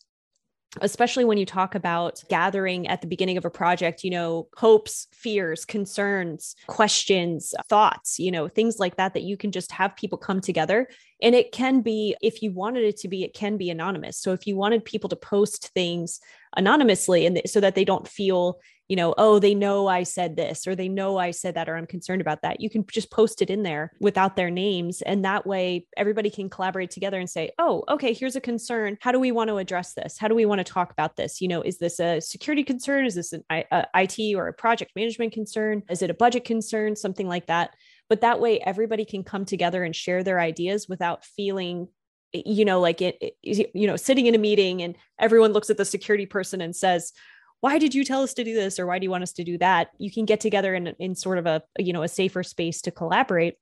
especially 0.81 1.25
when 1.25 1.37
you 1.37 1.45
talk 1.45 1.75
about 1.75 2.21
gathering 2.29 2.87
at 2.87 3.01
the 3.01 3.07
beginning 3.07 3.37
of 3.37 3.45
a 3.45 3.49
project, 3.49 4.03
you 4.03 4.11
know, 4.11 4.47
hopes, 4.57 5.07
fears, 5.13 5.65
concerns, 5.65 6.55
questions, 6.67 7.53
thoughts, 7.69 8.19
you 8.19 8.31
know, 8.31 8.47
things 8.47 8.77
like 8.77 8.97
that, 8.97 9.13
that 9.13 9.23
you 9.23 9.37
can 9.37 9.51
just 9.51 9.71
have 9.71 9.95
people 9.95 10.17
come 10.17 10.41
together. 10.41 10.87
And 11.21 11.33
it 11.33 11.51
can 11.51 11.81
be, 11.81 12.15
if 12.21 12.41
you 12.43 12.51
wanted 12.51 12.83
it 12.83 12.97
to 12.97 13.07
be, 13.07 13.23
it 13.23 13.33
can 13.33 13.57
be 13.57 13.69
anonymous. 13.69 14.19
So 14.19 14.33
if 14.33 14.45
you 14.45 14.55
wanted 14.55 14.85
people 14.85 15.09
to 15.09 15.15
post 15.15 15.69
things 15.73 16.19
anonymously 16.55 17.25
and 17.25 17.41
so 17.45 17.59
that 17.61 17.75
they 17.75 17.85
don't 17.85 18.07
feel 18.07 18.59
you 18.87 18.95
know, 18.95 19.13
oh, 19.17 19.39
they 19.39 19.53
know 19.53 19.87
I 19.87 20.03
said 20.03 20.37
this 20.37 20.65
or 20.65 20.75
they 20.75 20.87
know 20.87 21.17
I 21.17 21.31
said 21.31 21.55
that 21.55 21.67
or 21.67 21.75
I'm 21.75 21.85
concerned 21.85 22.21
about 22.21 22.41
that. 22.43 22.61
You 22.61 22.69
can 22.69 22.85
just 22.89 23.11
post 23.11 23.41
it 23.41 23.49
in 23.49 23.63
there 23.63 23.91
without 23.99 24.35
their 24.35 24.49
names. 24.49 25.01
And 25.01 25.25
that 25.25 25.45
way 25.45 25.85
everybody 25.97 26.29
can 26.29 26.49
collaborate 26.49 26.89
together 26.89 27.19
and 27.19 27.29
say, 27.29 27.51
oh, 27.59 27.83
okay, 27.89 28.13
here's 28.13 28.37
a 28.37 28.41
concern. 28.41 28.97
How 29.01 29.11
do 29.11 29.19
we 29.19 29.31
want 29.31 29.49
to 29.49 29.57
address 29.57 29.93
this? 29.93 30.17
How 30.17 30.29
do 30.29 30.35
we 30.35 30.45
want 30.45 30.59
to 30.59 30.73
talk 30.73 30.91
about 30.91 31.17
this? 31.17 31.41
You 31.41 31.49
know, 31.49 31.61
is 31.61 31.79
this 31.79 31.99
a 31.99 32.21
security 32.21 32.63
concern? 32.63 33.05
Is 33.05 33.15
this 33.15 33.33
an 33.33 33.43
a 33.51 33.85
IT 33.95 34.35
or 34.35 34.47
a 34.47 34.53
project 34.53 34.91
management 34.95 35.33
concern? 35.33 35.83
Is 35.89 36.01
it 36.01 36.09
a 36.09 36.13
budget 36.13 36.45
concern? 36.45 36.95
Something 36.95 37.27
like 37.27 37.47
that. 37.47 37.71
But 38.09 38.21
that 38.21 38.39
way 38.39 38.59
everybody 38.61 39.03
can 39.03 39.23
come 39.23 39.43
together 39.43 39.83
and 39.83 39.93
share 39.93 40.23
their 40.23 40.39
ideas 40.39 40.87
without 40.87 41.25
feeling 41.25 41.89
you 42.33 42.65
know 42.65 42.81
like 42.81 43.01
it, 43.01 43.17
it, 43.21 43.71
you 43.73 43.87
know 43.87 43.95
sitting 43.95 44.25
in 44.25 44.35
a 44.35 44.37
meeting 44.37 44.81
and 44.81 44.97
everyone 45.17 45.53
looks 45.53 45.69
at 45.69 45.77
the 45.77 45.85
security 45.85 46.25
person 46.25 46.59
and 46.59 46.75
says 46.75 47.13
why 47.61 47.79
did 47.79 47.95
you 47.95 48.03
tell 48.03 48.21
us 48.21 48.33
to 48.35 48.43
do 48.43 48.53
this? 48.53 48.79
Or 48.79 48.85
why 48.85 48.99
do 48.99 49.03
you 49.03 49.11
want 49.11 49.23
us 49.23 49.33
to 49.33 49.43
do 49.43 49.57
that? 49.57 49.89
You 49.97 50.11
can 50.11 50.25
get 50.25 50.39
together 50.39 50.75
in, 50.75 50.87
in 50.99 51.15
sort 51.15 51.37
of 51.37 51.45
a 51.45 51.63
you 51.79 51.93
know 51.93 52.03
a 52.03 52.07
safer 52.07 52.43
space 52.43 52.81
to 52.83 52.91
collaborate. 52.91 53.55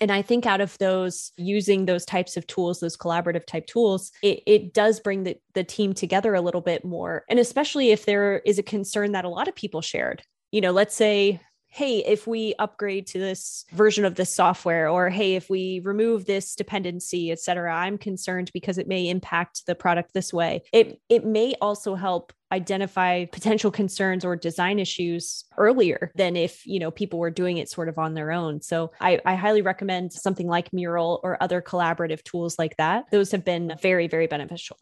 And 0.00 0.10
i 0.10 0.20
think 0.20 0.46
out 0.46 0.60
of 0.60 0.76
those 0.78 1.32
using 1.36 1.86
those 1.86 2.04
types 2.04 2.36
of 2.36 2.46
tools 2.46 2.80
those 2.80 2.96
collaborative 2.96 3.46
type 3.46 3.66
tools 3.66 4.10
it, 4.20 4.42
it 4.44 4.74
does 4.74 4.98
bring 5.00 5.22
the, 5.22 5.36
the 5.54 5.64
team 5.64 5.94
together 5.94 6.34
a 6.34 6.40
little 6.40 6.60
bit 6.60 6.84
more. 6.84 7.24
And 7.30 7.38
especially 7.38 7.90
if 7.92 8.04
there 8.04 8.40
is 8.44 8.58
a 8.58 8.62
concern 8.62 9.12
that 9.12 9.24
a 9.24 9.30
lot 9.30 9.48
of 9.48 9.54
people 9.54 9.80
shared. 9.80 10.22
You 10.52 10.60
know 10.60 10.72
let's 10.72 10.94
say 10.94 11.40
hey, 11.68 11.98
if 11.98 12.26
we 12.26 12.54
upgrade 12.58 13.06
to 13.08 13.18
this 13.18 13.64
version 13.72 14.04
of 14.04 14.14
this 14.14 14.34
software, 14.34 14.88
or 14.88 15.10
hey, 15.10 15.34
if 15.34 15.50
we 15.50 15.80
remove 15.84 16.24
this 16.24 16.54
dependency, 16.54 17.30
et 17.30 17.38
cetera, 17.38 17.74
I'm 17.74 17.98
concerned 17.98 18.50
because 18.54 18.78
it 18.78 18.88
may 18.88 19.08
impact 19.08 19.66
the 19.66 19.74
product 19.74 20.14
this 20.14 20.32
way. 20.32 20.62
It 20.72 21.00
it 21.08 21.24
may 21.24 21.54
also 21.60 21.94
help 21.94 22.32
identify 22.52 23.24
potential 23.26 23.70
concerns 23.70 24.24
or 24.24 24.36
design 24.36 24.78
issues 24.78 25.44
earlier 25.58 26.12
than 26.14 26.36
if 26.36 26.64
you 26.66 26.78
know 26.78 26.90
people 26.90 27.18
were 27.18 27.30
doing 27.30 27.58
it 27.58 27.68
sort 27.68 27.88
of 27.88 27.98
on 27.98 28.14
their 28.14 28.30
own. 28.30 28.62
So 28.62 28.92
I, 29.00 29.20
I, 29.24 29.34
highly 29.34 29.62
recommend 29.62 30.12
something 30.12 30.46
like 30.46 30.72
mural 30.72 31.20
or 31.24 31.42
other 31.42 31.60
collaborative 31.60 32.22
tools 32.22 32.56
like 32.58 32.76
that. 32.76 33.10
Those 33.10 33.32
have 33.32 33.44
been 33.44 33.74
very 33.82 34.06
very 34.06 34.28
beneficial. 34.28 34.76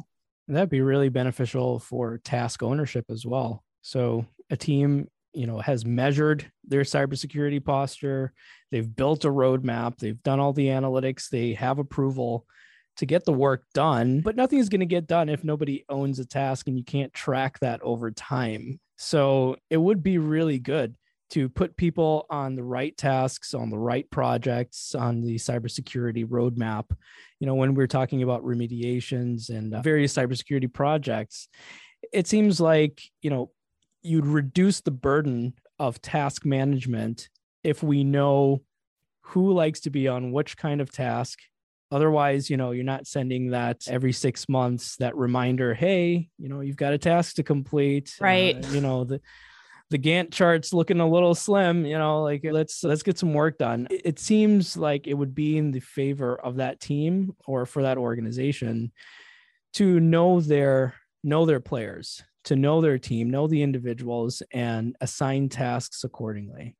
That'd 0.47 0.68
be 0.68 0.82
really 0.82 1.09
beneficial 1.09 1.78
for 1.78 2.18
task 2.18 2.62
ownership 2.62 3.07
as 3.11 3.24
well. 3.24 3.64
So 3.80 4.26
a 4.51 4.57
team 4.57 5.09
you 5.35 5.47
know 5.47 5.59
has 5.59 5.85
measured 5.85 6.51
their 6.64 6.82
cybersecurity 6.82 7.64
posture. 7.64 8.32
They've 8.70 8.97
built 8.97 9.24
a 9.24 9.28
roadmap. 9.28 9.99
They've 9.99 10.22
done 10.22 10.41
all 10.41 10.53
the 10.53 10.68
analytics. 10.68 11.28
They 11.28 11.55
have 11.55 11.78
approval 11.78 12.47
to 12.97 13.07
get 13.07 13.24
the 13.24 13.32
work 13.32 13.64
done 13.74 14.20
but 14.20 14.37
nothing 14.37 14.61
is 14.61 14.68
going 14.68 14.80
to 14.80 14.87
get 14.87 15.09
done 15.09 15.28
if 15.28 15.43
nobody 15.43 15.85
owns 15.89 16.20
a 16.20 16.24
task 16.24 16.68
and 16.68 16.78
you 16.78 16.85
can't 16.85 17.12
track 17.12 17.59
that 17.59 17.82
over 17.82 18.12
time. 18.12 18.78
So 18.97 19.57
it 19.68 19.76
would 19.76 20.03
be 20.03 20.18
really 20.18 20.61
good 20.61 20.95
to 21.30 21.49
put 21.49 21.76
people 21.76 22.26
on 22.30 22.55
the 22.55 22.62
right 22.62 22.97
tasks 22.97 23.55
on 23.55 23.70
the 23.70 23.78
right 23.78 24.09
projects 24.11 24.95
on 24.95 25.22
the 25.22 25.37
cybersecurity 25.37 26.24
roadmap. 26.24 26.85
You 27.41 27.47
know 27.49 27.57
when 27.57 27.74
we're 27.74 27.89
talking 27.89 28.22
about 28.22 28.45
remediations 28.45 29.49
and 29.49 29.74
uh, 29.74 29.82
various 29.82 30.14
cybersecurity 30.14 30.72
projects 30.72 31.49
it 32.12 32.26
seems 32.26 32.61
like 32.61 33.03
you 33.22 33.30
know 33.30 33.51
you'd 34.05 34.26
reduce 34.26 34.80
the 34.80 34.90
burden 34.90 35.55
of 35.78 36.00
task 36.00 36.44
management 36.44 37.28
if 37.64 37.82
we 37.82 38.05
know 38.05 38.62
who 39.22 39.52
likes 39.52 39.80
to 39.80 39.90
be 39.90 40.07
on 40.07 40.30
which 40.30 40.57
kind 40.57 40.80
of 40.80 40.92
task. 40.92 41.40
Otherwise 41.90 42.50
you 42.50 42.57
know 42.57 42.70
you're 42.72 42.84
not 42.84 43.07
sending 43.07 43.50
that 43.50 43.82
every 43.88 44.12
six 44.12 44.48
months 44.48 44.96
that 44.96 45.16
reminder 45.16 45.74
hey 45.74 46.28
you 46.38 46.48
know 46.48 46.61
you've 46.61 46.76
got 46.76 46.92
a 46.92 46.98
task 46.98 47.36
to 47.36 47.42
complete. 47.42 48.14
Right. 48.20 48.57
uh, 48.64 48.68
you 48.68 48.80
know 48.80 49.05
the 49.05 49.20
the 49.90 49.98
gantt 49.98 50.32
chart's 50.32 50.72
looking 50.72 50.98
a 50.98 51.09
little 51.09 51.34
slim 51.34 51.86
you 51.86 51.96
know 51.98 52.22
like 52.22 52.40
let's 52.50 52.82
let's 52.82 53.02
get 53.02 53.18
some 53.18 53.32
work 53.32 53.59
done. 53.59 53.86
It, 53.90 54.02
it 54.05 54.18
seems 54.18 54.76
like 54.76 55.07
it 55.07 55.14
would 55.14 55.34
be 55.34 55.57
in 55.57 55.70
the 55.70 55.80
favor 55.80 56.36
of 56.36 56.57
that 56.57 56.80
team 56.80 57.34
or 57.46 57.64
for 57.64 57.82
that 57.82 57.98
organization 57.98 58.92
to 59.74 60.00
know 60.00 60.40
their 60.40 60.94
know 61.22 61.46
their 61.46 61.61
players 61.61 62.22
to 62.45 62.57
know 62.57 62.80
their 62.80 62.99
team, 62.99 63.30
know 63.30 63.47
the 63.47 63.62
individuals, 63.62 64.42
and 64.53 64.97
assign 65.01 65.49
tasks 65.49 66.05
accordingly. 66.05 66.76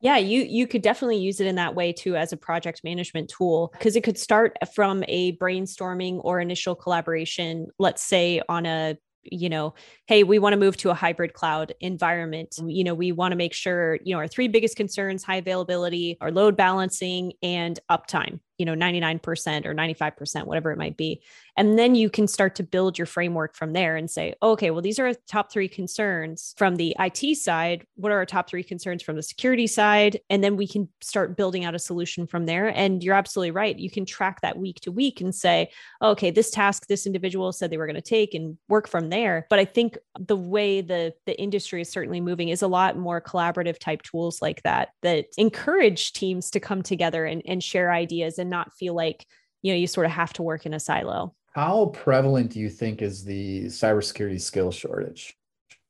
Yeah, 0.00 0.16
you 0.16 0.42
you 0.42 0.66
could 0.66 0.82
definitely 0.82 1.18
use 1.18 1.38
it 1.40 1.46
in 1.46 1.54
that 1.54 1.76
way 1.76 1.92
too 1.92 2.16
as 2.16 2.32
a 2.32 2.36
project 2.36 2.82
management 2.82 3.30
tool 3.30 3.72
because 3.72 3.94
it 3.94 4.02
could 4.02 4.18
start 4.18 4.56
from 4.74 5.04
a 5.06 5.36
brainstorming 5.36 6.20
or 6.24 6.40
initial 6.40 6.74
collaboration, 6.74 7.68
let's 7.78 8.02
say 8.02 8.42
on 8.48 8.66
a 8.66 8.96
you 9.24 9.48
know, 9.48 9.74
hey, 10.06 10.24
we 10.24 10.40
want 10.40 10.52
to 10.52 10.58
move 10.58 10.76
to 10.78 10.90
a 10.90 10.94
hybrid 10.94 11.32
cloud 11.32 11.72
environment. 11.80 12.56
You 12.64 12.82
know, 12.84 12.94
we 12.94 13.12
want 13.12 13.32
to 13.32 13.36
make 13.36 13.54
sure, 13.54 13.98
you 14.04 14.12
know, 14.14 14.18
our 14.18 14.26
three 14.26 14.48
biggest 14.48 14.76
concerns, 14.76 15.22
high 15.22 15.36
availability, 15.36 16.18
our 16.20 16.32
load 16.32 16.56
balancing 16.56 17.32
and 17.42 17.78
uptime 17.90 18.40
you 18.62 18.66
know 18.66 18.76
99% 18.76 19.66
or 19.66 19.74
95% 19.74 20.44
whatever 20.44 20.70
it 20.70 20.78
might 20.78 20.96
be. 20.96 21.20
And 21.56 21.76
then 21.76 21.96
you 21.96 22.08
can 22.08 22.28
start 22.28 22.54
to 22.54 22.62
build 22.62 22.96
your 22.96 23.06
framework 23.06 23.56
from 23.56 23.72
there 23.72 23.96
and 23.96 24.08
say 24.08 24.34
okay 24.40 24.70
well 24.70 24.82
these 24.82 25.00
are 25.00 25.08
our 25.08 25.14
top 25.26 25.50
3 25.50 25.66
concerns 25.66 26.54
from 26.56 26.76
the 26.76 26.94
IT 27.00 27.36
side. 27.38 27.84
What 27.96 28.12
are 28.12 28.18
our 28.18 28.26
top 28.26 28.48
3 28.48 28.62
concerns 28.62 29.02
from 29.02 29.16
the 29.16 29.22
security 29.24 29.66
side? 29.66 30.20
And 30.30 30.44
then 30.44 30.56
we 30.56 30.68
can 30.68 30.88
start 31.00 31.36
building 31.36 31.64
out 31.64 31.74
a 31.74 31.80
solution 31.80 32.28
from 32.28 32.46
there. 32.46 32.68
And 32.68 33.02
you're 33.02 33.16
absolutely 33.16 33.50
right. 33.50 33.76
You 33.76 33.90
can 33.90 34.06
track 34.06 34.42
that 34.42 34.56
week 34.56 34.78
to 34.82 34.92
week 34.92 35.20
and 35.20 35.34
say 35.34 35.70
okay 36.00 36.30
this 36.30 36.52
task 36.52 36.86
this 36.86 37.04
individual 37.04 37.52
said 37.52 37.70
they 37.70 37.78
were 37.78 37.86
going 37.86 37.96
to 37.96 38.00
take 38.00 38.32
and 38.34 38.56
work 38.68 38.86
from 38.86 39.08
there. 39.08 39.48
But 39.50 39.58
i 39.58 39.64
think 39.64 39.98
the 40.20 40.36
way 40.36 40.82
the 40.82 41.12
the 41.26 41.36
industry 41.40 41.80
is 41.80 41.90
certainly 41.90 42.20
moving 42.20 42.50
is 42.50 42.62
a 42.62 42.68
lot 42.68 42.96
more 42.96 43.20
collaborative 43.20 43.78
type 43.78 44.02
tools 44.02 44.40
like 44.40 44.62
that 44.62 44.90
that 45.02 45.26
encourage 45.38 46.12
teams 46.12 46.50
to 46.50 46.60
come 46.60 46.82
together 46.82 47.24
and, 47.24 47.42
and 47.46 47.62
share 47.62 47.92
ideas 47.92 48.38
and 48.38 48.50
not 48.52 48.72
feel 48.74 48.94
like 48.94 49.26
you 49.62 49.72
know 49.72 49.76
you 49.76 49.88
sort 49.88 50.06
of 50.06 50.12
have 50.12 50.32
to 50.34 50.42
work 50.44 50.66
in 50.66 50.74
a 50.74 50.80
silo. 50.80 51.34
How 51.54 51.86
prevalent 51.86 52.52
do 52.52 52.60
you 52.60 52.70
think 52.70 53.02
is 53.02 53.24
the 53.24 53.64
cybersecurity 53.64 54.40
skill 54.40 54.70
shortage? 54.70 55.36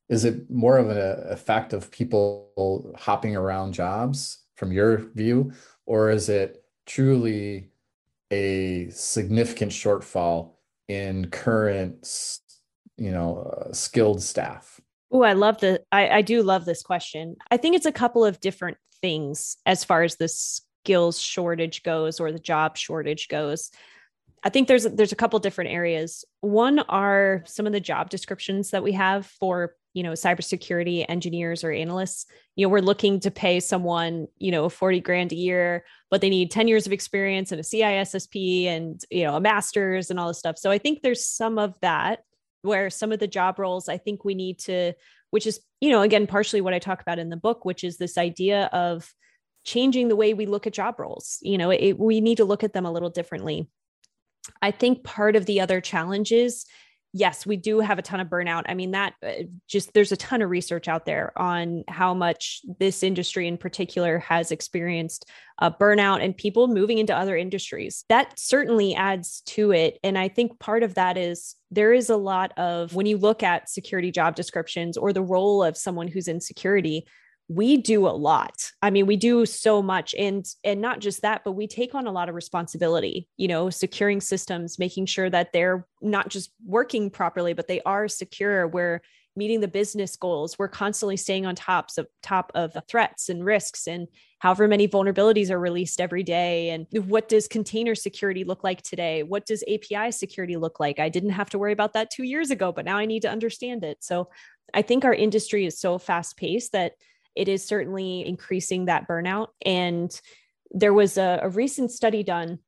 Is 0.08 0.24
it 0.24 0.50
more 0.50 0.78
of 0.78 0.88
an 0.88 0.98
effect 1.30 1.72
of 1.72 1.90
people 1.90 2.94
hopping 2.98 3.36
around 3.36 3.72
jobs 3.72 4.44
from 4.56 4.72
your 4.72 4.96
view? 5.14 5.52
Or 5.86 6.10
is 6.10 6.28
it 6.28 6.64
truly 6.86 7.70
a 8.30 8.88
significant 8.90 9.72
shortfall 9.72 10.54
in 10.88 11.30
current 11.30 12.38
you 12.96 13.10
know 13.10 13.38
uh, 13.38 13.72
skilled 13.72 14.22
staff? 14.22 14.80
Oh, 15.10 15.22
I 15.22 15.34
love 15.34 15.58
the 15.58 15.82
I, 15.92 16.08
I 16.08 16.22
do 16.22 16.42
love 16.42 16.64
this 16.64 16.82
question. 16.82 17.36
I 17.50 17.56
think 17.56 17.76
it's 17.76 17.86
a 17.86 17.92
couple 17.92 18.24
of 18.24 18.40
different 18.40 18.78
things 19.00 19.56
as 19.66 19.84
far 19.84 20.02
as 20.02 20.16
this 20.16 20.62
skills 20.82 21.20
shortage 21.20 21.82
goes 21.84 22.18
or 22.18 22.32
the 22.32 22.38
job 22.38 22.76
shortage 22.76 23.28
goes. 23.28 23.70
I 24.42 24.48
think 24.48 24.66
there's 24.66 24.84
there's 24.84 25.12
a 25.12 25.16
couple 25.16 25.38
different 25.38 25.70
areas. 25.70 26.24
One 26.40 26.80
are 26.80 27.44
some 27.46 27.66
of 27.66 27.72
the 27.72 27.80
job 27.80 28.10
descriptions 28.10 28.70
that 28.70 28.82
we 28.82 28.92
have 28.92 29.26
for 29.26 29.76
you 29.94 30.02
know 30.02 30.12
cybersecurity 30.12 31.04
engineers 31.08 31.62
or 31.62 31.70
analysts. 31.70 32.26
You 32.56 32.66
know, 32.66 32.70
we're 32.70 32.80
looking 32.80 33.20
to 33.20 33.30
pay 33.30 33.60
someone 33.60 34.26
you 34.38 34.50
know 34.50 34.68
40 34.68 35.00
grand 35.00 35.30
a 35.30 35.36
year, 35.36 35.84
but 36.10 36.20
they 36.20 36.30
need 36.30 36.50
10 36.50 36.66
years 36.66 36.86
of 36.86 36.92
experience 36.92 37.52
and 37.52 37.60
a 37.60 37.64
CISSP 37.64 38.66
and 38.66 39.00
you 39.10 39.22
know 39.22 39.36
a 39.36 39.40
master's 39.40 40.10
and 40.10 40.18
all 40.18 40.28
this 40.28 40.40
stuff. 40.40 40.58
So 40.58 40.72
I 40.72 40.78
think 40.78 41.02
there's 41.02 41.24
some 41.24 41.58
of 41.58 41.74
that 41.80 42.24
where 42.62 42.90
some 42.90 43.12
of 43.12 43.20
the 43.20 43.28
job 43.28 43.60
roles 43.60 43.88
I 43.88 43.98
think 43.98 44.24
we 44.24 44.34
need 44.34 44.58
to, 44.60 44.94
which 45.30 45.46
is 45.46 45.60
you 45.80 45.90
know 45.90 46.02
again 46.02 46.26
partially 46.26 46.60
what 46.60 46.74
I 46.74 46.80
talk 46.80 47.00
about 47.00 47.20
in 47.20 47.28
the 47.28 47.36
book, 47.36 47.64
which 47.64 47.84
is 47.84 47.96
this 47.96 48.18
idea 48.18 48.68
of 48.72 49.14
changing 49.64 50.08
the 50.08 50.16
way 50.16 50.34
we 50.34 50.46
look 50.46 50.66
at 50.66 50.72
job 50.72 50.98
roles. 50.98 51.38
You 51.42 51.58
know, 51.58 51.70
it, 51.70 51.98
we 51.98 52.20
need 52.20 52.36
to 52.36 52.44
look 52.44 52.64
at 52.64 52.72
them 52.72 52.86
a 52.86 52.92
little 52.92 53.10
differently. 53.10 53.68
I 54.60 54.70
think 54.70 55.04
part 55.04 55.36
of 55.36 55.46
the 55.46 55.60
other 55.60 55.80
challenges, 55.80 56.66
yes, 57.12 57.46
we 57.46 57.56
do 57.56 57.80
have 57.80 57.98
a 57.98 58.02
ton 58.02 58.20
of 58.20 58.28
burnout. 58.28 58.64
I 58.66 58.74
mean, 58.74 58.92
that 58.92 59.14
uh, 59.22 59.44
just 59.68 59.92
there's 59.92 60.12
a 60.12 60.16
ton 60.16 60.42
of 60.42 60.50
research 60.50 60.88
out 60.88 61.04
there 61.04 61.32
on 61.38 61.84
how 61.88 62.14
much 62.14 62.62
this 62.80 63.02
industry 63.02 63.46
in 63.46 63.56
particular 63.58 64.18
has 64.18 64.50
experienced 64.50 65.28
uh, 65.58 65.70
burnout 65.70 66.24
and 66.24 66.36
people 66.36 66.68
moving 66.68 66.98
into 66.98 67.16
other 67.16 67.36
industries. 67.36 68.04
That 68.08 68.38
certainly 68.38 68.94
adds 68.94 69.42
to 69.46 69.72
it. 69.72 69.98
And 70.02 70.18
I 70.18 70.28
think 70.28 70.58
part 70.58 70.82
of 70.82 70.94
that 70.94 71.16
is 71.16 71.54
there 71.70 71.92
is 71.92 72.10
a 72.10 72.16
lot 72.16 72.52
of 72.58 72.94
when 72.94 73.06
you 73.06 73.18
look 73.18 73.42
at 73.42 73.68
security 73.68 74.10
job 74.10 74.34
descriptions 74.34 74.96
or 74.96 75.12
the 75.12 75.22
role 75.22 75.62
of 75.62 75.76
someone 75.76 76.08
who's 76.08 76.28
in 76.28 76.40
security, 76.40 77.06
we 77.54 77.76
do 77.76 78.06
a 78.06 78.10
lot. 78.10 78.70
I 78.80 78.90
mean 78.90 79.06
we 79.06 79.16
do 79.16 79.46
so 79.46 79.82
much 79.82 80.14
and 80.14 80.46
and 80.64 80.80
not 80.80 81.00
just 81.00 81.22
that 81.22 81.42
but 81.44 81.52
we 81.52 81.66
take 81.66 81.94
on 81.94 82.06
a 82.06 82.12
lot 82.12 82.28
of 82.28 82.34
responsibility 82.34 83.28
you 83.36 83.48
know 83.48 83.70
securing 83.70 84.20
systems 84.20 84.78
making 84.78 85.06
sure 85.06 85.28
that 85.28 85.52
they're 85.52 85.86
not 86.00 86.28
just 86.28 86.50
working 86.64 87.10
properly 87.10 87.52
but 87.52 87.68
they 87.68 87.80
are 87.82 88.08
secure. 88.08 88.66
We're 88.66 89.02
meeting 89.34 89.60
the 89.60 89.68
business 89.68 90.14
goals. 90.16 90.58
We're 90.58 90.68
constantly 90.68 91.16
staying 91.16 91.46
on 91.46 91.54
tops 91.54 91.96
of 91.96 92.06
top 92.22 92.52
of 92.54 92.72
the 92.74 92.82
threats 92.82 93.28
and 93.28 93.44
risks 93.44 93.86
and 93.86 94.08
however 94.40 94.68
many 94.68 94.86
vulnerabilities 94.86 95.50
are 95.50 95.58
released 95.58 96.00
every 96.00 96.22
day. 96.22 96.70
And 96.70 96.86
what 97.08 97.28
does 97.28 97.48
container 97.48 97.94
security 97.94 98.44
look 98.44 98.62
like 98.62 98.82
today? 98.82 99.22
What 99.22 99.46
does 99.46 99.64
api 99.64 100.12
security 100.12 100.56
look 100.56 100.80
like? 100.80 100.98
I 100.98 101.08
didn't 101.08 101.30
have 101.30 101.48
to 101.50 101.58
worry 101.58 101.72
about 101.72 101.94
that 101.94 102.10
2 102.10 102.24
years 102.24 102.50
ago 102.50 102.72
but 102.72 102.84
now 102.84 102.98
i 102.98 103.06
need 103.06 103.22
to 103.22 103.30
understand 103.30 103.84
it. 103.84 103.98
So 104.00 104.28
i 104.74 104.82
think 104.82 105.04
our 105.04 105.14
industry 105.14 105.66
is 105.66 105.80
so 105.80 105.98
fast 105.98 106.36
paced 106.36 106.72
that 106.72 106.92
it 107.34 107.48
is 107.48 107.66
certainly 107.66 108.26
increasing 108.26 108.86
that 108.86 109.08
burnout. 109.08 109.48
And 109.64 110.10
there 110.70 110.92
was 110.92 111.18
a, 111.18 111.40
a 111.42 111.48
recent 111.48 111.90
study 111.90 112.22
done. 112.22 112.58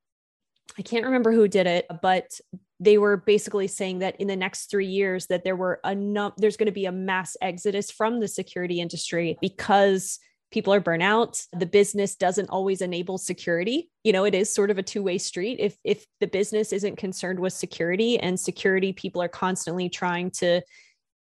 I 0.78 0.82
can't 0.82 1.04
remember 1.04 1.32
who 1.32 1.48
did 1.48 1.66
it, 1.66 1.86
but 2.02 2.40
they 2.80 2.98
were 2.98 3.16
basically 3.16 3.68
saying 3.68 4.00
that 4.00 4.20
in 4.20 4.26
the 4.26 4.36
next 4.36 4.70
three 4.70 4.86
years 4.86 5.26
that 5.28 5.44
there 5.44 5.56
were 5.56 5.80
enough 5.84 6.34
there's 6.36 6.56
going 6.56 6.66
to 6.66 6.72
be 6.72 6.86
a 6.86 6.92
mass 6.92 7.36
exodus 7.40 7.90
from 7.90 8.20
the 8.20 8.28
security 8.28 8.80
industry 8.80 9.38
because 9.40 10.18
people 10.50 10.72
are 10.72 10.80
burnout 10.80 11.46
the 11.52 11.66
business 11.66 12.16
doesn't 12.16 12.50
always 12.50 12.80
enable 12.80 13.16
security 13.16 13.90
you 14.02 14.12
know 14.12 14.24
it 14.24 14.34
is 14.34 14.52
sort 14.52 14.70
of 14.70 14.78
a 14.78 14.82
two-way 14.82 15.18
street 15.18 15.58
if 15.60 15.76
if 15.84 16.04
the 16.20 16.26
business 16.26 16.72
isn't 16.72 16.96
concerned 16.96 17.38
with 17.38 17.52
security 17.52 18.18
and 18.18 18.38
security 18.38 18.92
people 18.92 19.22
are 19.22 19.28
constantly 19.28 19.88
trying 19.88 20.30
to 20.30 20.60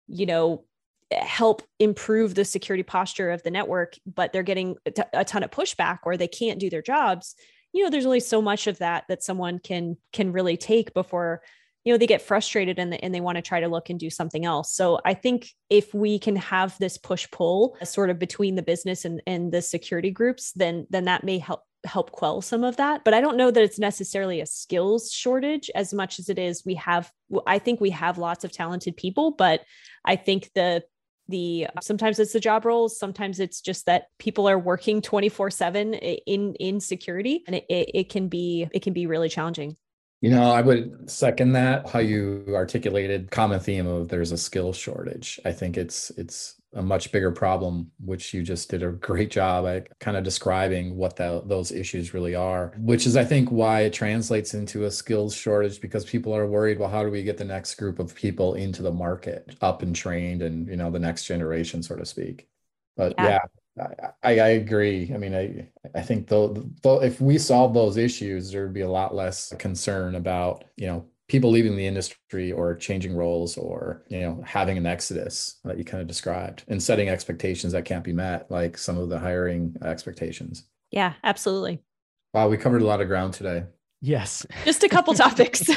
you 0.09 0.27
know 0.27 0.65
help 1.13 1.63
improve 1.79 2.35
the 2.35 2.45
security 2.45 2.83
posture 2.83 3.31
of 3.31 3.43
the 3.43 3.51
network, 3.51 3.95
but 4.07 4.33
they're 4.33 4.43
getting 4.43 4.77
a 5.13 5.25
ton 5.25 5.43
of 5.43 5.51
pushback 5.51 5.99
or 6.05 6.17
they 6.17 6.29
can't 6.29 6.59
do 6.59 6.71
their 6.71 6.83
jobs, 6.83 7.35
you 7.73 7.83
know, 7.83 7.91
there's 7.91 8.07
only 8.07 8.21
so 8.21 8.43
much 8.43 8.67
of 8.67 8.79
that 8.79 9.05
that 9.09 9.23
someone 9.23 9.59
can 9.59 9.97
can 10.13 10.33
really 10.33 10.57
take 10.57 10.95
before 10.95 11.43
you 11.85 11.93
know 11.93 11.99
they 11.99 12.07
get 12.07 12.23
frustrated 12.23 12.79
and, 12.79 13.03
and 13.03 13.15
they 13.15 13.21
want 13.21 13.37
to 13.37 13.43
try 13.43 13.61
to 13.61 13.69
look 13.69 13.91
and 13.91 13.99
do 13.99 14.11
something 14.11 14.45
else. 14.45 14.73
So 14.73 15.01
i 15.05 15.15
think 15.15 15.51
if 15.71 15.93
we 15.95 16.19
can 16.19 16.37
have 16.37 16.79
this 16.79 16.99
push 16.99 17.29
pull 17.31 17.77
sort 17.83 18.11
of 18.11 18.19
between 18.19 18.55
the 18.55 18.63
business 18.63 19.05
and, 19.05 19.23
and 19.27 19.53
the 19.53 19.63
security 19.63 20.11
groups 20.11 20.53
then 20.53 20.87
then 20.91 21.05
that 21.05 21.25
may 21.25 21.39
help 21.39 21.63
help 21.85 22.13
quell 22.13 22.41
some 22.41 22.63
of 22.63 22.77
that. 22.77 23.03
But 23.05 23.15
i 23.15 23.21
don't 23.21 23.37
know 23.37 23.51
that 23.51 23.63
it's 23.63 23.79
necessarily 23.79 24.41
a 24.41 24.47
skills 24.47 25.11
shortage 25.11 25.71
as 25.75 25.93
much 25.93 26.19
as 26.19 26.29
it 26.29 26.39
is 26.39 26.65
we 26.65 26.75
have 26.77 27.11
i 27.47 27.59
think 27.59 27.81
we 27.81 27.91
have 27.91 28.19
lots 28.19 28.45
of 28.45 28.53
talented 28.53 28.97
people 28.97 29.33
but 29.33 29.63
i 30.05 30.15
think 30.15 30.51
the 30.55 30.85
the 31.29 31.69
uh, 31.77 31.81
sometimes 31.81 32.19
it's 32.19 32.33
the 32.33 32.41
job 32.41 32.65
roles 32.65 32.99
sometimes 32.99 33.41
it's 33.41 33.61
just 33.61 33.87
that 33.87 34.07
people 34.19 34.49
are 34.49 34.59
working 34.59 35.01
24 35.01 35.51
7 35.51 35.95
in 35.95 36.55
in 36.55 36.81
security 36.81 37.43
and 37.47 37.57
it, 37.57 37.65
it, 37.69 37.91
it 37.95 38.09
can 38.09 38.29
be 38.29 38.69
it 38.73 38.83
can 38.83 38.93
be 38.93 39.07
really 39.07 39.29
challenging 39.29 39.77
you 40.23 40.31
know, 40.31 40.53
I 40.53 40.61
would 40.61 41.11
second 41.11 41.53
that 41.55 41.89
how 41.89 41.99
you 41.99 42.45
articulated 42.55 43.33
common 43.33 43.59
theme 43.59 43.89
of 43.89 44.07
there's 44.07 44.31
a 44.31 44.39
skill 44.39 44.73
shortage. 44.73 45.41
I 45.45 45.51
think 45.51 45.77
it's 45.77 46.11
it's 46.11 46.62
a 46.75 46.83
much 46.83 47.13
bigger 47.13 47.31
problem, 47.31 47.91
which 48.01 48.33
you 48.33 48.43
just 48.43 48.71
did 48.71 48.83
a 48.83 48.93
great 48.93 49.31
job 49.31 49.67
at 49.67 49.99
kind 49.99 50.17
of 50.17 50.25
describing 50.25 50.97
what 50.97 51.17
the, 51.17 51.43
those 51.45 51.71
issues 51.71 52.15
really 52.15 52.35
are, 52.35 52.73
which 52.79 53.07
is 53.07 53.17
I 53.17 53.25
think 53.25 53.51
why 53.51 53.83
it 53.83 53.93
translates 53.93 54.55
into 54.55 54.85
a 54.85 54.91
skills 54.91 55.35
shortage 55.35 55.81
because 55.81 56.05
people 56.05 56.35
are 56.35 56.47
worried, 56.47 56.79
well, 56.79 56.89
how 56.89 57.03
do 57.03 57.11
we 57.11 57.23
get 57.23 57.37
the 57.37 57.45
next 57.45 57.75
group 57.75 57.99
of 57.99 58.15
people 58.15 58.55
into 58.55 58.83
the 58.83 58.93
market 58.93 59.57
up 59.61 59.83
and 59.83 59.95
trained 59.95 60.43
and 60.43 60.67
you 60.69 60.77
know 60.77 60.91
the 60.91 60.99
next 60.99 61.25
generation, 61.25 61.83
so 61.83 61.97
to 61.97 62.07
speak. 62.07 62.49
But 62.97 63.15
yeah, 63.19 63.39
yeah 63.77 64.11
I, 64.23 64.39
I 64.39 64.49
agree. 64.49 65.11
I 65.15 65.19
mean, 65.19 65.35
I 65.35 65.69
I 65.95 66.03
think 66.03 66.29
though, 66.29 66.71
though 66.83 67.03
if 67.03 67.21
we 67.21 67.39
solve 67.39 67.75
those 67.75 67.97
issues, 67.97 68.51
there 68.51 68.65
would 68.65 68.75
be 68.75 68.83
a 68.83 68.91
lot 68.91 69.15
less 69.15 69.53
concern 69.59 70.15
about 70.15 70.65
you 70.77 70.87
know 70.87 71.07
people 71.33 71.51
leaving 71.51 71.77
the 71.77 71.87
industry 71.87 72.53
or 72.53 72.75
changing 72.75 73.17
roles 73.17 73.57
or 73.57 74.03
you 74.09 74.21
know 74.21 74.43
having 74.47 74.77
an 74.77 74.85
exodus 74.85 75.59
that 75.65 75.79
you 75.79 75.85
kind 75.85 76.03
of 76.03 76.07
described 76.07 76.63
and 76.69 76.81
setting 76.81 77.09
expectations 77.09 77.73
that 77.73 77.87
can't 77.87 78.05
be 78.05 78.13
met, 78.13 78.51
like 78.51 78.77
some 78.77 78.99
of 78.99 79.09
the 79.09 79.19
hiring 79.19 79.75
expectations. 79.83 80.65
Yeah, 80.91 81.15
absolutely. 81.25 81.81
Wow, 82.35 82.51
we 82.51 82.59
covered 82.59 82.83
a 82.83 82.85
lot 82.85 83.01
of 83.01 83.09
ground 83.09 83.33
today. 83.33 83.65
Yes. 84.03 84.45
Just 84.67 84.85
a 84.85 84.91
couple 84.91 85.15
topics. 85.27 85.71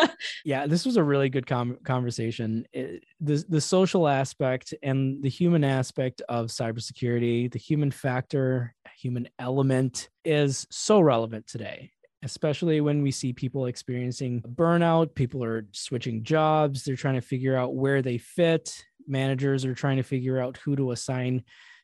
yeah, 0.46 0.66
this 0.66 0.86
was 0.86 0.96
a 0.96 1.02
really 1.02 1.28
good 1.28 1.46
com- 1.46 1.76
conversation. 1.84 2.64
It, 2.72 3.04
the 3.20 3.44
the 3.50 3.60
social 3.60 4.08
aspect 4.08 4.72
and 4.82 5.22
the 5.22 5.28
human 5.28 5.62
aspect 5.62 6.22
of 6.30 6.46
cybersecurity, 6.46 7.52
the 7.52 7.58
human 7.58 7.90
factor, 7.90 8.74
human 8.96 9.28
element 9.38 10.08
is 10.24 10.66
so 10.70 11.00
relevant 11.00 11.46
today, 11.46 11.90
especially 12.22 12.80
when 12.80 13.02
we 13.02 13.10
see 13.10 13.32
people 13.32 13.66
experiencing 13.66 14.42
burnout, 14.42 15.14
people 15.14 15.42
are 15.42 15.66
switching 15.72 16.22
jobs, 16.22 16.84
they're 16.84 16.96
trying 16.96 17.14
to 17.14 17.20
figure 17.20 17.56
out 17.56 17.74
where 17.74 18.02
they 18.02 18.18
fit, 18.18 18.84
managers 19.06 19.64
are 19.64 19.74
trying 19.74 19.96
to 19.96 20.02
figure 20.02 20.38
out 20.38 20.56
who 20.58 20.76
to 20.76 20.92
assign 20.92 21.42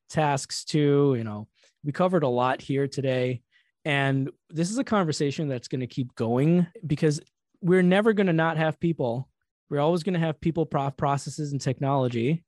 tasks 0.08 0.64
to, 0.64 1.14
you 1.16 1.24
know. 1.24 1.48
We 1.84 1.92
covered 1.92 2.22
a 2.22 2.28
lot 2.28 2.60
here 2.60 2.88
today 2.88 3.42
and 3.84 4.30
this 4.50 4.70
is 4.70 4.76
a 4.76 4.84
conversation 4.84 5.48
that's 5.48 5.68
going 5.68 5.80
to 5.80 5.86
keep 5.86 6.14
going 6.14 6.66
because 6.86 7.20
we're 7.62 7.82
never 7.82 8.12
going 8.12 8.26
to 8.26 8.34
not 8.34 8.58
have 8.58 8.78
people. 8.78 9.30
We're 9.70 9.80
always 9.80 10.02
going 10.02 10.12
to 10.12 10.20
have 10.20 10.40
people, 10.42 10.66
processes, 10.66 11.52
and 11.52 11.60
technology. 11.60 12.44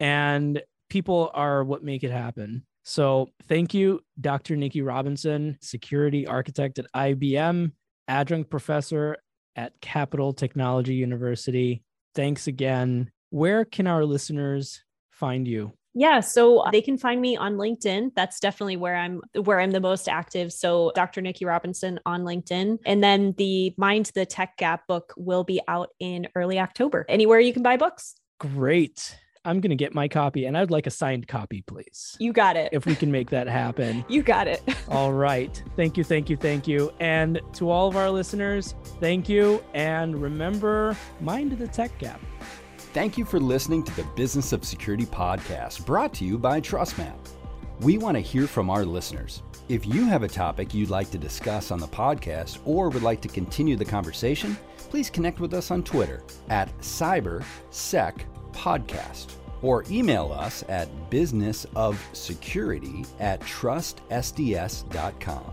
And 0.00 0.62
people 0.90 1.30
are 1.32 1.64
what 1.64 1.82
make 1.82 2.04
it 2.04 2.10
happen. 2.10 2.66
So 2.88 3.30
thank 3.48 3.74
you, 3.74 4.00
Dr. 4.20 4.54
Nikki 4.54 4.80
Robinson, 4.80 5.58
security 5.60 6.24
architect 6.24 6.78
at 6.78 6.86
IBM, 6.94 7.72
adjunct 8.06 8.48
professor 8.48 9.16
at 9.56 9.72
Capital 9.80 10.32
Technology 10.32 10.94
University. 10.94 11.82
Thanks 12.14 12.46
again. 12.46 13.10
Where 13.30 13.64
can 13.64 13.88
our 13.88 14.04
listeners 14.04 14.84
find 15.10 15.48
you? 15.48 15.72
Yeah, 15.94 16.20
so 16.20 16.64
they 16.70 16.80
can 16.80 16.96
find 16.96 17.20
me 17.20 17.36
on 17.36 17.56
LinkedIn. 17.56 18.10
That's 18.14 18.38
definitely 18.38 18.76
where 18.76 18.94
I'm 18.94 19.20
where 19.42 19.58
I'm 19.58 19.72
the 19.72 19.80
most 19.80 20.08
active. 20.08 20.52
So 20.52 20.92
Dr. 20.94 21.22
Nikki 21.22 21.44
Robinson 21.44 21.98
on 22.06 22.22
LinkedIn. 22.22 22.78
And 22.86 23.02
then 23.02 23.34
the 23.36 23.74
Mind 23.76 24.12
the 24.14 24.26
Tech 24.26 24.58
Gap 24.58 24.86
book 24.86 25.12
will 25.16 25.42
be 25.42 25.60
out 25.66 25.88
in 25.98 26.28
early 26.36 26.60
October. 26.60 27.04
Anywhere 27.08 27.40
you 27.40 27.52
can 27.52 27.64
buy 27.64 27.76
books. 27.76 28.14
Great. 28.38 29.16
I'm 29.46 29.60
going 29.60 29.70
to 29.70 29.76
get 29.76 29.94
my 29.94 30.08
copy 30.08 30.44
and 30.46 30.58
I'd 30.58 30.72
like 30.72 30.88
a 30.88 30.90
signed 30.90 31.28
copy, 31.28 31.62
please. 31.62 32.16
You 32.18 32.32
got 32.32 32.56
it. 32.56 32.70
If 32.72 32.84
we 32.84 32.96
can 32.96 33.12
make 33.12 33.30
that 33.30 33.46
happen. 33.46 34.04
you 34.08 34.22
got 34.22 34.48
it. 34.48 34.60
all 34.88 35.12
right. 35.12 35.62
Thank 35.76 35.96
you, 35.96 36.02
thank 36.02 36.28
you, 36.28 36.36
thank 36.36 36.66
you. 36.66 36.92
And 36.98 37.40
to 37.54 37.70
all 37.70 37.86
of 37.86 37.96
our 37.96 38.10
listeners, 38.10 38.74
thank 39.00 39.28
you. 39.28 39.64
And 39.72 40.20
remember, 40.20 40.96
mind 41.20 41.52
the 41.52 41.68
tech 41.68 41.96
gap. 41.98 42.20
Thank 42.92 43.16
you 43.16 43.24
for 43.24 43.38
listening 43.38 43.84
to 43.84 43.94
the 43.94 44.02
Business 44.16 44.52
of 44.52 44.64
Security 44.64 45.06
podcast 45.06 45.86
brought 45.86 46.12
to 46.14 46.24
you 46.24 46.38
by 46.38 46.60
TrustMAPP. 46.60 47.16
We 47.80 47.98
want 47.98 48.16
to 48.16 48.20
hear 48.20 48.48
from 48.48 48.68
our 48.68 48.84
listeners. 48.84 49.42
If 49.68 49.86
you 49.86 50.06
have 50.06 50.24
a 50.24 50.28
topic 50.28 50.74
you'd 50.74 50.90
like 50.90 51.10
to 51.10 51.18
discuss 51.18 51.70
on 51.70 51.78
the 51.78 51.86
podcast 51.86 52.58
or 52.64 52.88
would 52.88 53.02
like 53.02 53.20
to 53.20 53.28
continue 53.28 53.76
the 53.76 53.84
conversation, 53.84 54.56
please 54.76 55.08
connect 55.08 55.38
with 55.38 55.54
us 55.54 55.70
on 55.70 55.84
Twitter 55.84 56.24
at 56.48 56.68
CyberSecPodcast 58.56 59.26
or 59.62 59.84
email 59.90 60.32
us 60.32 60.64
at 60.68 60.88
businessofsecurity 61.10 63.06
at 63.20 63.40
trustsds.com. 63.40 65.52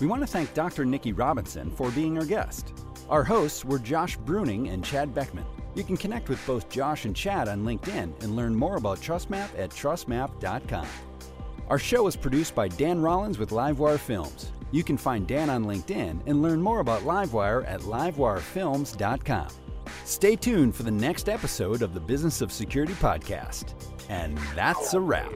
We 0.00 0.06
want 0.06 0.22
to 0.22 0.26
thank 0.26 0.54
Dr. 0.54 0.84
Nikki 0.84 1.12
Robinson 1.12 1.70
for 1.72 1.90
being 1.90 2.18
our 2.18 2.24
guest. 2.24 2.72
Our 3.08 3.24
hosts 3.24 3.64
were 3.64 3.78
Josh 3.78 4.18
Bruyning 4.18 4.72
and 4.72 4.84
Chad 4.84 5.14
Boeckmann. 5.14 5.46
You 5.74 5.82
can 5.82 5.96
connect 5.96 6.28
with 6.28 6.44
both 6.46 6.68
Josh 6.68 7.04
and 7.04 7.16
Chad 7.16 7.48
on 7.48 7.64
LinkedIn 7.64 8.22
and 8.22 8.36
learn 8.36 8.54
more 8.54 8.76
about 8.76 9.00
TrustMAPP 9.00 9.58
at 9.58 9.70
trustmapp.com. 9.70 10.86
Our 11.68 11.78
show 11.78 12.06
is 12.06 12.16
produced 12.16 12.54
by 12.54 12.68
Dan 12.68 13.00
Rollins 13.00 13.38
with 13.38 13.50
Livewire 13.50 13.98
Films. 13.98 14.52
You 14.70 14.84
can 14.84 14.98
find 14.98 15.26
Dan 15.26 15.50
on 15.50 15.64
LinkedIn 15.64 16.20
and 16.26 16.42
learn 16.42 16.62
more 16.62 16.80
about 16.80 17.02
Livewire 17.02 17.68
at 17.68 17.80
livewirefilms.com. 17.80 19.48
Stay 20.04 20.36
tuned 20.36 20.74
for 20.74 20.82
the 20.82 20.90
next 20.90 21.28
episode 21.28 21.82
of 21.82 21.94
the 21.94 22.00
Business 22.00 22.40
of 22.40 22.52
Security 22.52 22.94
podcast. 22.94 23.74
And 24.08 24.38
that's 24.54 24.94
a 24.94 25.00
wrap. 25.00 25.32